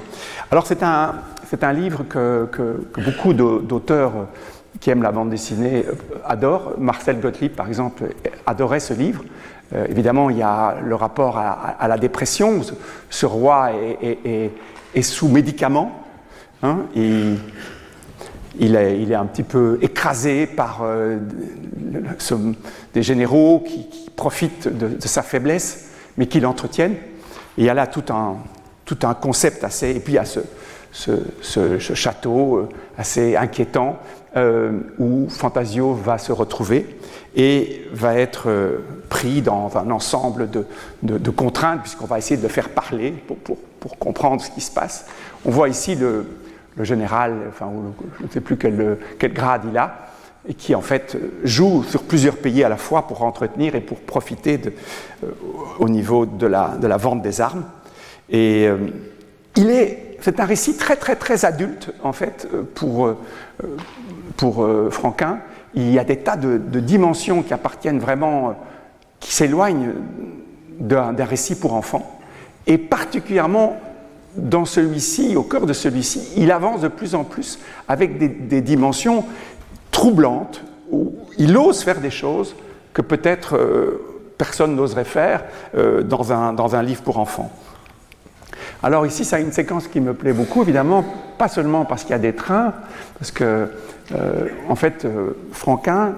Alors 0.49 0.65
c'est 0.65 0.83
un, 0.83 1.73
livre 1.73 2.03
que, 2.03 2.87
beaucoup 3.05 3.33
d'auteurs 3.33 4.13
qui 4.79 4.89
aiment 4.89 5.03
la 5.03 5.11
bande 5.11 5.29
dessinée 5.29 5.85
euh, 5.87 5.93
adorent. 6.25 6.73
Marcel 6.79 7.19
Gottlieb, 7.19 7.51
par 7.51 7.67
exemple, 7.67 8.05
adorait 8.47 8.79
ce 8.79 8.93
livre. 8.93 9.23
Euh, 9.73 9.85
évidemment, 9.89 10.29
il 10.29 10.37
y 10.37 10.43
a 10.43 10.77
le 10.83 10.95
rapport 10.95 11.37
à, 11.37 11.87
la 11.87 11.97
dépression. 11.97 12.61
Ce, 13.09 13.25
roi 13.25 13.71
est, 14.01 15.01
sous 15.01 15.27
médicaments. 15.27 16.03
Hein, 16.63 16.79
il, 16.95 18.75
est, 18.75 19.15
un 19.15 19.25
petit 19.25 19.43
peu 19.43 19.79
écrasé 19.81 20.45
par 20.45 20.85
des 22.93 23.03
généraux 23.03 23.63
qui, 23.65 23.87
profitent 24.15 24.67
de, 24.67 25.07
sa 25.07 25.23
faiblesse, 25.23 25.89
mais 26.17 26.27
qui 26.27 26.39
l'entretiennent. 26.39 26.93
Et 27.57 27.61
il 27.61 27.63
y 27.65 27.69
a 27.69 27.73
là 27.73 27.87
tout 27.87 28.13
un, 28.13 28.37
tout 28.85 28.99
un 29.01 29.15
concept 29.15 29.63
assez. 29.63 29.89
Et 29.89 29.99
puis 29.99 30.13
il 30.13 30.17
y 30.17 30.19
a 30.19 30.25
ce, 30.25 30.41
ce, 30.91 31.77
château 31.79 32.69
assez 32.97 33.35
inquiétant 33.35 33.99
où 34.99 35.27
Fantasio 35.29 35.93
va 35.93 36.17
se 36.17 36.31
retrouver 36.31 36.97
et 37.35 37.87
va 37.93 38.15
être 38.15 38.49
pris 39.09 39.41
dans 39.41 39.77
un 39.77 39.91
ensemble 39.91 40.49
de, 40.49 41.29
contraintes, 41.29 41.81
puisqu'on 41.81 42.05
va 42.05 42.17
essayer 42.17 42.37
de 42.37 42.43
le 42.43 42.49
faire 42.49 42.69
parler 42.69 43.13
pour, 43.79 43.97
comprendre 43.99 44.41
ce 44.41 44.51
qui 44.51 44.61
se 44.61 44.71
passe. 44.71 45.05
On 45.45 45.51
voit 45.51 45.69
ici 45.69 45.95
le, 45.95 46.25
général, 46.81 47.35
enfin, 47.49 47.69
je 48.19 48.25
ne 48.25 48.31
sais 48.31 48.41
plus 48.41 48.57
quel, 48.57 48.97
grade 49.33 49.63
il 49.69 49.77
a, 49.77 50.07
et 50.47 50.53
qui 50.53 50.73
en 50.73 50.81
fait 50.81 51.17
joue 51.43 51.83
sur 51.83 52.03
plusieurs 52.03 52.37
pays 52.37 52.63
à 52.63 52.69
la 52.69 52.77
fois 52.77 53.07
pour 53.07 53.21
entretenir 53.21 53.75
et 53.75 53.81
pour 53.81 53.99
profiter 53.99 54.59
euh, 55.23 55.27
au 55.77 55.87
niveau 55.87 56.25
de 56.25 56.47
la, 56.47 56.77
de 56.81 56.87
la, 56.87 56.97
vente 56.97 57.21
des 57.21 57.41
armes. 57.41 57.65
Et 58.29 58.67
euh, 58.67 58.77
il 59.55 59.69
est, 59.69 60.10
c'est 60.21 60.39
un 60.39 60.45
récit 60.45 60.77
très 60.77 60.95
très 60.95 61.15
très 61.15 61.45
adulte 61.45 61.93
en 62.03 62.13
fait 62.13 62.47
pour, 62.75 63.07
euh, 63.07 63.17
pour 64.37 64.67
Franquin. 64.89 65.39
Il 65.73 65.91
y 65.91 65.99
a 65.99 66.03
des 66.03 66.17
tas 66.17 66.35
de, 66.35 66.57
dimensions 66.79 67.43
qui 67.43 67.53
appartiennent 67.53 67.99
vraiment 67.99 68.55
qui 69.19 69.33
s'éloigne 69.33 69.93
d'un 70.79 71.13
récit 71.25 71.55
pour 71.55 71.73
enfants, 71.73 72.19
et 72.67 72.77
particulièrement 72.77 73.77
dans 74.35 74.65
celui-ci, 74.65 75.35
au 75.35 75.43
cœur 75.43 75.65
de 75.65 75.73
celui-ci, 75.73 76.29
il 76.37 76.51
avance 76.51 76.81
de 76.81 76.87
plus 76.87 77.15
en 77.15 77.23
plus 77.23 77.59
avec 77.87 78.17
des, 78.47 78.61
dimensions 78.61 79.25
troublantes, 79.91 80.63
où 80.91 81.15
il 81.37 81.55
ose 81.57 81.83
faire 81.83 81.99
des 81.99 82.09
choses 82.09 82.55
que 82.93 83.01
peut-être 83.01 83.57
euh, 83.57 84.01
personne 84.37 84.75
n'oserait 84.75 85.05
faire 85.05 85.43
euh, 85.75 86.01
dans, 86.01 86.33
un, 86.33 86.53
dans 86.53 86.75
un 86.75 86.83
livre 86.83 87.01
pour 87.01 87.19
enfants. 87.19 87.51
Alors 88.83 89.05
ici, 89.05 89.25
ça 89.25 89.35
a 89.35 89.39
une 89.39 89.51
séquence 89.51 89.87
qui 89.87 89.99
me 89.99 90.13
plaît 90.13 90.33
beaucoup, 90.33 90.63
évidemment, 90.63 91.05
pas 91.37 91.47
seulement 91.47 91.85
parce 91.85 92.03
qu'il 92.03 92.11
y 92.11 92.15
a 92.15 92.19
des 92.19 92.33
trains, 92.33 92.73
parce 93.19 93.31
que, 93.31 93.67
euh, 94.13 94.47
en 94.67 94.75
fait, 94.75 95.07
Franquin, 95.51 96.15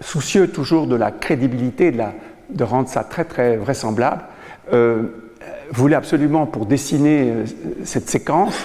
soucieux 0.00 0.48
toujours 0.48 0.86
de 0.86 0.96
la 0.96 1.10
crédibilité, 1.10 1.90
de 1.90 2.64
rendre 2.64 2.88
ça 2.88 3.02
très 3.02 3.24
très 3.24 3.56
vraisemblable, 3.56 4.22
euh, 4.72 5.02
voulait 5.70 5.96
absolument, 5.96 6.46
pour 6.46 6.66
dessiner 6.66 7.30
euh, 7.30 7.44
cette 7.84 8.08
séquence, 8.08 8.64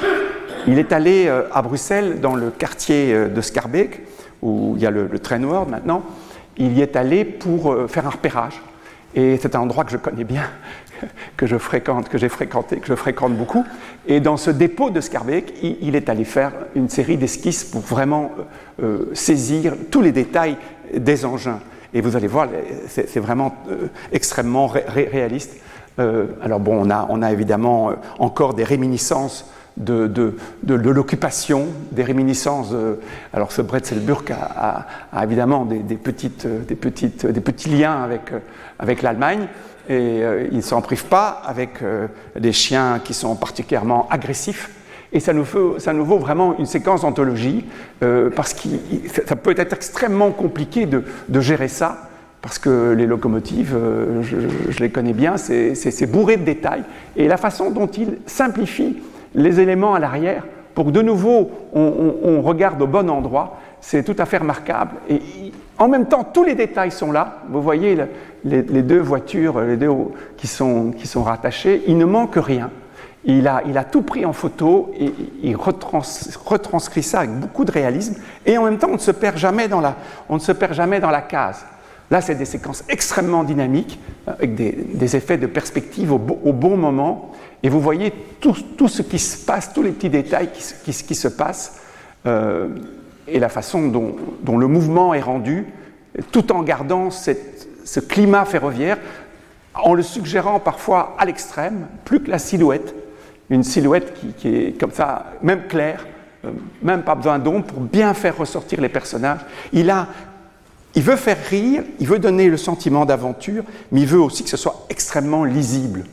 il 0.67 0.77
est 0.79 0.91
allé 0.91 1.25
euh, 1.27 1.43
à 1.51 1.61
Bruxelles, 1.61 2.19
dans 2.21 2.35
le 2.35 2.51
quartier 2.51 3.13
euh, 3.13 3.27
de 3.27 3.41
Scarbeck, 3.41 4.01
où 4.41 4.73
il 4.75 4.81
y 4.81 4.85
a 4.85 4.91
le, 4.91 5.07
train 5.19 5.39
noir 5.39 5.67
maintenant, 5.67 6.03
il 6.57 6.77
y 6.77 6.81
est 6.81 6.95
allé 6.95 7.25
pour 7.25 7.75
faire 7.87 8.07
un 8.07 8.09
repérage. 8.09 8.59
Et 9.13 9.37
c'est 9.39 9.55
un 9.55 9.59
endroit 9.59 9.83
que 9.83 9.91
je 9.91 9.97
connais 9.97 10.23
bien, 10.23 10.43
que 11.37 11.45
je 11.45 11.57
fréquente, 11.57 12.09
que 12.09 12.17
j'ai 12.17 12.29
fréquenté, 12.29 12.77
que 12.77 12.87
je 12.87 12.95
fréquente 12.95 13.33
beaucoup. 13.35 13.65
Et 14.07 14.19
dans 14.19 14.37
ce 14.37 14.51
dépôt 14.51 14.89
de 14.89 15.01
Scarbeck, 15.01 15.53
il, 15.61 15.95
est 15.95 16.09
allé 16.09 16.25
faire 16.25 16.51
une 16.75 16.89
série 16.89 17.17
d'esquisses 17.17 17.63
pour 17.63 17.81
vraiment 17.81 18.31
saisir 19.13 19.75
tous 19.91 20.01
les 20.01 20.11
détails 20.11 20.57
des 20.93 21.25
engins. 21.25 21.59
Et 21.93 22.01
vous 22.01 22.15
allez 22.15 22.27
voir, 22.27 22.47
c'est 22.87 23.19
vraiment 23.19 23.55
euh, 23.69 23.87
extrêmement 24.11 24.67
réaliste. 24.67 25.57
Euh, 25.99 26.27
alors 26.41 26.59
bon, 26.61 26.87
on 26.87 26.89
a, 26.89 27.05
on 27.09 27.21
a 27.21 27.31
évidemment 27.31 27.89
euh, 27.89 27.95
encore 28.17 28.53
des 28.53 28.63
réminiscences 28.63 29.51
de, 29.77 30.07
de, 30.07 30.35
de, 30.63 30.89
l'occupation, 30.89 31.67
des 31.91 32.03
réminiscences. 32.03 32.73
alors 33.33 33.51
ce 33.51 33.61
Bretzelburg 33.61 34.25
a, 34.31 34.85
évidemment 35.23 35.65
des, 35.65 35.95
petites, 35.95 36.45
des, 36.45 36.75
petites, 36.75 37.25
des 37.25 37.41
petits 37.41 37.69
liens 37.69 38.03
avec, 38.03 38.31
avec 38.79 39.01
l'Allemagne. 39.01 39.47
Et 39.89 40.21
il 40.51 40.57
ne 40.57 40.61
s'en 40.61 40.81
prive 40.81 41.05
pas 41.05 41.41
avec 41.45 41.79
des 42.39 42.51
chiens 42.51 42.99
qui 43.03 43.13
sont 43.13 43.35
particulièrement 43.35 44.07
agressifs 44.09 44.69
et 45.13 45.19
ça 45.19 45.33
nous, 45.33 45.43
fait, 45.43 45.59
ça 45.79 45.93
nous 45.93 46.05
vaut 46.05 46.17
vraiment 46.17 46.57
une 46.57 46.65
séquence 46.65 47.01
d'anthologie, 47.01 47.65
euh, 48.01 48.29
parce 48.29 48.53
que 48.53 48.69
ça 49.27 49.35
peut 49.35 49.55
être 49.57 49.73
extrêmement 49.73 50.31
compliqué 50.31 50.85
de, 50.85 51.03
de, 51.27 51.41
gérer 51.41 51.67
ça, 51.67 52.09
parce 52.41 52.59
que 52.59 52.93
les 52.93 53.05
locomotives, 53.05 53.75
euh, 53.75 54.21
je, 54.23 54.37
je, 54.69 54.79
les 54.79 54.89
connais 54.89 55.13
bien, 55.13 55.35
c'est 55.37 56.09
bourré 56.09 56.37
de 56.37 56.43
détails. 56.43 56.83
Et 57.17 57.27
la 57.27 57.37
façon 57.37 57.71
dont 57.71 57.87
il 57.87 58.19
simplifie 58.25 59.01
les 59.33 59.59
éléments 59.59 59.93
à 59.93 59.99
l'arrière, 59.99 60.45
pour 60.73 60.85
que 60.85 60.91
de 60.91 61.01
nouveau 61.01 61.51
on, 61.73 62.41
regarde 62.41 62.81
au 62.81 62.87
bon 62.87 63.09
endroit, 63.09 63.59
c'est 63.81 64.03
tout 64.03 64.15
à 64.17 64.25
fait 64.25 64.37
remarquable. 64.37 64.91
Et 65.09 65.21
en 65.77 65.87
même 65.87 66.07
temps, 66.07 66.23
tous 66.23 66.43
les 66.43 66.55
détails 66.55 66.91
sont 66.91 67.11
là. 67.11 67.39
Vous 67.49 67.61
voyez 67.61 67.95
le, 67.95 68.07
les, 68.43 68.81
deux 68.81 68.99
voitures, 68.99 69.59
les 69.61 69.77
deux 69.77 69.91
qui 70.37 70.47
sont, 70.47 70.91
qui 70.91 71.07
sont 71.07 71.23
rattachées, 71.23 71.83
il 71.87 71.97
ne 71.97 72.05
manque 72.05 72.35
rien. 72.35 72.69
Il 73.23 73.47
a, 73.47 73.61
il 73.67 73.77
a, 73.77 73.83
tout 73.83 74.01
pris 74.01 74.25
en 74.25 74.33
photo 74.33 74.91
et 74.99 75.13
il 75.43 75.55
retrans, 75.55 76.01
retranscrit 76.43 77.03
ça 77.03 77.19
avec 77.19 77.31
beaucoup 77.31 77.65
de 77.65 77.71
réalisme. 77.71 78.15
Et 78.45 78.57
en 78.57 78.63
même 78.63 78.79
temps, 78.79 78.89
on 78.89 78.93
ne 78.93 78.97
se 78.97 79.11
perd 79.11 79.37
jamais 79.37 79.67
dans 79.67 79.81
la, 79.81 79.95
on 80.27 80.35
ne 80.35 80.39
se 80.39 80.51
perd 80.51 80.73
jamais 80.73 80.99
dans 80.99 81.11
la 81.11 81.21
case. 81.21 81.63
Là, 82.11 82.19
c'est 82.19 82.35
des 82.35 82.45
séquences 82.45 82.83
extrêmement 82.89 83.45
dynamiques, 83.45 83.97
avec 84.27 84.53
des, 84.53 85.15
effets 85.15 85.37
de 85.37 85.47
perspective 85.47 86.11
au, 86.11 86.17
bon 86.17 86.75
moment. 86.75 87.31
Et 87.63 87.69
vous 87.69 87.79
voyez 87.79 88.11
tout, 88.39 88.55
tout, 88.77 88.87
ce 88.87 89.01
qui 89.01 89.19
se 89.19 89.45
passe, 89.45 89.73
tous 89.73 89.83
les 89.83 89.91
petits 89.91 90.09
détails 90.09 90.49
qui, 90.51 90.63
qui, 90.83 91.03
qui 91.03 91.15
se 91.15 91.27
passent, 91.27 91.79
euh, 92.25 92.69
et 93.27 93.39
la 93.39 93.49
façon 93.49 93.87
dont, 93.87 94.15
dont, 94.41 94.57
le 94.57 94.67
mouvement 94.67 95.13
est 95.13 95.21
rendu, 95.21 95.67
tout 96.31 96.51
en 96.51 96.63
gardant 96.63 97.11
cette, 97.11 97.67
ce 97.85 97.99
climat 97.99 98.45
ferroviaire, 98.45 98.97
en 99.73 99.93
le 99.93 100.03
suggérant 100.03 100.59
parfois 100.59 101.15
à 101.17 101.25
l'extrême, 101.25 101.87
plus 102.03 102.21
que 102.21 102.31
la 102.31 102.39
silhouette 102.39 102.95
une 103.51 103.63
silhouette 103.63 104.13
qui, 104.37 104.47
est 104.47 104.79
comme 104.79 104.91
ça, 104.91 105.33
même 105.43 105.67
claire, 105.67 106.07
euh, 106.45 106.51
même 106.81 107.03
pas 107.03 107.15
besoin 107.15 107.37
d'ombre 107.37 107.65
pour 107.65 107.81
bien 107.81 108.13
faire 108.13 108.37
ressortir 108.37 108.81
les 108.81 108.89
personnages. 108.89 109.41
Il, 109.73 109.89
a, 109.89 110.07
il 110.95 111.03
veut 111.03 111.17
faire 111.17 111.37
rire, 111.49 111.83
il 111.99 112.07
veut 112.07 112.17
donner 112.17 112.47
le 112.47 112.57
sentiment 112.57 113.05
d'aventure, 113.05 113.63
mais 113.91 114.01
il 114.01 114.07
veut 114.07 114.21
aussi 114.21 114.43
que 114.43 114.49
ce 114.49 114.57
soit 114.57 114.85
extrêmement 114.89 115.43
lisible. 115.43 116.05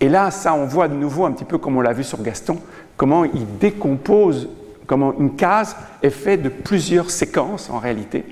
Et 0.00 0.08
là, 0.08 0.30
ça, 0.30 0.54
on 0.54 0.66
voit 0.66 0.88
de 0.88 0.94
nouveau 0.94 1.24
un 1.24 1.32
petit 1.32 1.44
peu 1.44 1.58
comme 1.58 1.76
on 1.76 1.80
l'a 1.80 1.92
vu 1.92 2.04
sur 2.04 2.22
Gaston, 2.22 2.58
comment 2.96 3.24
il 3.24 3.58
décompose, 3.58 4.48
comment 4.86 5.14
une 5.18 5.34
case 5.36 5.76
est 6.02 6.10
faite 6.10 6.42
de 6.42 6.48
plusieurs 6.48 7.10
séquences 7.10 7.70
en 7.70 7.78
réalité. 7.78 8.24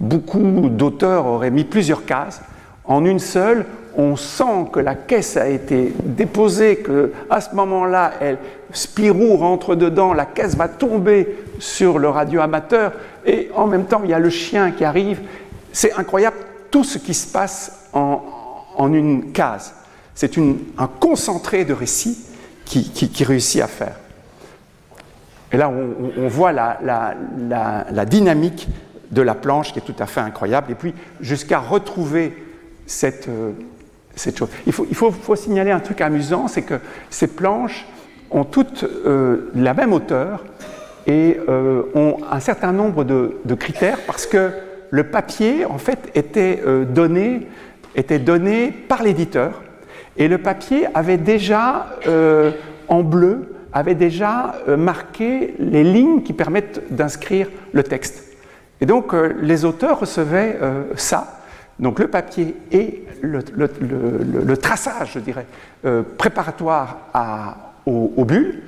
Beaucoup 0.00 0.68
d'auteurs 0.68 1.26
auraient 1.26 1.50
mis 1.50 1.64
plusieurs 1.64 2.04
cases. 2.04 2.40
En 2.84 3.04
une 3.04 3.20
seule, 3.20 3.66
on 3.96 4.16
sent 4.16 4.68
que 4.72 4.80
la 4.80 4.94
caisse 4.94 5.36
a 5.36 5.48
été 5.48 5.92
déposée, 6.02 6.76
que 6.76 7.12
à 7.30 7.40
ce 7.40 7.54
moment-là, 7.54 8.12
Spirou 8.72 9.36
rentre 9.36 9.74
dedans, 9.74 10.14
la 10.14 10.24
caisse 10.24 10.56
va 10.56 10.68
tomber 10.68 11.36
sur 11.58 11.98
le 11.98 12.08
radioamateur, 12.08 12.92
et 13.26 13.50
en 13.54 13.66
même 13.66 13.84
temps, 13.84 14.00
il 14.02 14.10
y 14.10 14.14
a 14.14 14.18
le 14.18 14.30
chien 14.30 14.70
qui 14.72 14.84
arrive. 14.84 15.20
C'est 15.72 15.92
incroyable 15.94 16.36
tout 16.70 16.84
ce 16.84 16.98
qui 16.98 17.14
se 17.14 17.30
passe 17.30 17.88
en, 17.92 18.22
une 18.92 19.32
case. 19.32 19.74
C'est 20.14 20.36
un 20.38 20.86
concentré 20.86 21.64
de 21.64 21.72
récits 21.72 22.18
qui, 22.64 23.24
réussit 23.24 23.60
à 23.60 23.66
faire. 23.66 23.96
Et 25.52 25.56
là, 25.56 25.70
on, 25.70 26.28
voit 26.28 26.52
la, 26.52 28.04
dynamique 28.06 28.68
de 29.10 29.22
la 29.22 29.34
planche 29.34 29.72
qui 29.72 29.78
est 29.78 29.82
tout 29.82 29.94
à 29.98 30.06
fait 30.06 30.20
incroyable, 30.20 30.72
et 30.72 30.74
puis 30.74 30.94
jusqu'à 31.20 31.58
retrouver 31.58 32.34
cette, 32.86 33.28
euh, 33.28 33.52
chose. 34.34 34.48
Il 34.66 34.72
faut, 34.72 35.36
signaler 35.36 35.70
un 35.70 35.80
truc 35.80 36.00
amusant, 36.00 36.48
c'est 36.48 36.62
que 36.62 36.80
ces 37.10 37.26
planches 37.26 37.86
ont 38.30 38.44
toutes 38.44 38.84
euh, 38.84 39.50
la 39.54 39.74
même 39.74 39.92
hauteur 39.92 40.44
et 41.06 41.38
euh, 41.48 41.82
ont 41.94 42.18
un 42.30 42.40
certain 42.40 42.72
nombre 42.72 43.04
de, 43.04 43.36
de, 43.44 43.54
critères 43.54 43.98
parce 44.06 44.24
que 44.24 44.50
le 44.88 45.04
papier, 45.04 45.66
en 45.66 45.78
fait, 45.78 46.10
était, 46.14 46.62
donné, 46.86 47.48
était 47.94 48.18
donné 48.18 48.70
par 48.70 49.02
l'éditeur 49.02 49.62
et 50.16 50.28
le 50.28 50.38
papier 50.38 50.86
avait 50.94 51.18
déjà, 51.18 51.96
euh, 52.06 52.52
en 52.88 53.02
bleu, 53.02 53.54
avait 53.72 53.94
déjà 53.94 54.56
euh, 54.68 54.76
marqué 54.76 55.54
les 55.58 55.84
lignes 55.84 56.22
qui 56.22 56.32
permettent 56.32 56.82
d'inscrire 56.90 57.48
le 57.72 57.82
texte. 57.82 58.24
Et 58.80 58.86
donc, 58.86 59.12
les 59.40 59.64
auteurs 59.64 60.00
recevaient 60.00 60.58
ça 60.96 61.42
donc 61.82 61.98
le 61.98 62.08
papier 62.08 62.54
et 62.70 63.04
le, 63.20 64.56
traçage, 64.56 65.12
je 65.14 65.18
dirais, 65.18 65.46
euh, 65.84 66.02
préparatoire 66.16 67.08
à, 67.12 67.74
aux, 67.86 68.24
bulles, 68.24 68.62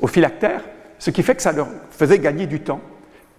aux 0.00 0.06
phylactères, 0.06 0.62
ce 0.98 1.10
qui 1.10 1.22
fait 1.22 1.34
que 1.34 1.42
ça 1.42 1.52
leur 1.52 1.68
faisait 1.90 2.20
gagner 2.20 2.46
du 2.46 2.60
temps. 2.60 2.80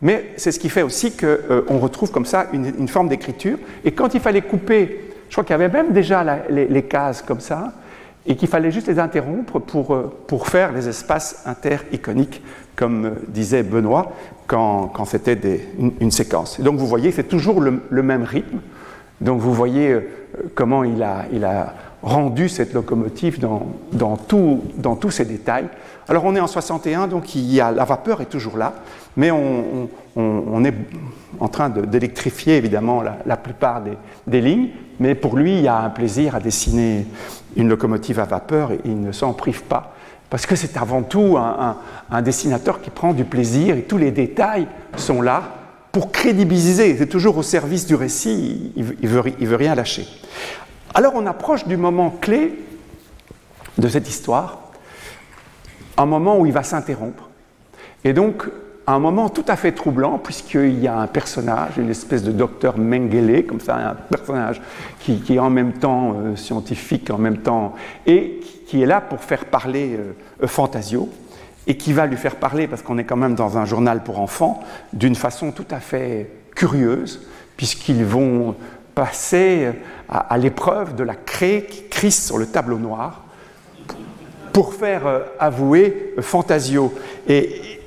Mais 0.02 0.32
c'est 0.36 0.52
ce 0.52 0.60
qui 0.60 0.68
fait 0.68 0.82
aussi 0.82 1.16
qu'on 1.16 1.26
euh, 1.26 1.64
retrouve 1.70 2.12
comme 2.12 2.26
ça 2.26 2.48
une, 2.52 2.88
forme 2.90 3.08
d'écriture. 3.08 3.58
Et 3.86 3.94
quand 3.94 4.14
il 4.14 4.20
fallait 4.20 4.42
couper, 4.42 5.13
crois 5.34 5.44
qu'il 5.44 5.54
y 5.54 5.62
avait 5.62 5.70
même 5.70 5.94
déjà 5.94 6.24
les, 6.50 6.84
cases 6.84 7.22
comme 7.22 7.40
ça, 7.40 7.74
et 8.26 8.36
qu'il 8.36 8.48
fallait 8.48 8.72
juste 8.72 8.88
les 8.88 9.00
interrompre 9.00 9.60
pour, 9.60 9.94
euh, 9.94 10.14
pour 10.28 10.48
faire 10.48 10.72
les 10.72 10.88
espaces 10.88 11.44
inter-iconiques, 11.46 12.42
comme 12.76 13.06
euh, 13.06 13.12
disait 13.28 13.64
Benoît 13.64 14.14
quand, 14.48 14.88
quand 14.88 15.06
c'était 15.06 15.68
une, 16.00 16.12
séquence. 16.12 16.62
Donc 16.62 16.78
vous 16.78 16.88
voyez, 16.88 17.12
c'est 17.12 17.28
toujours 17.28 17.60
le, 17.60 17.82
le, 17.90 18.04
même 18.04 18.24
rythme. 18.24 18.60
Donc 19.20 19.42
vous 19.42 19.54
voyez 19.54 19.92
euh, 19.92 20.02
comment 20.56 20.86
il 20.86 21.04
a, 21.04 21.26
il 21.34 21.44
a 21.44 21.74
rendu 22.02 22.48
cette 22.48 22.74
locomotive 22.74 23.40
dans, 23.40 23.68
dans, 23.92 24.18
tout, 24.18 24.62
dans 24.78 24.96
tous 24.96 25.12
ses 25.12 25.26
détails. 25.26 25.68
Alors 26.10 26.26
on 26.26 26.36
est 26.36 26.40
en 26.40 26.48
61, 26.48 27.08
donc 27.08 27.36
il 27.36 27.52
y 27.54 27.62
a, 27.62 27.72
la 27.72 27.86
vapeur 27.86 28.22
est 28.22 28.26
toujours 28.26 28.58
là, 28.58 28.74
mais 29.16 29.32
on, 29.32 29.90
est 30.66 30.74
en 31.40 31.48
train 31.48 31.70
d'électrifier 31.70 32.58
évidemment 32.58 33.02
la, 33.26 33.38
plupart 33.38 33.82
des, 34.28 34.42
lignes, 34.42 34.70
mais 35.00 35.16
pour 35.16 35.38
lui, 35.38 35.58
il 35.58 35.64
y 35.64 35.68
a 35.68 35.78
un 35.78 35.90
plaisir 35.90 36.36
à 36.36 36.40
dessiner 36.40 37.08
une 37.56 37.70
locomotive 37.70 38.20
à 38.20 38.26
vapeur 38.26 38.72
et 38.72 38.82
il 38.86 39.00
ne 39.00 39.12
s'en 39.12 39.34
prive 39.34 39.64
pas. 39.64 39.94
Parce 40.30 40.46
que 40.46 40.56
c'est 40.56 40.78
avant 40.78 41.04
tout 41.04 41.38
un, 41.38 42.22
dessinateur 42.22 42.82
qui 42.82 42.90
prend 42.90 43.14
du 43.14 43.24
plaisir 43.24 43.78
et 43.78 43.84
tous 43.84 43.98
les 43.98 44.12
détails 44.12 44.68
sont 44.98 45.22
là 45.22 45.44
pour 45.92 46.12
crédibiliser. 46.12 46.98
C'est 46.98 47.08
toujours 47.08 47.38
au 47.38 47.44
service 47.44 47.86
du 47.86 47.96
récit, 47.96 48.74
il 48.76 48.84
ne 48.86 49.08
veut, 49.08 49.24
veut 49.40 49.56
rien 49.56 49.76
lâcher. 49.76 50.08
Alors 50.94 51.14
on 51.16 51.26
approche 51.28 51.66
du 51.66 51.78
moment 51.78 52.10
clé 52.10 52.60
de 53.78 53.88
cette 53.88 54.10
histoire, 54.10 54.63
un 55.98 56.06
moment 56.06 56.40
où 56.40 56.46
il 56.46 56.52
va 56.52 56.64
s'interrompre. 56.64 57.30
Et 58.04 58.14
donc, 58.14 58.48
un 58.86 59.00
moment 59.00 59.30
tout 59.30 59.46
à 59.48 59.56
fait 59.56 59.72
troublant, 59.72 60.18
puisqu'il 60.18 60.80
y 60.80 60.88
a 60.88 60.98
un 60.98 61.08
personnage, 61.08 61.78
une 61.78 61.90
espèce 61.90 62.24
de 62.24 62.32
docteur 62.32 62.78
Mengele, 62.78 63.46
comme 63.46 63.62
ça, 63.62 63.76
un 63.76 63.96
personnage 63.96 64.62
qui, 65.00 65.22
est 65.30 65.40
en 65.40 65.50
même 65.50 65.74
temps 65.74 66.16
euh, 66.18 66.36
scientifique, 66.36 67.10
en 67.10 67.18
même 67.18 67.38
temps, 67.38 67.76
et 68.06 68.42
qui 68.68 68.82
est 68.82 68.86
là 68.86 69.00
pour 69.00 69.22
faire 69.22 69.46
parler 69.46 69.98
euh, 69.98 70.48
Fantasio, 70.48 71.10
et 71.66 71.78
qui 71.78 71.94
va 71.94 72.08
lui 72.08 72.18
faire 72.18 72.36
parler, 72.36 72.68
parce 72.68 72.82
qu'on 72.82 72.98
est 72.98 73.06
quand 73.06 73.16
même 73.16 73.36
dans 73.36 73.58
un 73.58 73.66
journal 73.66 74.04
pour 74.04 74.20
enfants, 74.20 74.62
d'une 74.92 75.16
façon 75.16 75.52
tout 75.52 75.68
à 75.72 75.80
fait 75.80 76.30
curieuse, 76.54 77.26
puisqu'ils 77.56 78.04
vont 78.04 78.56
passer 78.96 79.70
à, 80.10 80.20
à 80.20 80.38
l'épreuve 80.38 80.96
de 80.96 81.04
la 81.04 81.16
craie 81.16 81.66
qui 81.70 81.88
crisse 81.88 82.26
sur 82.26 82.38
le 82.38 82.48
tableau 82.48 82.78
noir 82.78 83.23
pour 84.54 84.76
faire 84.76 85.08
euh, 85.08 85.20
avouer 85.40 86.14
Fantasio. 86.22 86.94
Et, 87.28 87.80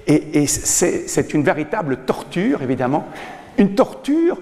c'est 0.46 1.34
une 1.34 1.42
véritable 1.42 1.96
torture, 2.06 2.62
évidemment, 2.62 3.06
une 3.58 3.74
torture 3.74 4.38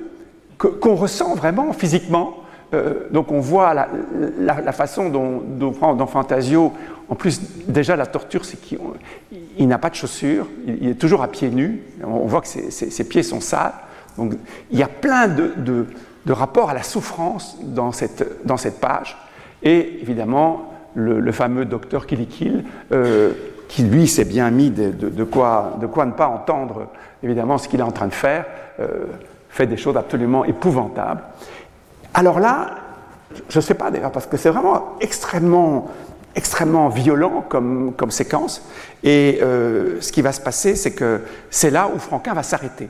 qu'on 0.58 0.72
qu 0.72 0.88
ressent 0.88 1.34
vraiment 1.34 1.72
physiquement. 1.72 2.36
Euh, 2.74 3.08
donc 3.10 3.32
on 3.32 3.40
voit 3.40 3.72
la, 3.72 4.72
façon 4.72 5.08
dont, 5.08 5.40
dont, 5.42 5.94
dans 5.94 6.06
Fantasio, 6.06 6.72
en 7.08 7.14
plus 7.14 7.40
déjà 7.66 7.96
la 7.96 8.04
torture, 8.04 8.44
c'est 8.44 8.60
qu'il 8.60 9.68
n'a 9.68 9.78
pas 9.78 9.88
de 9.88 9.94
chaussures, 9.94 10.46
il, 10.66 10.90
est 10.90 11.00
toujours 11.00 11.22
à 11.22 11.28
pieds 11.28 11.48
nus, 11.48 11.80
on 12.02 12.26
voit 12.26 12.42
que 12.42 12.48
ses, 12.48 13.04
pieds 13.04 13.22
sont 13.22 13.40
sales. 13.40 13.72
Donc 14.18 14.34
il 14.70 14.78
y 14.78 14.82
a 14.82 14.88
plein 14.88 15.28
de 15.28 15.86
rapports 16.28 16.68
à 16.68 16.74
la 16.74 16.82
souffrance 16.82 17.56
dans 17.62 17.92
cette, 17.92 18.44
dans 18.44 18.58
cette 18.58 18.80
page. 18.80 19.16
Et 19.62 20.00
évidemment, 20.02 20.73
le, 20.94 21.32
fameux 21.32 21.64
docteur 21.64 22.06
Kilikil, 22.06 22.64
euh, 22.92 23.32
qui 23.68 23.82
lui 23.82 24.06
s'est 24.06 24.24
bien 24.24 24.50
mis 24.50 24.70
de, 24.70 25.24
quoi, 25.24 25.76
de 25.80 25.86
quoi 25.86 26.06
ne 26.06 26.12
pas 26.12 26.28
entendre 26.28 26.88
évidemment 27.22 27.58
ce 27.58 27.68
qu'il 27.68 27.80
est 27.80 27.84
en 27.84 27.92
train 27.92 28.06
de 28.06 28.14
faire, 28.14 28.44
euh, 28.80 29.06
fait 29.48 29.66
des 29.66 29.76
choses 29.76 29.96
absolument 29.96 30.44
épouvantables. 30.44 31.22
Alors 32.12 32.38
là, 32.38 32.70
je 33.48 33.58
ne 33.58 33.62
sais 33.62 33.74
pas 33.74 33.90
d'ailleurs, 33.90 34.12
parce 34.12 34.26
que 34.26 34.36
c'est 34.36 34.50
vraiment 34.50 34.96
extrêmement, 35.00 35.88
extrêmement 36.34 36.88
violent 36.88 37.44
comme, 37.48 37.92
comme 37.96 38.10
séquence. 38.10 38.66
Et 39.02 39.40
euh, 39.42 40.00
ce 40.00 40.12
qui 40.12 40.22
va 40.22 40.32
se 40.32 40.40
passer, 40.40 40.76
c'est 40.76 40.92
que 40.92 41.22
c'est 41.50 41.70
là 41.70 41.90
où 41.92 41.98
Franquin 41.98 42.34
va 42.34 42.42
s'arrêter. 42.42 42.88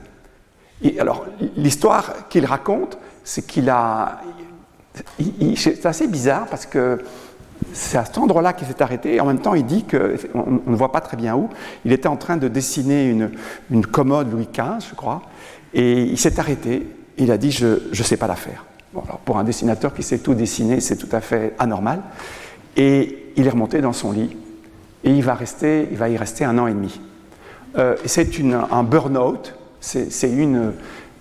alors, 0.99 1.27
l'histoire 1.57 2.29
qu'il 2.29 2.45
raconte, 2.45 2.99
c'est 3.23 3.47
qu'il 3.47 3.71
a. 3.71 4.21
C'est 5.57 5.87
assez 5.87 6.07
bizarre 6.07 6.47
parce 6.47 6.67
que 6.67 7.01
c'est 7.73 7.99
à 7.99 8.05
cet 8.05 8.19
endroit-là 8.19 8.53
qu'il 8.53 8.67
s'est 8.67 8.83
arrêté 8.83 9.21
en 9.21 9.27
même 9.27 9.41
temps 9.41 9.55
il 9.55 9.67
dit 9.67 9.85
que, 9.85 10.17
on, 10.35 10.61
on, 10.67 10.71
ne 10.71 10.77
voit 10.77 10.93
pas 10.93 11.01
très 11.01 11.17
bien 11.17 11.37
où, 11.37 11.49
il 11.85 11.93
était 11.93 12.09
en 12.09 12.17
train 12.17 12.37
de 12.37 12.49
dessiner 12.49 13.09
une, 13.09 13.31
une 13.71 13.87
commode 13.87 14.33
Louis 14.33 14.49
XV, 14.53 14.89
je 14.91 14.95
crois, 14.95 15.23
et 15.75 16.03
il 16.03 16.19
s'est 16.19 16.39
arrêté, 16.39 16.87
il 17.19 17.31
a 17.31 17.39
dit 17.39 17.51
je 17.51 17.67
ne 17.91 18.03
sais 18.05 18.17
pas 18.17 18.27
la 18.27 18.37
faire. 18.37 18.65
Pour 19.25 19.39
un 19.39 19.45
dessinateur 19.45 19.93
qui 19.93 20.05
sait 20.05 20.19
tout 20.19 20.35
dessiner, 20.35 20.81
c'est 20.81 20.97
tout 20.97 21.09
à 21.11 21.21
fait 21.21 21.55
anormal. 21.59 22.01
Et 22.77 23.33
il 23.37 23.47
est 23.47 23.51
remonté 23.51 23.81
dans 23.81 23.93
son 23.93 24.13
lit 24.13 24.37
et 25.03 25.11
il 25.11 25.23
va, 25.23 25.35
rester, 25.35 25.89
il 25.91 25.97
va 25.97 26.09
y 26.09 26.17
rester 26.17 26.45
un 26.45 26.59
an 26.59 26.69
et 26.69 26.73
demi. 26.73 27.01
Euh, 27.77 27.97
c'est 28.05 28.29
un 28.71 28.83
burn-out, 28.85 29.55
c'est 29.81 30.31
une, 30.31 30.73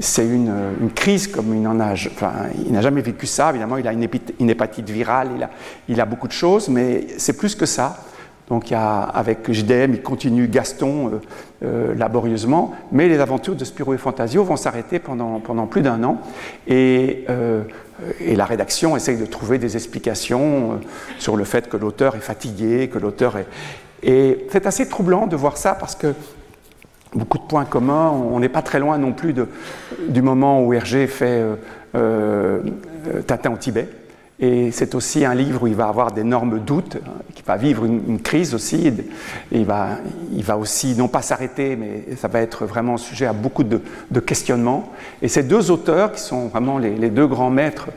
c'est 0.04 0.26
une, 0.26 0.54
une, 0.82 0.92
crise 0.92 1.28
comme 1.28 1.54
il 1.54 1.62
n'en 1.62 1.80
a, 1.80 1.94
enfin, 1.94 2.34
il 2.66 2.72
n'a 2.72 2.82
jamais 2.82 3.02
vécu 3.02 3.26
ça. 3.26 3.50
Évidemment, 3.50 3.78
il 3.78 3.88
a 3.88 3.94
une, 3.94 4.50
hépatite 4.50 4.90
virale, 4.90 5.50
il 5.88 6.02
a, 6.02 6.06
beaucoup 6.06 6.28
de 6.28 6.34
choses, 6.34 6.70
mais 6.70 7.08
c'est 7.18 7.38
plus 7.38 7.56
que 7.56 7.66
ça. 7.66 7.98
Donc, 8.50 8.72
avec 8.74 9.50
JDM, 9.52 9.94
il 9.94 10.02
continue 10.02 10.48
Gaston 10.48 11.08
euh, 11.08 11.20
euh, 11.64 11.96
laborieusement, 11.96 12.74
mais 12.92 13.08
les 13.08 13.20
aventures 13.20 13.56
de 13.56 13.64
Spiro 13.64 13.94
et 13.94 13.98
Fantasio 13.98 14.44
vont 14.44 14.58
s'arrêter 14.58 15.00
pendant, 15.00 15.40
plus 15.68 15.82
d'un 15.82 16.04
an. 16.04 16.20
Et, 16.68 17.24
euh, 17.30 17.64
et, 18.20 18.36
la 18.36 18.44
rédaction 18.44 18.98
essaye 18.98 19.16
de 19.16 19.26
trouver 19.26 19.60
des 19.60 19.78
explications 19.78 20.74
euh, 20.74 20.76
sur 21.20 21.38
le 21.38 21.46
fait 21.46 21.70
que 21.70 21.78
l'auteur 21.78 22.18
est 22.18 22.22
fatigué, 22.22 22.90
que 22.90 23.00
l'auteur 23.00 23.38
est. 23.38 23.48
Et 24.04 24.46
c'est 24.52 24.66
assez 24.66 24.90
troublant 24.90 25.26
de 25.26 25.38
voir 25.38 25.56
ça 25.56 25.74
parce 25.74 25.96
que 25.96 26.14
beaucoup 27.16 27.38
de 27.38 27.44
points 27.44 27.66
communs. 27.66 28.10
On 28.10 28.40
n'est 28.40 28.50
pas 28.50 28.62
très 28.62 28.80
loin 28.80 28.98
non 28.98 29.14
plus 29.14 29.34
du 30.08 30.22
moment 30.22 30.64
où 30.64 30.74
Hergé 30.74 31.08
fait 31.08 31.42
euh, 31.42 31.56
euh, 31.96 32.62
au 33.52 33.58
Tibet. 33.58 33.90
Et 34.40 34.72
c'est 34.72 34.96
aussi 34.96 35.24
un 35.24 35.36
livre 35.36 35.64
où 35.64 35.68
il 35.68 35.76
va 35.76 35.88
avoir 35.88 36.12
d'énormes 36.12 36.60
doutes, 36.60 36.98
hein, 36.98 37.12
qui 37.34 37.44
va 37.44 37.56
vivre 37.56 37.86
une, 37.86 38.20
crise 38.20 38.54
aussi. 38.54 38.88
Et 38.88 38.94
il, 39.52 39.64
va, 39.64 40.58
aussi, 40.58 40.96
non 40.96 41.08
pas 41.08 41.22
s'arrêter, 41.22 41.76
mais 41.76 42.16
ça 42.18 42.28
va 42.28 42.42
être 42.42 42.66
vraiment 42.66 42.98
sujet 42.98 43.26
à 43.26 43.32
beaucoup 43.32 43.64
de, 43.64 43.80
questionnements. 44.20 44.92
Et 45.22 45.28
ces 45.28 45.44
deux 45.44 45.72
auteurs, 45.72 46.12
qui 46.12 46.20
sont 46.20 46.48
vraiment 46.48 46.78
les 46.78 47.10
deux 47.10 47.28
grands 47.28 47.52
maîtres 47.52 47.90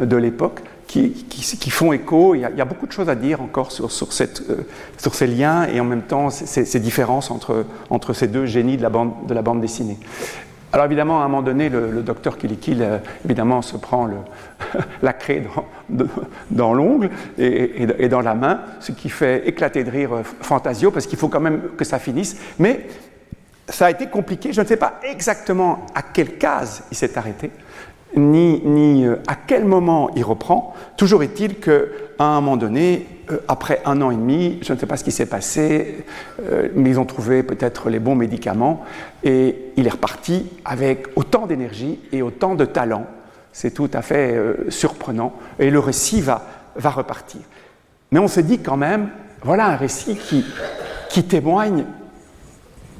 de 0.00 0.16
l'époque, 0.16 0.60
qui, 0.94 1.70
font 1.70 1.92
écho. 1.92 2.34
Il 2.34 2.40
y, 2.40 2.60
a, 2.60 2.64
beaucoup 2.64 2.86
de 2.86 2.92
choses 2.92 3.08
à 3.08 3.14
dire 3.14 3.40
encore 3.40 3.72
sur, 3.72 3.86
euh, 3.86 4.56
ces 5.12 5.26
liens 5.26 5.66
et 5.66 5.80
en 5.80 5.84
même 5.84 6.02
temps 6.02 6.30
ces, 6.30 6.64
ces, 6.64 6.80
différences 6.80 7.30
entre, 7.30 8.12
ces 8.12 8.28
deux 8.28 8.46
génies 8.46 8.76
de 8.76 8.82
la 8.82 8.90
bande, 8.90 9.60
dessinée. 9.60 9.98
Alors 10.72 10.86
évidemment, 10.86 11.20
à 11.20 11.24
un 11.24 11.28
moment 11.28 11.42
donné, 11.42 11.68
le, 11.68 12.02
docteur 12.02 12.36
Kilikil, 12.36 12.82
euh, 12.82 12.98
évidemment, 13.24 13.62
se 13.62 13.76
prend 13.76 14.08
la 15.02 15.12
craie 15.12 15.44
dans, 16.50 16.74
l'ongle 16.74 17.10
et, 17.38 18.08
dans 18.08 18.20
la 18.20 18.34
main, 18.34 18.60
ce 18.80 18.92
qui 18.92 19.08
fait 19.08 19.48
éclater 19.48 19.84
de 19.84 19.90
rire 19.90 20.12
euh, 20.12 20.22
Fantasio, 20.40 20.90
parce 20.90 21.06
qu'il 21.06 21.18
faut 21.18 21.28
quand 21.28 21.40
même 21.40 21.60
que 21.76 21.84
ça 21.84 21.98
finisse. 21.98 22.36
Mais 22.58 22.86
ça 23.68 23.86
a 23.86 23.90
été 23.90 24.06
compliqué. 24.06 24.52
Je 24.52 24.60
ne 24.60 24.66
sais 24.66 24.76
pas 24.76 25.00
exactement 25.02 25.86
à 25.94 26.02
quelle 26.02 26.38
case 26.38 26.84
il 26.90 26.96
s'est 26.96 27.16
arrêté 27.16 27.50
ni, 28.16 28.60
ni 28.64 29.04
euh, 29.04 29.16
à 29.26 29.34
quel 29.34 29.64
moment 29.64 30.10
il 30.16 30.24
reprend. 30.24 30.74
Toujours 30.96 31.22
est-il 31.22 31.56
qu'à 31.56 31.80
un 32.18 32.40
moment 32.40 32.56
donné, 32.56 33.06
euh, 33.30 33.38
après 33.48 33.80
un 33.84 34.00
an 34.02 34.10
et 34.10 34.16
demi, 34.16 34.58
je 34.62 34.72
ne 34.72 34.78
sais 34.78 34.86
pas 34.86 34.96
ce 34.96 35.04
qui 35.04 35.12
s'est 35.12 35.26
passé, 35.26 36.04
euh, 36.42 36.68
mais 36.74 36.90
ils 36.90 37.00
ont 37.00 37.04
trouvé 37.04 37.42
peut-être 37.42 37.90
les 37.90 37.98
bons 37.98 38.14
médicaments 38.14 38.84
et 39.22 39.72
il 39.76 39.86
est 39.86 39.90
reparti 39.90 40.46
avec 40.64 41.08
autant 41.16 41.46
d'énergie 41.46 42.00
et 42.12 42.22
autant 42.22 42.54
de 42.54 42.64
talent. 42.64 43.06
C'est 43.52 43.72
tout 43.72 43.90
à 43.92 44.02
fait 44.02 44.36
surprenant 44.68 45.32
et 45.60 45.70
le 45.70 45.78
récit 45.78 46.20
va, 46.20 46.44
va 46.74 46.90
repartir. 46.90 47.40
Mais 48.10 48.18
on 48.18 48.26
se 48.26 48.40
dit 48.40 48.58
quand 48.58 48.76
même, 48.76 49.10
voilà 49.42 49.66
un 49.66 49.76
récit 49.76 50.16
qui, 50.16 50.44
qui 51.08 51.22
témoigne 51.22 51.84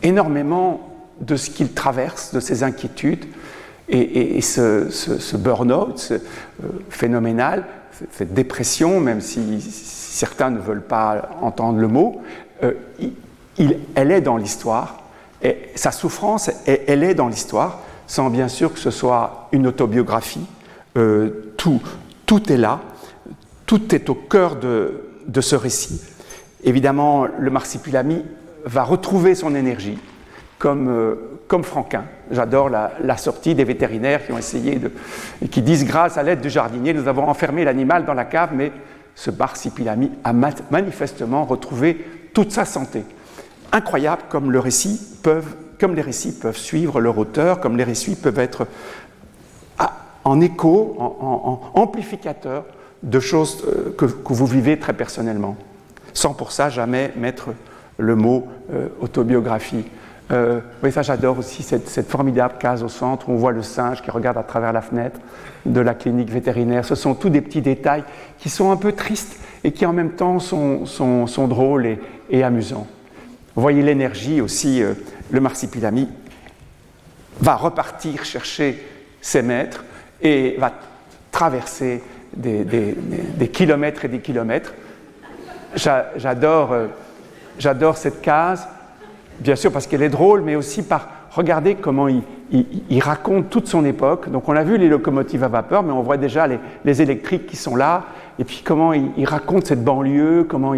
énormément 0.04 0.94
de 1.20 1.36
ce 1.36 1.50
qu'il 1.50 1.72
traverse, 1.72 2.32
de 2.32 2.40
ses 2.40 2.62
inquiétudes, 2.62 3.24
et, 3.88 4.40
ce, 4.40 4.88
ce, 4.90 5.18
ce 5.18 5.36
burn-out 5.36 6.12
euh, 6.12 6.68
phénoménal, 6.88 7.64
cette 8.12 8.32
dépression, 8.32 9.00
même 9.00 9.20
si 9.20 9.60
certains 9.60 10.50
ne 10.50 10.58
veulent 10.58 10.82
pas 10.82 11.30
entendre 11.40 11.78
le 11.78 11.88
mot, 11.88 12.22
euh, 12.62 12.72
elle 13.94 14.10
est 14.10 14.20
dans 14.20 14.36
l'histoire. 14.36 15.02
Sa 15.74 15.92
souffrance, 15.92 16.50
elle 16.66 17.04
est 17.04 17.14
dans 17.14 17.28
l'histoire, 17.28 17.80
sans 18.06 18.30
bien 18.30 18.48
sûr 18.48 18.72
que 18.72 18.78
ce 18.78 18.90
soit 18.90 19.48
une 19.52 19.66
autobiographie. 19.66 20.46
Euh, 20.96 21.52
tout, 21.56 21.80
tout 22.24 22.52
est 22.52 22.56
là, 22.56 22.80
tout 23.66 23.94
est 23.94 24.08
au 24.08 24.14
cœur 24.14 24.56
de, 24.56 25.04
de 25.26 25.40
ce 25.40 25.56
récit. 25.56 26.00
Évidemment, 26.62 27.26
le 27.38 27.50
marsipulami 27.50 28.24
va 28.64 28.84
retrouver 28.84 29.34
son 29.34 29.54
énergie, 29.54 29.98
comme, 30.64 30.88
euh, 30.88 31.14
comme 31.46 31.62
Franquin. 31.62 32.04
J'adore 32.30 32.70
la, 32.70 33.16
sortie 33.18 33.54
des 33.54 33.64
vétérinaires 33.64 34.24
qui 34.24 34.32
ont 34.32 34.38
essayé 34.38 34.76
de. 34.76 34.90
qui 35.48 35.60
disent 35.60 35.84
grâce 35.84 36.16
à 36.16 36.22
l'aide 36.22 36.40
du 36.40 36.48
jardinier, 36.48 36.94
nous 36.94 37.06
avons 37.06 37.28
enfermé 37.28 37.66
l'animal 37.66 38.06
dans 38.06 38.14
la 38.14 38.24
cave, 38.24 38.52
mais 38.54 38.72
ce 39.14 39.30
marsipilami 39.30 40.10
a 40.24 40.32
manifestement 40.32 41.44
retrouvé 41.44 42.06
toute 42.32 42.50
sa 42.50 42.64
santé. 42.64 43.04
Incroyable 43.72 44.22
comme, 44.30 44.58
peuvent, 45.22 45.54
comme 45.78 45.94
les 45.94 46.00
récits 46.00 46.32
peuvent 46.32 46.56
suivre 46.56 46.98
leur 46.98 47.18
auteur, 47.18 47.60
comme 47.60 47.76
les 47.76 47.84
récits 47.84 48.16
peuvent 48.16 48.38
être 48.38 48.66
en 50.24 50.40
écho, 50.40 50.96
en, 50.98 51.60
amplificateur 51.74 52.64
de 53.02 53.20
choses 53.20 53.66
euh, 53.68 53.94
que, 53.98 54.06
vous 54.06 54.46
vivez 54.46 54.78
très 54.78 54.94
personnellement, 54.94 55.56
sans 56.14 56.32
pour 56.32 56.52
ça 56.52 56.70
jamais 56.70 57.12
mettre 57.16 57.50
le 57.98 58.16
mot 58.16 58.48
euh, 58.72 58.88
autobiographie. 59.02 59.84
Euh, 60.32 60.60
oui, 60.82 60.90
ça 60.90 61.02
j'adore 61.02 61.38
aussi 61.38 61.62
cette, 61.62 62.08
formidable 62.08 62.54
case 62.58 62.82
au 62.82 62.88
centre 62.88 63.28
où 63.28 63.32
on 63.32 63.36
voit 63.36 63.52
le 63.52 63.62
singe 63.62 64.00
qui 64.00 64.10
regarde 64.10 64.38
à 64.38 64.42
travers 64.42 64.72
la 64.72 64.80
fenêtre 64.80 65.20
de 65.66 65.80
la 65.80 65.94
clinique 65.94 66.30
vétérinaire. 66.30 66.84
Ce 66.84 66.94
sont 66.94 67.14
tous 67.14 67.28
des 67.28 67.42
petits 67.42 67.60
détails 67.60 68.04
qui 68.38 68.48
sont 68.48 68.70
un 68.70 68.76
peu 68.76 68.92
tristes 68.92 69.38
et 69.64 69.72
qui 69.72 69.84
en 69.84 69.92
même 69.92 70.12
temps 70.12 70.38
sont, 70.38 71.46
drôles 71.48 71.98
et, 72.30 72.42
amusants. 72.42 72.86
Vous 73.54 73.62
voyez 73.62 73.82
l'énergie 73.82 74.40
aussi, 74.40 74.82
euh, 74.82 74.94
le 75.30 75.40
marsipilami 75.40 76.08
va 77.40 77.56
repartir 77.56 78.24
chercher 78.24 78.82
ses 79.20 79.42
maîtres 79.42 79.84
et 80.22 80.56
va 80.58 80.72
traverser 81.30 82.02
des, 82.34 82.96
kilomètres 83.52 84.06
et 84.06 84.08
des 84.08 84.20
kilomètres. 84.20 84.72
Euh, 85.86 86.86
j'adore 87.58 87.96
cette 87.96 88.22
case 88.22 88.66
bien 89.40 89.56
sûr 89.56 89.72
parce 89.72 89.86
qu'elle 89.86 90.02
est 90.02 90.08
drôle, 90.08 90.42
mais 90.42 90.56
aussi 90.56 90.82
par 90.82 91.08
regarder 91.34 91.74
comment 91.74 92.06
il, 92.08 92.22
raconte 93.00 93.50
toute 93.50 93.66
son 93.66 93.84
époque. 93.84 94.30
Donc 94.30 94.48
on 94.48 94.54
a 94.54 94.62
vu 94.62 94.78
les 94.78 94.88
locomotives 94.88 95.42
à 95.42 95.48
vapeur, 95.48 95.82
mais 95.82 95.92
on 95.92 96.02
voit 96.02 96.16
déjà 96.16 96.46
les, 96.84 97.02
électriques 97.02 97.46
qui 97.46 97.56
sont 97.56 97.74
là, 97.74 98.04
et 98.38 98.44
puis 98.44 98.62
comment 98.64 98.92
il, 98.92 99.24
raconte 99.24 99.66
cette 99.66 99.82
banlieue, 99.82 100.46
comment 100.48 100.74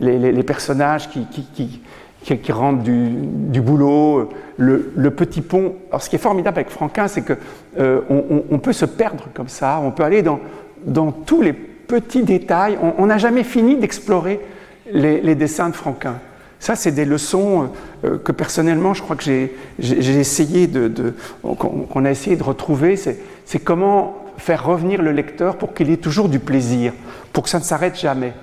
les, 0.00 0.42
personnages 0.42 1.08
qui, 1.08 1.26
qui, 1.26 2.52
rentrent 2.52 2.82
du, 2.82 3.60
boulot, 3.60 4.30
le, 4.56 5.10
petit 5.10 5.42
pont. 5.42 5.76
Alors 5.90 6.02
ce 6.02 6.10
qui 6.10 6.16
est 6.16 6.20
formidable 6.20 6.58
avec 6.58 6.70
Franquin, 6.70 7.06
c'est 7.06 7.22
qu'on 7.22 7.36
euh, 7.78 8.00
on, 8.50 8.58
peut 8.58 8.72
se 8.72 8.86
perdre 8.86 9.28
comme 9.32 9.48
ça, 9.48 9.80
on 9.82 9.92
peut 9.92 10.02
aller 10.02 10.22
dans 10.22 11.12
tous 11.12 11.42
les 11.42 11.52
petits 11.52 12.24
détails. 12.24 12.78
On 12.98 13.06
n'a 13.06 13.18
jamais 13.18 13.44
fini 13.44 13.76
d'explorer 13.76 14.40
les 14.92 15.34
dessins 15.36 15.68
de 15.68 15.76
Franquin. 15.76 16.16
Ça, 16.60 16.76
c'est 16.76 16.92
des 16.92 17.06
leçons 17.06 17.70
euh, 18.04 18.18
que 18.18 18.32
personnellement, 18.32 18.92
je 18.92 19.02
crois 19.02 19.16
que 19.16 19.24
j'ai 19.24 20.20
essayé 20.20 20.66
de, 20.66 21.14
qu'on 21.42 22.04
a 22.04 22.10
essayé 22.10 22.36
de 22.36 22.42
retrouver. 22.42 22.96
C'est 22.96 23.58
comment 23.64 24.26
faire 24.36 24.64
revenir 24.64 25.00
le 25.00 25.10
lecteur 25.12 25.56
pour 25.56 25.72
qu'il 25.72 25.90
ait 25.90 25.96
toujours 25.96 26.28
du 26.28 26.38
plaisir, 26.38 26.92
pour 27.32 27.44
que 27.44 27.48
ça 27.48 27.58
ne 27.58 27.64
s'arrête 27.64 27.98
jamais. 27.98 28.34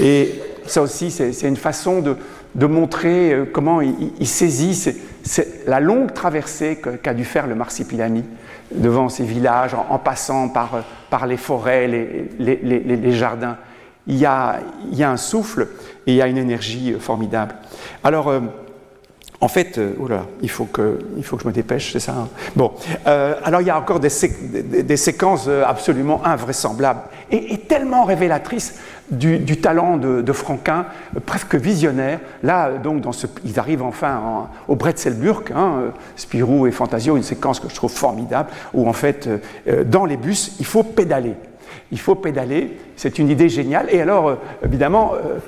Et 0.00 0.34
ça 0.66 0.82
aussi, 0.82 1.12
c'est 1.12 1.48
une 1.48 1.56
façon 1.56 2.02
de, 2.02 2.66
montrer 2.66 3.34
euh, 3.34 3.44
comment 3.50 3.80
il, 3.80 4.26
saisit 4.26 4.92
la 5.68 5.78
longue 5.78 6.12
traversée 6.12 6.80
qu'a 7.02 7.14
dû 7.14 7.24
faire 7.24 7.46
le 7.46 7.54
Marsipilami 7.54 8.24
devant 8.72 9.08
ces 9.08 9.24
villages, 9.24 9.74
en, 9.74 9.98
passant 9.98 10.48
par, 10.48 10.82
par, 11.08 11.28
les 11.28 11.36
forêts, 11.36 11.86
les 11.86 13.12
jardins 13.12 13.58
il 14.10 14.18
y, 14.18 14.26
a, 14.26 14.60
un 15.10 15.16
souffle 15.16 15.68
et 16.06 16.12
il 16.12 16.16
y 16.16 16.22
a 16.22 16.26
une 16.26 16.38
énergie 16.38 16.94
formidable. 16.98 17.54
Alors, 18.02 18.28
euh, 18.28 18.40
en 19.40 19.48
fait, 19.48 19.78
euh, 19.78 19.94
il, 20.42 20.50
faut 20.50 20.64
que, 20.64 20.98
il 21.16 21.24
faut 21.24 21.36
que 21.36 21.44
je 21.44 21.48
me 21.48 21.52
dépêche, 21.52 21.92
c'est 21.92 22.00
ça 22.00 22.12
hein 22.12 22.28
Bon, 22.56 22.72
euh, 23.06 23.36
alors 23.44 23.60
il 23.62 23.68
y 23.68 23.70
a 23.70 23.78
encore 23.78 24.00
des, 24.00 24.10
séquences 24.10 25.48
absolument 25.48 26.22
invraisemblables 26.26 27.02
et, 27.30 27.56
tellement 27.58 28.04
révélatrices 28.04 28.80
du, 29.10 29.60
talent 29.60 29.96
de, 29.96 30.32
Franquin, 30.32 30.86
presque 31.24 31.54
visionnaire. 31.54 32.20
Là, 32.42 32.72
donc, 32.72 33.04
ils 33.44 33.58
arrivent 33.58 33.82
enfin 33.82 34.48
au 34.68 34.74
Bretzelburg, 34.76 35.44
hein, 35.54 35.92
Spirou 36.16 36.66
et 36.66 36.72
Fantasio, 36.72 37.16
une 37.16 37.22
séquence 37.22 37.60
que 37.60 37.68
je 37.68 37.74
trouve 37.74 37.92
formidable, 37.92 38.50
où 38.74 38.88
en 38.88 38.92
fait, 38.92 39.28
dans 39.86 40.04
les 40.04 40.16
bus, 40.16 40.56
il 40.58 40.66
faut 40.66 40.82
pédaler 40.82 41.34
il 41.92 41.98
faut 41.98 42.14
pédaler, 42.14 42.76
c'est 42.96 43.18
une 43.18 43.28
idée 43.28 43.48
géniale. 43.48 43.86
Et 43.90 44.00
alors, 44.00 44.28
euh, 44.28 44.34
évidemment, 44.64 45.12
euh, 45.14 45.38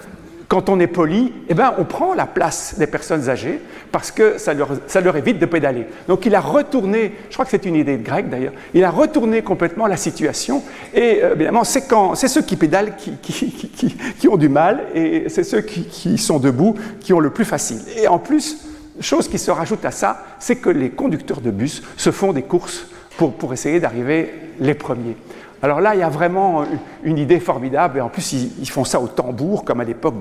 quand 0.53 0.69
on 0.69 0.79
est 0.81 0.87
poli, 0.87 1.33
eh 1.49 1.55
ben, 1.55 1.73
on 1.79 1.85
prend 1.85 2.13
la 2.13 2.27
place 2.27 2.75
des 2.79 2.87
personnes 2.87 3.31
âgées 3.31 3.59
parce 3.91 4.11
que 4.11 4.37
ça 4.37 4.53
leur, 4.53 4.69
ça 4.87 5.01
leur, 5.01 5.17
évite 5.17 5.39
de 5.39 5.47
pédaler. 5.47 5.87
Donc 6.09 6.27
il 6.27 6.35
a 6.35 6.41
retourné, 6.41 7.15
je 7.31 7.33
crois 7.33 7.47
que 7.47 7.51
c'est 7.51 7.65
une 7.65 7.75
idée 7.75 7.97
de 7.97 8.05
grec 8.05 8.29
d'ailleurs, 8.29 8.53
il 8.75 8.85
a 8.85 8.91
retourné 8.91 9.41
complètement 9.41 9.87
la 9.87 9.97
situation. 9.97 10.63
Et 10.93 11.21
euh, 11.23 11.35
évidemment, 11.35 11.65
c'est, 11.65 11.89
quand, 11.89 12.17
c'est 12.17 12.29
ceux 12.29 12.43
qui 12.43 12.57
pédalent 12.57 12.97
qui, 12.97 13.13
qui, 13.23 13.97
qui, 14.19 14.29
ont 14.29 14.37
du 14.37 14.51
mal 14.51 14.83
et 14.95 15.31
c'est 15.31 15.45
ceux 15.45 15.63
qui, 15.63 16.19
sont 16.19 16.39
debout 16.39 16.75
qui 17.01 17.15
ont 17.15 17.21
le 17.21 17.31
plus 17.31 17.47
facile. 17.47 17.81
Et 17.97 18.07
en 18.07 18.19
plus, 18.19 18.59
chose 19.01 19.29
qui 19.29 19.39
se 19.39 19.51
rajoute 19.51 19.87
à 19.87 19.91
ça, 19.91 20.23
c'est 20.39 20.57
que 20.57 20.69
les 20.69 20.91
conducteurs 20.91 21.41
de 21.41 21.51
bus 21.51 21.83
se 21.97 22.11
font 22.11 22.35
des 22.35 22.43
courses 22.43 22.89
pour, 23.17 23.33
pour 23.33 23.55
essayer 23.55 23.81
d'arriver 23.81 24.35
les 24.61 24.75
premiers. 24.75 25.17
Alors 25.63 25.81
là, 25.81 25.95
il 25.95 26.01
y 26.01 26.03
a 26.03 26.09
vraiment 26.09 26.65
une 27.05 27.19
idée 27.19 27.39
formidable, 27.39 27.99
et 27.99 28.01
en 28.01 28.09
plus, 28.09 28.33
ils, 28.33 28.69
font 28.69 28.85
ça 28.85 29.01
au 29.01 29.07
tambour, 29.07 29.65
comme 29.65 29.81
à 29.81 29.85
l'époque 29.85 30.17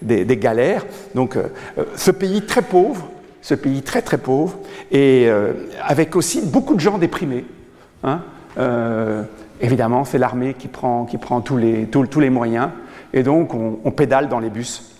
des, 0.00 0.36
galères. 0.36 0.86
Donc, 1.16 1.36
euh, 1.36 1.48
euh, 1.78 1.84
ce 1.96 2.12
pays 2.12 2.42
très 2.42 2.62
pauvre, 2.62 3.08
ce 3.42 3.54
pays 3.54 3.82
très 3.82 4.02
très 4.02 4.18
pauvre, 4.18 4.56
et 4.92 5.26
euh, 5.26 5.52
avec 5.82 6.14
aussi 6.14 6.42
beaucoup 6.46 6.76
de 6.76 6.80
gens 6.80 6.98
déprimés. 6.98 7.44
Hein. 8.04 8.20
évidemment, 9.60 10.04
c'est 10.04 10.18
l'armée 10.18 10.54
qui 10.54 10.68
prend, 10.68 11.06
qui 11.06 11.18
prend 11.18 11.40
tous, 11.40 11.56
les, 11.56 12.30
moyens, 12.30 12.68
et 13.12 13.22
donc 13.22 13.52
on, 13.54 13.90
pédale 13.90 14.28
dans 14.28 14.38
les 14.38 14.50
bus. 14.50 14.94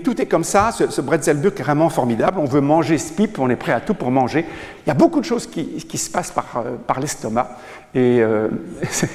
Tout 0.00 0.20
est 0.20 0.26
comme 0.26 0.44
ça, 0.44 0.70
ce, 0.70 0.90
ce 0.90 1.00
est 1.00 1.62
vraiment 1.62 1.88
formidable. 1.88 2.38
On 2.38 2.44
veut 2.44 2.60
manger 2.60 2.98
ce 2.98 3.12
pipe, 3.12 3.38
on 3.38 3.48
est 3.48 3.56
prêt 3.56 3.72
à 3.72 3.80
tout 3.80 3.94
pour 3.94 4.10
manger. 4.10 4.44
Il 4.84 4.88
y 4.88 4.90
a 4.90 4.94
beaucoup 4.94 5.20
de 5.20 5.24
choses 5.24 5.46
qui, 5.46 5.98
se 5.98 6.10
passent 6.10 6.30
par, 6.30 6.62
par 6.86 7.00
l'estomac. 7.00 7.56
Et, 7.94 8.20
euh, 8.20 8.48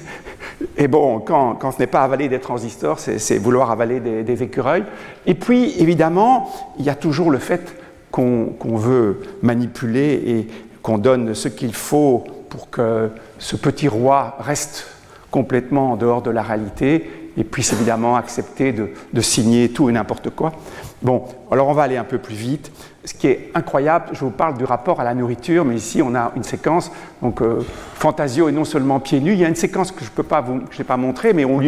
et 0.77 0.87
bon, 0.87 1.19
quand, 1.19 1.71
ce 1.71 1.79
n'est 1.79 1.87
pas 1.87 2.01
avaler 2.01 2.27
des 2.27 2.39
transistors, 2.39 2.99
c'est 2.99 3.37
vouloir 3.37 3.71
avaler 3.71 3.99
des, 3.99 4.43
écureuils. 4.43 4.83
Et 5.25 5.35
puis, 5.35 5.79
évidemment, 5.79 6.51
il 6.79 6.85
y 6.85 6.89
a 6.89 6.95
toujours 6.95 7.29
le 7.29 7.39
fait 7.39 7.75
qu'on 8.11 8.55
veut 8.61 9.21
manipuler 9.41 10.23
et 10.25 10.47
qu'on 10.81 10.97
donne 10.97 11.33
ce 11.33 11.47
qu'il 11.47 11.73
faut 11.73 12.23
pour 12.49 12.69
que 12.69 13.09
ce 13.39 13.55
petit 13.55 13.87
roi 13.87 14.37
reste 14.39 14.87
complètement 15.31 15.93
en 15.93 15.95
dehors 15.95 16.21
de 16.21 16.29
la 16.29 16.43
réalité 16.43 17.09
et 17.37 17.43
puisse 17.43 17.73
évidemment 17.73 18.15
accepter 18.15 18.73
de, 18.73 19.21
signer 19.21 19.69
tout 19.69 19.89
et 19.89 19.93
n'importe 19.93 20.29
quoi. 20.29 20.53
Bon, 21.01 21.23
alors 21.51 21.67
on 21.67 21.73
va 21.73 21.83
aller 21.83 21.97
un 21.97 22.03
peu 22.03 22.17
plus 22.17 22.35
vite 22.35 22.71
ce 23.05 23.13
qui 23.13 23.27
est 23.27 23.51
incroyable, 23.53 24.05
je 24.13 24.19
vous 24.19 24.31
parle 24.31 24.57
du 24.57 24.63
rapport 24.63 25.01
à 25.01 25.03
la 25.03 25.13
nourriture, 25.13 25.65
mais 25.65 25.75
ici 25.75 26.01
on 26.01 26.15
a 26.15 26.31
une 26.35 26.43
séquence, 26.43 26.91
donc 27.21 27.41
euh, 27.41 27.61
Fantasio 27.95 28.47
est 28.47 28.53
non 28.53 28.63
seulement 28.63 28.99
pieds 28.99 29.19
nus, 29.19 29.33
il 29.33 29.39
y 29.39 29.45
a 29.45 29.49
une 29.49 29.55
séquence 29.55 29.91
que 29.91 30.05
je 30.05 30.11
ne 30.15 30.77
n'ai 30.77 30.83
pas 30.83 30.97
montré, 30.97 31.33
mais 31.33 31.45
on, 31.45 31.59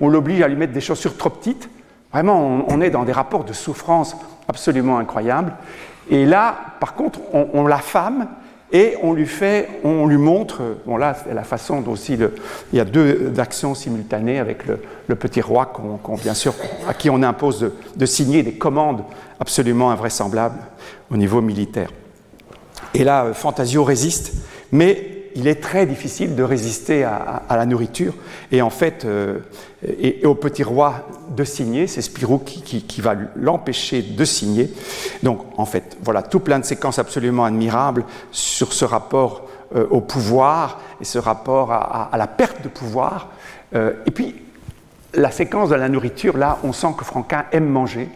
on 0.00 0.08
l'oblige 0.08 0.42
à 0.42 0.48
lui 0.48 0.56
mettre 0.56 0.72
des 0.72 0.80
chaussures 0.80 1.16
trop 1.16 1.30
petites. 1.30 1.68
Vraiment, 2.12 2.64
on, 2.68 2.80
est 2.80 2.90
dans 2.90 3.02
des 3.02 3.10
rapports 3.10 3.42
de 3.42 3.52
souffrance 3.52 4.16
absolument 4.46 4.98
incroyables. 4.98 5.54
Et 6.10 6.24
là, 6.24 6.56
par 6.78 6.94
contre, 6.94 7.18
on, 7.32 7.48
on 7.54 7.66
l'affame 7.66 8.28
et 8.74 8.96
on 9.02 9.12
lui 9.12 9.26
fait, 9.26 9.68
on 9.84 10.04
lui 10.08 10.16
montre, 10.16 10.60
bon 10.84 10.96
là 10.96 11.14
c'est 11.14 11.32
la 11.32 11.44
façon 11.44 11.80
dont 11.80 11.92
aussi 11.92 12.14
il 12.14 12.76
y 12.76 12.80
a 12.80 12.84
deux 12.84 13.32
actions 13.38 13.72
simultanées 13.72 14.40
avec 14.40 14.66
le, 14.66 15.14
petit 15.14 15.40
roi 15.40 15.72
bien 16.20 16.34
sûr, 16.34 16.54
à 16.88 16.92
qui 16.92 17.08
on 17.08 17.22
impose 17.22 17.70
de, 17.94 18.06
signer 18.06 18.42
des 18.42 18.54
commandes 18.54 19.04
absolument 19.38 19.92
invraisemblables 19.92 20.58
au 21.08 21.16
niveau 21.16 21.40
militaire. 21.40 21.88
Et 22.94 23.04
là, 23.04 23.32
Fantasio 23.32 23.84
résiste, 23.84 24.32
mais 24.72 25.13
il 25.34 25.48
est 25.48 25.60
très 25.60 25.86
difficile 25.86 26.36
de 26.36 26.42
résister 26.42 27.04
à, 27.04 27.42
la 27.50 27.66
nourriture 27.66 28.14
et 28.52 28.62
en 28.62 28.70
fait, 28.70 29.04
euh, 29.04 29.40
et, 29.86 30.24
au 30.24 30.34
petit 30.34 30.62
roi 30.62 31.06
de 31.30 31.44
signer, 31.44 31.86
c'est 31.86 32.02
Spirou 32.02 32.38
qui, 32.38 33.00
va 33.00 33.14
l'empêcher 33.36 34.02
de 34.02 34.24
signer. 34.24 34.72
Donc 35.22 35.44
en 35.56 35.66
fait, 35.66 35.96
voilà, 36.02 36.22
tout 36.22 36.40
plein 36.40 36.58
de 36.58 36.64
séquences 36.64 36.98
absolument 36.98 37.44
admirables 37.44 38.04
sur 38.30 38.72
ce 38.72 38.84
rapport 38.84 39.48
euh, 39.74 39.86
au 39.90 40.00
pouvoir 40.00 40.80
et 41.00 41.04
ce 41.04 41.18
rapport 41.18 41.72
à, 41.72 42.10
la 42.16 42.26
perte 42.26 42.62
de 42.62 42.68
pouvoir. 42.68 43.30
Euh, 43.74 43.92
et 44.06 44.10
puis, 44.10 44.36
la 45.14 45.30
séquence 45.30 45.68
de 45.68 45.74
la 45.74 45.88
nourriture, 45.88 46.36
là, 46.36 46.58
on 46.64 46.72
sent 46.72 46.94
que 46.98 47.04
Franquin 47.04 47.44
aime 47.52 47.68
manger 47.68 48.08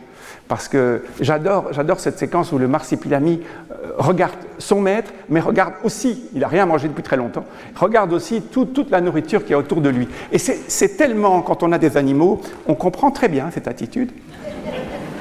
parce 0.49 0.67
que 0.67 1.03
j'adore, 1.21 1.71
cette 1.99 2.19
séquence 2.19 2.53
où 2.53 2.59
le 2.59 2.67
marsipilami 2.67 3.41
euh, 3.71 3.93
regarde 3.99 4.33
son 4.59 4.81
maître, 4.81 5.13
mais 5.29 5.41
regarde 5.41 5.75
aussi, 5.85 6.25
il 6.33 6.41
n'a 6.41 6.49
rien 6.49 6.65
mangé 6.65 6.89
depuis 6.89 7.03
très 7.03 7.17
longtemps, 7.17 7.45
regarde 7.77 8.13
aussi 8.13 8.43
toute 8.43 8.91
la 8.91 9.01
nourriture 9.01 9.45
qui 9.45 9.53
est 9.53 9.57
autour 9.57 9.83
de 9.83 9.91
lui. 9.91 10.09
Et 10.33 10.39
c'est 10.39 10.97
tellement, 10.97 11.43
quand 11.43 11.63
on 11.63 11.73
a 11.73 11.79
des 11.79 11.97
animaux, 11.97 12.41
on 12.67 12.75
comprend 12.75 13.11
très 13.11 13.29
bien 13.29 13.51
cette 13.53 13.69
attitude. 13.69 14.11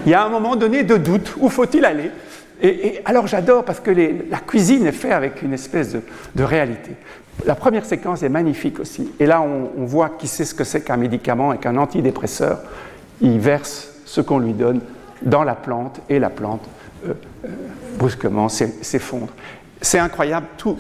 Il 0.05 0.11
y 0.11 0.13
a 0.13 0.23
un 0.23 0.29
moment 0.29 0.55
donné 0.55 0.83
de 0.83 0.95
doute, 0.95 1.35
où 1.37 1.49
faut-il 1.49 1.83
aller? 1.83 2.11
Et, 2.61 3.01
alors 3.05 3.27
j'adore 3.27 3.65
parce 3.65 3.79
que 3.79 3.91
la 3.91 4.39
cuisine 4.39 4.87
est 4.87 4.91
faite 4.91 5.11
avec 5.11 5.41
une 5.41 5.53
espèce 5.53 5.95
de, 6.35 6.43
réalité. 6.43 6.91
La 7.45 7.53
première 7.53 7.85
séquence 7.85 8.23
est 8.23 8.29
magnifique 8.29 8.79
aussi. 8.79 9.11
Et 9.19 9.25
là, 9.25 9.41
on, 9.41 9.85
voit 9.85 10.09
qui 10.17 10.27
sait 10.27 10.45
ce 10.45 10.55
que 10.55 10.63
c'est 10.63 10.81
qu'un 10.81 10.97
médicament 10.97 11.53
et 11.53 11.57
qu'un 11.57 11.77
antidépresseur. 11.77 12.61
Il 13.21 13.39
verse 13.39 13.89
ce 14.05 14.21
qu'on 14.21 14.39
lui 14.39 14.53
donne 14.53 14.79
dans 15.21 15.43
la 15.43 15.55
plante 15.55 16.01
et 16.09 16.19
la 16.19 16.29
plante, 16.29 16.67
euh, 17.05 17.13
euh, 17.45 17.47
brusquement, 17.97 18.49
s'effondre. 18.49 19.29
C'est 19.81 19.99
incroyable 19.99 20.47
tout, 20.57 20.77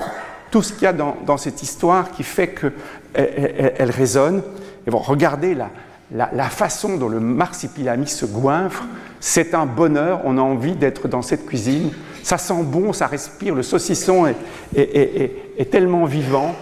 tout 0.51 0.61
ce 0.61 0.73
qu'il 0.73 0.83
y 0.83 0.87
a 0.87 0.93
dans, 0.93 1.37
cette 1.37 1.61
histoire 1.61 2.11
qui 2.11 2.23
fait 2.23 2.47
qu'elle 2.47 2.73
elle, 3.13 3.91
résonne. 3.91 4.41
Et 4.85 4.91
bon, 4.91 4.99
regardez 4.99 5.55
la, 5.55 5.69
la, 6.11 6.49
façon 6.49 6.97
dont 6.97 7.09
le 7.09 7.19
marsipilami 7.19 8.07
se 8.07 8.25
goinfre, 8.25 8.83
c'est 9.19 9.53
un 9.53 9.65
bonheur. 9.65 10.21
On 10.25 10.37
a 10.37 10.41
envie 10.41 10.75
d'être 10.75 11.07
dans 11.07 11.21
cette 11.21 11.45
cuisine 11.45 11.91
ça 12.27 12.37
sent 12.37 12.61
bon, 12.63 12.91
ça 12.91 13.07
respire, 13.07 13.55
le 13.55 13.63
saucisson 13.63 14.27
est, 14.75 15.71
tellement 15.71 16.03
vivant. 16.03 16.53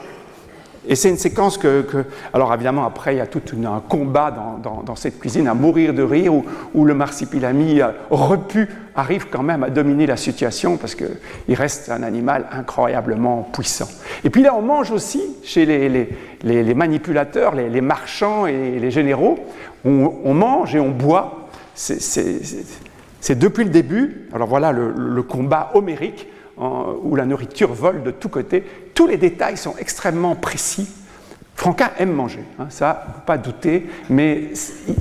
Et 0.87 0.95
c'est 0.95 1.09
une 1.09 1.17
séquence 1.17 1.57
que, 1.57 1.85
Alors 2.33 2.53
évidemment, 2.53 2.85
après, 2.85 3.15
il 3.15 3.17
y 3.17 3.21
a 3.21 3.27
tout 3.27 3.41
un 3.63 3.79
combat 3.79 4.31
dans, 4.31 4.95
cette 4.95 5.19
cuisine, 5.19 5.47
à 5.47 5.53
mourir 5.53 5.93
de 5.93 6.03
rire, 6.03 6.33
où, 6.73 6.85
le 6.85 6.93
marsipilami 6.93 7.81
euh, 7.81 7.89
repu 8.09 8.69
arrive 8.95 9.27
quand 9.29 9.43
même 9.43 9.63
à 9.63 9.69
dominer 9.69 10.05
la 10.05 10.17
situation, 10.17 10.77
parce 10.77 10.95
qu'il 10.95 11.55
reste 11.55 11.89
un 11.89 12.03
animal 12.03 12.45
incroyablement 12.51 13.49
puissant. 13.51 13.87
Et 14.23 14.29
puis 14.29 14.41
là, 14.41 14.55
on 14.55 14.61
mange 14.61 14.91
aussi, 14.91 15.21
chez 15.43 15.65
les, 15.65 16.73
manipulateurs, 16.73 17.55
les, 17.55 17.81
marchands 17.81 18.45
et 18.45 18.79
les 18.79 18.91
généraux, 18.91 19.39
on, 19.83 20.33
mange 20.33 20.75
et 20.75 20.79
on 20.79 20.91
boit. 20.91 21.49
C'est 21.73 23.39
depuis 23.39 23.63
le 23.63 23.69
début, 23.69 24.29
alors 24.33 24.47
voilà 24.47 24.71
le, 24.71 25.23
combat 25.23 25.71
homérique, 25.73 26.27
où 26.57 27.15
la 27.15 27.25
nourriture 27.25 27.73
vole 27.73 28.03
de 28.03 28.11
tous 28.11 28.29
côtés. 28.29 28.63
Tous 28.93 29.07
les 29.07 29.17
détails 29.17 29.57
sont 29.57 29.75
extrêmement 29.77 30.35
précis. 30.35 30.87
Franquin 31.55 31.91
aime 31.99 32.11
manger, 32.11 32.43
hein, 32.59 32.67
ça, 32.69 33.23
pas 33.25 33.37
douter, 33.37 33.87
mais 34.09 34.49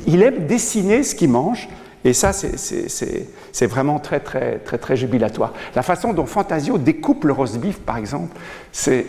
il 0.07 0.23
aime 0.23 0.47
dessiner 0.47 1.03
ce 1.03 1.17
qu'il 1.17 1.31
mange, 1.31 1.69
et 2.05 2.13
ça, 2.13 2.33
c'est 2.33 3.67
vraiment 3.67 3.99
très, 3.99 4.21
très, 4.21 4.59
très, 4.59 4.77
très 4.77 4.97
jubilatoire. 4.97 5.55
La 5.75 5.83
façon 5.83 6.13
dont 6.13 6.27
Fantasio 6.27 6.77
découpe 6.77 7.25
le 7.25 7.33
roast 7.33 7.59
beef, 7.59 7.81
par 7.81 7.97
exemple, 7.97 8.37
c'est 8.73 9.07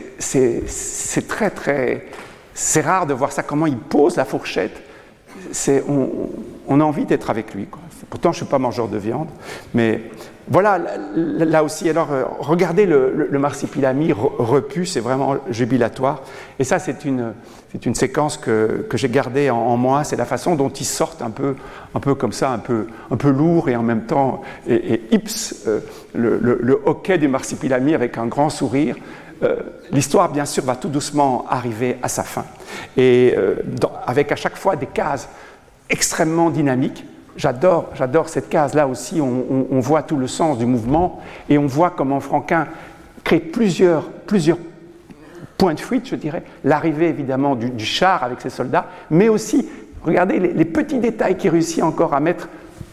très, 1.27 1.49
très. 1.49 2.05
C'est 2.53 2.81
rare 2.81 3.05
de 3.05 3.13
voir 3.13 3.33
ça, 3.33 3.43
comment 3.43 3.67
il 3.67 3.77
pose 3.77 4.15
la 4.15 4.23
fourchette. 4.23 4.81
On, 5.67 6.09
on, 6.67 6.79
a 6.79 6.83
envie 6.85 7.03
d'être 7.03 7.29
avec 7.29 7.53
lui. 7.53 7.65
Quoi. 7.65 7.81
Pourtant, 8.09 8.31
je 8.31 8.39
ne 8.39 8.45
suis 8.45 8.51
pas 8.51 8.59
mangeur 8.59 8.87
de 8.87 8.97
viande, 8.97 9.29
mais 9.73 10.01
voilà, 10.47 10.79
là 11.15 11.63
aussi, 11.63 11.89
alors, 11.89 12.11
euh, 12.11 12.23
regardez 12.39 12.85
le, 12.85 13.27
marsipilami 13.39 14.11
repu, 14.13 14.85
c'est 14.85 14.99
vraiment 14.99 15.37
jubilatoire. 15.49 16.21
Et 16.59 16.63
ça, 16.63 16.77
c'est 16.77 17.03
une, 17.03 17.33
une 17.83 17.95
séquence 17.95 18.37
que, 18.37 18.85
que 18.87 18.95
j'ai 18.95 19.09
gardée 19.09 19.49
en, 19.49 19.75
moi, 19.75 20.03
c'est 20.03 20.15
la 20.15 20.25
façon 20.25 20.55
dont 20.55 20.69
ils 20.69 20.85
sortent 20.85 21.23
un 21.23 21.31
peu, 21.31 21.55
un 21.95 21.99
peu 21.99 22.13
comme 22.13 22.31
ça, 22.31 22.51
un 22.51 22.59
peu, 22.59 22.85
un 23.09 23.17
peu 23.17 23.31
lourd 23.31 23.69
et 23.69 23.75
en 23.75 23.81
même 23.81 24.03
temps, 24.03 24.41
et, 24.67 25.01
Ips, 25.11 25.63
euh, 25.67 25.79
le, 26.13 26.37
le, 26.39 26.81
hockey 26.85 27.17
du 27.17 27.27
marsipilami 27.27 27.95
avec 27.95 28.17
un 28.19 28.27
grand 28.27 28.51
sourire. 28.51 28.97
Euh, 29.41 29.57
l'histoire, 29.91 30.31
bien 30.31 30.45
sûr, 30.45 30.63
va 30.63 30.75
tout 30.75 30.89
doucement 30.89 31.45
arriver 31.49 31.97
à 32.03 32.07
sa 32.07 32.23
fin. 32.23 32.45
Et 32.97 33.35
avec 34.05 34.31
à 34.31 34.35
chaque 34.35 34.57
fois 34.57 34.75
des 34.75 34.85
cases 34.85 35.27
extrêmement 35.89 36.51
dynamiques 36.51 37.03
J'adore, 37.35 37.89
j'adore 37.95 38.29
cette 38.29 38.47
case-là 38.47 38.87
aussi, 38.87 39.19
on, 39.19 39.79
voit 39.79 40.03
tout 40.03 40.15
le 40.15 40.27
sens 40.27 40.57
du 40.57 40.65
mouvement 40.65 41.21
et 41.49 41.57
on 41.57 41.65
voit 41.65 41.89
comment 41.89 42.21
Franquin 42.21 42.67
crée 43.25 43.39
plusieurs, 43.39 44.03
plusieurs 44.09 44.57
points 45.57 45.73
de 45.73 45.79
fuite, 45.79 46.07
je 46.07 46.15
dirais. 46.15 46.43
L'arrivée 46.63 47.09
évidemment 47.09 47.55
du, 47.55 47.85
char 47.85 48.23
avec 48.23 48.39
ses 48.39 48.49
soldats, 48.49 48.87
mais 49.09 49.27
aussi, 49.27 49.67
regardez 50.03 50.39
les, 50.39 50.65
petits 50.65 50.99
détails 50.99 51.35
qu'il 51.35 51.49
réussit 51.49 51.83
encore 51.83 52.13
à 52.13 52.21
mettre 52.21 52.47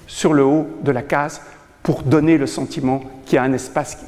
sur 0.08 0.32
le 0.32 0.44
haut 0.44 0.66
de 0.82 0.90
la 0.90 1.02
case 1.02 1.40
pour 1.84 2.02
donner 2.02 2.36
le 2.36 2.48
sentiment 2.48 3.00
qu'il 3.24 3.36
y 3.36 3.38
a 3.38 3.44
un 3.44 3.52
espace 3.52 3.98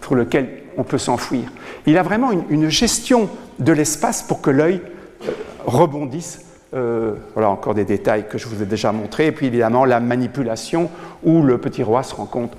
pour 0.00 0.14
lequel 0.14 0.48
on 0.76 0.84
peut 0.84 0.98
s'enfuir. 0.98 1.50
Il 1.86 1.98
a 1.98 2.04
vraiment 2.04 2.30
une 2.30 2.68
gestion 2.68 3.28
de 3.58 3.72
l'espace 3.72 4.22
pour 4.22 4.40
que 4.40 4.50
l'œil 4.50 4.80
euh, 5.26 5.32
rebondisse 5.66 6.47
euh, 6.74 7.14
voilà 7.32 7.48
encore 7.48 7.74
des 7.74 7.86
détails 7.86 8.26
que 8.28 8.36
je 8.36 8.46
vous 8.46 8.62
ai 8.62 8.66
déjà 8.66 8.92
montrés. 8.92 9.26
Et 9.26 9.32
puis 9.32 9.46
évidemment 9.46 9.84
la 9.84 10.00
manipulation 10.00 10.90
où 11.22 11.42
le 11.42 11.58
petit 11.58 11.82
roi 11.82 12.02
se 12.02 12.14
rend 12.14 12.26
compte, 12.26 12.52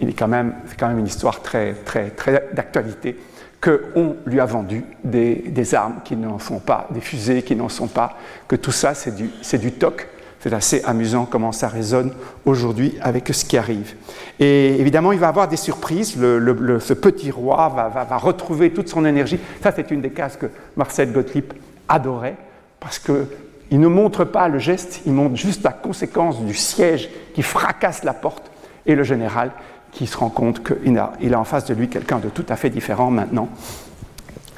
il 0.00 0.08
est 0.08 0.12
quand 0.12 0.28
même, 0.28 0.54
c'est 0.66 0.78
quand 0.78 0.88
même 0.88 0.98
une 0.98 1.06
histoire 1.06 1.40
très, 1.40 1.74
très, 1.74 2.10
très 2.10 2.48
d'actualité, 2.52 3.16
qu'on 3.60 4.16
lui 4.26 4.40
a 4.40 4.44
vendu 4.44 4.84
des, 5.04 5.74
armes 5.74 6.00
qui 6.04 6.16
n'en 6.16 6.38
sont 6.38 6.58
pas, 6.58 6.88
des 6.90 7.00
fusées 7.00 7.42
qui 7.42 7.54
n'en 7.54 7.68
sont 7.68 7.86
pas, 7.86 8.18
que 8.48 8.56
tout 8.56 8.72
ça 8.72 8.94
c'est 8.94 9.14
du, 9.14 9.30
c'est 9.42 9.78
toc. 9.78 10.08
C'est 10.40 10.52
assez 10.52 10.82
amusant 10.84 11.24
comment 11.24 11.52
ça 11.52 11.68
résonne 11.68 12.12
aujourd'hui 12.44 12.98
avec 13.00 13.32
ce 13.32 13.46
qui 13.46 13.56
arrive. 13.56 13.94
Et 14.38 14.78
évidemment, 14.78 15.12
il 15.12 15.18
va 15.18 15.28
avoir 15.28 15.48
des 15.48 15.56
surprises. 15.56 16.18
Le, 16.18 16.80
ce 16.80 16.92
petit 16.92 17.30
roi 17.30 17.72
va, 17.74 17.88
va, 17.88 18.04
va 18.04 18.18
retrouver 18.18 18.70
toute 18.70 18.90
son 18.90 19.06
énergie. 19.06 19.40
Ça, 19.62 19.72
c'est 19.74 19.90
une 19.90 20.02
des 20.02 20.10
cases 20.10 20.36
que 20.36 20.44
Marcel 20.76 21.12
Gottlieb 21.12 21.46
adorait 21.88 22.36
parce 22.84 22.98
que 22.98 23.26
il 23.70 23.80
ne 23.80 23.88
montre 23.88 24.24
pas 24.24 24.48
le 24.48 24.58
geste, 24.58 25.00
il 25.06 25.12
montre 25.12 25.36
juste 25.36 25.64
la 25.64 25.72
conséquence 25.72 26.40
du 26.42 26.54
siège 26.54 27.08
qui 27.34 27.42
fracasse 27.42 28.04
la 28.04 28.12
porte 28.12 28.50
et 28.86 28.94
le 28.94 29.02
général 29.02 29.50
qui 29.90 30.06
se 30.06 30.16
rend 30.16 30.28
compte 30.28 30.62
qu'il 30.62 30.98
a, 30.98 31.12
en 31.34 31.44
face 31.44 31.64
de 31.64 31.74
lui 31.74 31.88
quelqu'un 31.88 32.18
de 32.18 32.28
tout 32.28 32.44
à 32.48 32.56
fait 32.56 32.68
différent 32.70 33.10
maintenant. 33.10 33.48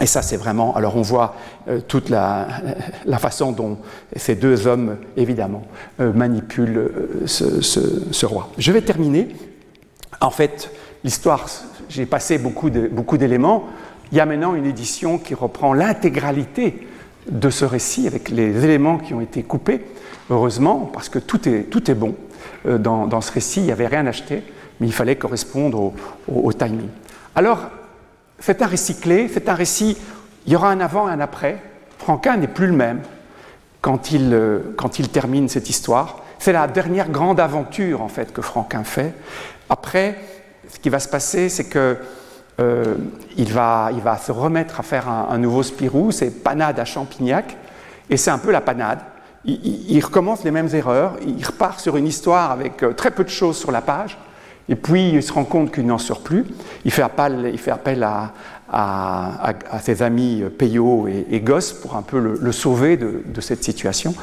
Et 0.01 0.07
ça, 0.07 0.21
c'est 0.23 0.37
vraiment. 0.37 0.75
Alors, 0.77 0.97
on 0.97 1.03
voit 1.03 1.37
euh, 1.69 1.81
toute 1.87 2.11
la, 2.11 2.49
façon 3.19 3.53
dont 3.53 3.79
ces 4.15 4.35
deux 4.35 4.67
hommes, 4.67 4.97
évidemment, 5.17 5.63
euh, 6.01 6.13
manipulent 6.13 6.77
euh, 6.77 7.27
ce, 7.27 8.27
roi. 8.27 8.51
Je 8.59 8.73
vais 8.73 8.83
terminer. 8.83 9.29
En 10.21 10.31
fait, 10.31 10.71
l'histoire, 11.05 11.47
j'ai 11.89 12.07
passé 12.07 12.39
beaucoup 12.39 12.69
d'éléments. 13.17 13.65
Il 14.13 14.19
y 14.19 14.21
a 14.21 14.27
maintenant 14.27 14.55
une 14.55 14.67
édition 14.67 15.19
qui 15.19 15.35
reprend 15.35 15.73
l'intégralité 15.73 16.87
de 17.29 17.51
ce 17.51 17.65
récit 17.65 18.07
avec 18.07 18.29
les 18.29 18.65
éléments 18.65 18.99
qui 18.99 19.15
ont 19.15 19.21
été 19.21 19.43
coupés, 19.43 19.85
heureusement, 20.31 20.91
parce 20.93 21.09
que 21.09 21.19
tout 21.19 21.49
est, 21.49 21.65
tout 21.65 21.91
est 21.91 21.95
bon. 21.95 22.15
Euh, 22.67 22.79
dans, 22.79 23.21
ce 23.21 23.33
récit, 23.33 23.61
il 23.61 23.65
n'y 23.65 23.73
avait 23.73 23.87
rien 23.87 24.07
acheté, 24.07 24.43
mais 24.81 24.87
il 24.87 24.93
fallait 24.93 25.17
correspondre 25.17 25.93
au, 26.29 26.53
timing. 26.53 26.89
Alors, 27.35 27.67
c'est 28.39 28.63
un 28.63 28.67
récit 28.67 28.99
clé, 28.99 29.29
c'est 29.33 29.49
un 29.49 29.55
récit, 29.55 29.97
il 30.47 30.53
y 30.53 30.57
aura 30.57 30.71
un 30.71 30.81
avant 30.81 31.09
et 31.09 31.13
un 31.13 31.21
après. 31.21 31.59
Franquin 31.99 32.37
n'est 32.37 32.49
plus 32.49 32.67
le 32.67 32.75
même 32.75 33.01
quand 33.81 34.13
il, 34.13 34.33
euh, 34.33 34.75
quand 34.77 34.99
il 34.99 35.09
termine 35.09 35.49
cette 35.49 35.71
histoire. 35.71 36.23
C'est 36.39 36.53
la 36.53 36.67
dernière 36.67 37.09
grande 37.09 37.41
aventure, 37.41 38.03
en 38.03 38.09
fait, 38.09 38.33
que 38.33 38.43
Franquin 38.43 38.85
fait. 38.85 39.15
Après, 39.69 40.19
ce 40.69 40.79
qui 40.79 40.91
va 40.91 41.01
se 41.01 41.09
passer, 41.09 41.49
c'est 41.49 41.69
que 41.69 41.97
euh, 42.59 42.95
il, 43.37 43.53
va, 43.53 43.91
il, 43.93 44.01
va, 44.01 44.17
se 44.17 44.33
remettre 44.33 44.81
à 44.81 44.83
faire 44.83 45.09
un, 45.09 45.37
nouveau 45.39 45.63
Spirou, 45.63 46.11
c'est 46.11 46.43
Panade 46.43 46.79
à 46.81 46.85
Champignac, 46.85 47.57
et 48.09 48.17
c'est 48.17 48.31
un 48.31 48.39
peu 48.39 48.51
la 48.51 48.61
panade. 48.61 49.01
Il, 49.45 50.01
recommence 50.05 50.43
les 50.43 50.51
mêmes 50.51 50.71
erreurs, 50.75 51.17
il 51.25 51.45
repart 51.45 51.79
sur 51.79 51.97
une 51.97 52.07
histoire 52.07 52.51
avec 52.51 52.83
euh, 52.83 52.93
très 52.93 53.13
peu 53.13 53.23
de 53.23 53.29
choses 53.29 53.57
sur 53.57 53.71
la 53.71 53.81
page, 53.81 54.19
et 54.69 54.75
puis 54.75 55.11
il 55.11 55.23
se 55.23 55.33
rend 55.33 55.45
compte 55.45 55.73
qu'il 55.73 55.87
n'en 55.87 55.99
sort 55.99 56.21
plus. 56.21 56.45
Il 56.85 56.91
fait 56.91 57.03
appel, 57.03 57.51
il 57.53 57.59
fait 57.59 57.71
appel 57.71 58.03
à, 58.03 58.33
à, 58.73 59.55
ses 59.81 60.03
amis 60.03 60.43
Payot 60.59 61.07
et, 61.09 61.41
Gosse 61.41 61.73
pour 61.73 61.97
un 61.97 62.03
peu 62.03 62.19
le, 62.19 62.53
sauver 62.53 62.97
de, 62.97 63.41
cette 63.41 63.63
situation. 63.63 64.15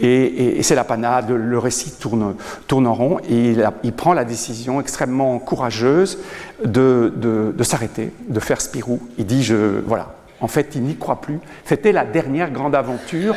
Et, 0.00 0.62
c'est 0.62 0.74
la 0.74 0.84
panade, 0.84 1.30
le 1.30 1.58
récit 1.58 1.92
tourne, 1.92 2.34
tourne 2.66 2.86
en 2.86 2.94
rond 2.94 3.18
et 3.28 3.56
il, 3.82 3.92
prend 3.92 4.12
la 4.12 4.24
décision 4.24 4.80
extrêmement 4.80 5.38
courageuse 5.38 6.18
de, 6.64 7.54
s'arrêter, 7.62 8.12
de 8.28 8.40
faire 8.40 8.60
Spirou. 8.60 9.00
Il 9.18 9.26
dit, 9.26 9.42
je, 9.42 9.80
voilà, 9.86 10.14
en 10.40 10.48
fait, 10.48 10.74
il 10.74 10.82
n'y 10.82 10.96
croit 10.96 11.20
plus. 11.20 11.40
C'était 11.64 11.92
la 11.92 12.04
dernière 12.04 12.50
grande 12.50 12.74
aventure. 12.74 13.34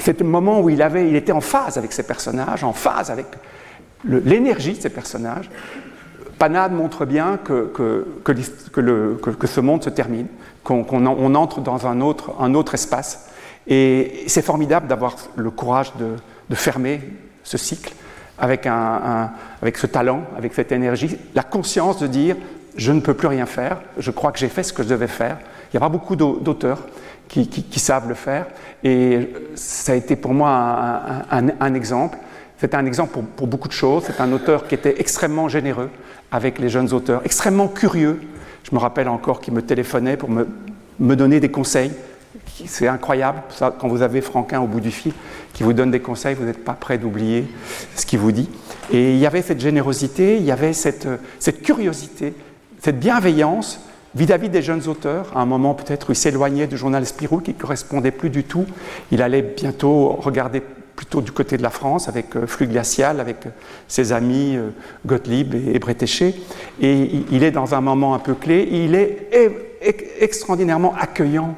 C'était 0.00 0.24
le 0.24 0.30
moment 0.30 0.60
où 0.60 0.70
il, 0.70 0.82
avait, 0.82 1.08
il 1.08 1.16
était 1.16 1.32
en 1.32 1.40
phase 1.40 1.78
avec 1.78 1.92
ses 1.92 2.02
personnages, 2.02 2.64
en 2.64 2.72
phase 2.72 3.10
avec 3.10 3.26
l'énergie 4.04 4.72
de 4.72 4.80
ces 4.80 4.90
personnages. 4.90 5.50
Panade 6.38 6.72
montre 6.72 7.04
bien 7.04 7.38
que, 7.42 7.72
ce 9.46 9.60
monde 9.60 9.82
se 9.82 9.90
termine, 9.90 10.26
qu'on 10.62 11.34
entre 11.34 11.60
dans 11.60 11.86
un 11.86 12.00
autre, 12.00 12.74
espace. 12.74 13.30
Et 13.66 14.24
c'est 14.26 14.42
formidable 14.42 14.86
d'avoir 14.86 15.16
le 15.36 15.50
courage 15.50 15.92
de, 15.96 16.54
fermer 16.54 17.02
ce 17.42 17.58
cycle 17.58 17.92
avec, 18.38 18.64
ce 18.64 19.86
talent, 19.86 20.22
avec 20.36 20.54
cette 20.54 20.72
énergie, 20.72 21.18
la 21.34 21.42
conscience 21.42 21.98
de 21.98 22.06
dire 22.06 22.36
je 22.76 22.92
ne 22.92 23.00
peux 23.00 23.14
plus 23.14 23.26
rien 23.28 23.46
faire, 23.46 23.80
je 23.98 24.10
crois 24.12 24.30
que 24.30 24.38
j'ai 24.38 24.48
fait 24.48 24.62
ce 24.62 24.72
que 24.72 24.84
je 24.84 24.88
devais 24.88 25.08
faire. 25.08 25.38
Il 25.68 25.76
n'y 25.76 25.78
a 25.78 25.80
pas 25.80 25.88
beaucoup 25.88 26.16
d'auteurs 26.16 26.78
qui, 27.28 27.80
savent 27.80 28.08
le 28.08 28.14
faire. 28.14 28.46
Et 28.84 29.34
ça 29.54 29.92
a 29.92 29.94
été 29.96 30.16
pour 30.16 30.32
moi 30.32 30.48
un, 31.30 31.74
exemple. 31.74 32.18
C'est 32.58 32.74
un 32.74 32.86
exemple 32.86 33.12
pour, 33.12 33.24
pour, 33.24 33.46
beaucoup 33.48 33.68
de 33.68 33.72
choses. 33.72 34.04
C'est 34.06 34.20
un 34.20 34.32
auteur 34.32 34.66
qui 34.66 34.74
était 34.74 35.00
extrêmement 35.00 35.48
généreux, 35.48 35.90
avec 36.32 36.58
les 36.58 36.68
jeunes 36.68 36.92
auteurs, 36.92 37.22
extrêmement 37.24 37.68
curieux. 37.68 38.20
Je 38.64 38.74
me 38.74 38.80
rappelle 38.80 39.08
encore 39.08 39.40
qu'il 39.40 39.54
me 39.54 39.62
téléphonait 39.62 40.16
pour 40.16 40.28
me, 40.30 40.46
donner 41.16 41.40
des 41.40 41.50
conseils. 41.50 41.92
C'est 42.66 42.88
incroyable, 42.88 43.42
quand 43.58 43.88
vous 43.88 44.02
avez 44.02 44.20
Franquin 44.20 44.60
au 44.60 44.66
bout 44.66 44.80
du 44.80 44.90
fil 44.90 45.12
qui 45.52 45.62
vous 45.62 45.72
donne 45.72 45.90
des 45.90 46.00
conseils, 46.00 46.34
vous 46.34 46.44
n'êtes 46.44 46.64
pas 46.64 46.72
prêt 46.72 46.98
d'oublier 46.98 47.46
ce 47.94 48.04
qu'il 48.04 48.18
vous 48.18 48.32
dit. 48.32 48.48
Et 48.92 49.12
il 49.12 49.18
y 49.18 49.26
avait 49.26 49.42
cette 49.42 49.60
générosité, 49.60 50.36
il 50.36 50.44
y 50.44 50.50
avait 50.50 50.72
cette, 50.72 51.08
cette 51.38 51.62
curiosité, 51.62 52.34
cette 52.80 52.98
bienveillance 52.98 53.80
vis-à-vis 54.14 54.48
des 54.48 54.62
jeunes 54.62 54.86
auteurs. 54.88 55.30
À 55.34 55.40
un 55.40 55.46
moment 55.46 55.74
peut-être 55.74 56.08
où 56.08 56.12
il 56.12 56.16
s'éloignait 56.16 56.66
du 56.66 56.76
journal 56.76 57.06
Spirou 57.06 57.40
qui 57.40 57.52
ne 57.52 57.58
correspondait 57.58 58.10
plus 58.10 58.30
du 58.30 58.44
tout. 58.44 58.66
Il 59.12 59.22
allait 59.22 59.42
bientôt 59.42 60.08
regarder 60.20 60.62
plutôt 60.98 61.20
du 61.20 61.30
côté 61.30 61.56
de 61.56 61.62
la 61.62 61.70
France 61.70 62.08
avec 62.08 62.34
euh, 62.34 62.48
Flux 62.48 62.66
Glacial, 62.66 63.20
avec 63.20 63.46
euh, 63.46 63.50
ses 63.86 64.12
amis 64.12 64.56
euh, 64.56 64.70
Gottlieb 65.06 65.54
et 65.54 65.78
Bretéché. 65.78 66.34
Et 66.80 67.22
il 67.30 67.44
est 67.44 67.52
dans 67.52 67.76
un 67.76 67.80
moment 67.80 68.14
un 68.16 68.18
peu 68.18 68.34
clé. 68.34 68.68
Il 68.68 68.96
est 68.96 69.30
extraordinairement 70.20 70.94
accueillant 70.98 71.54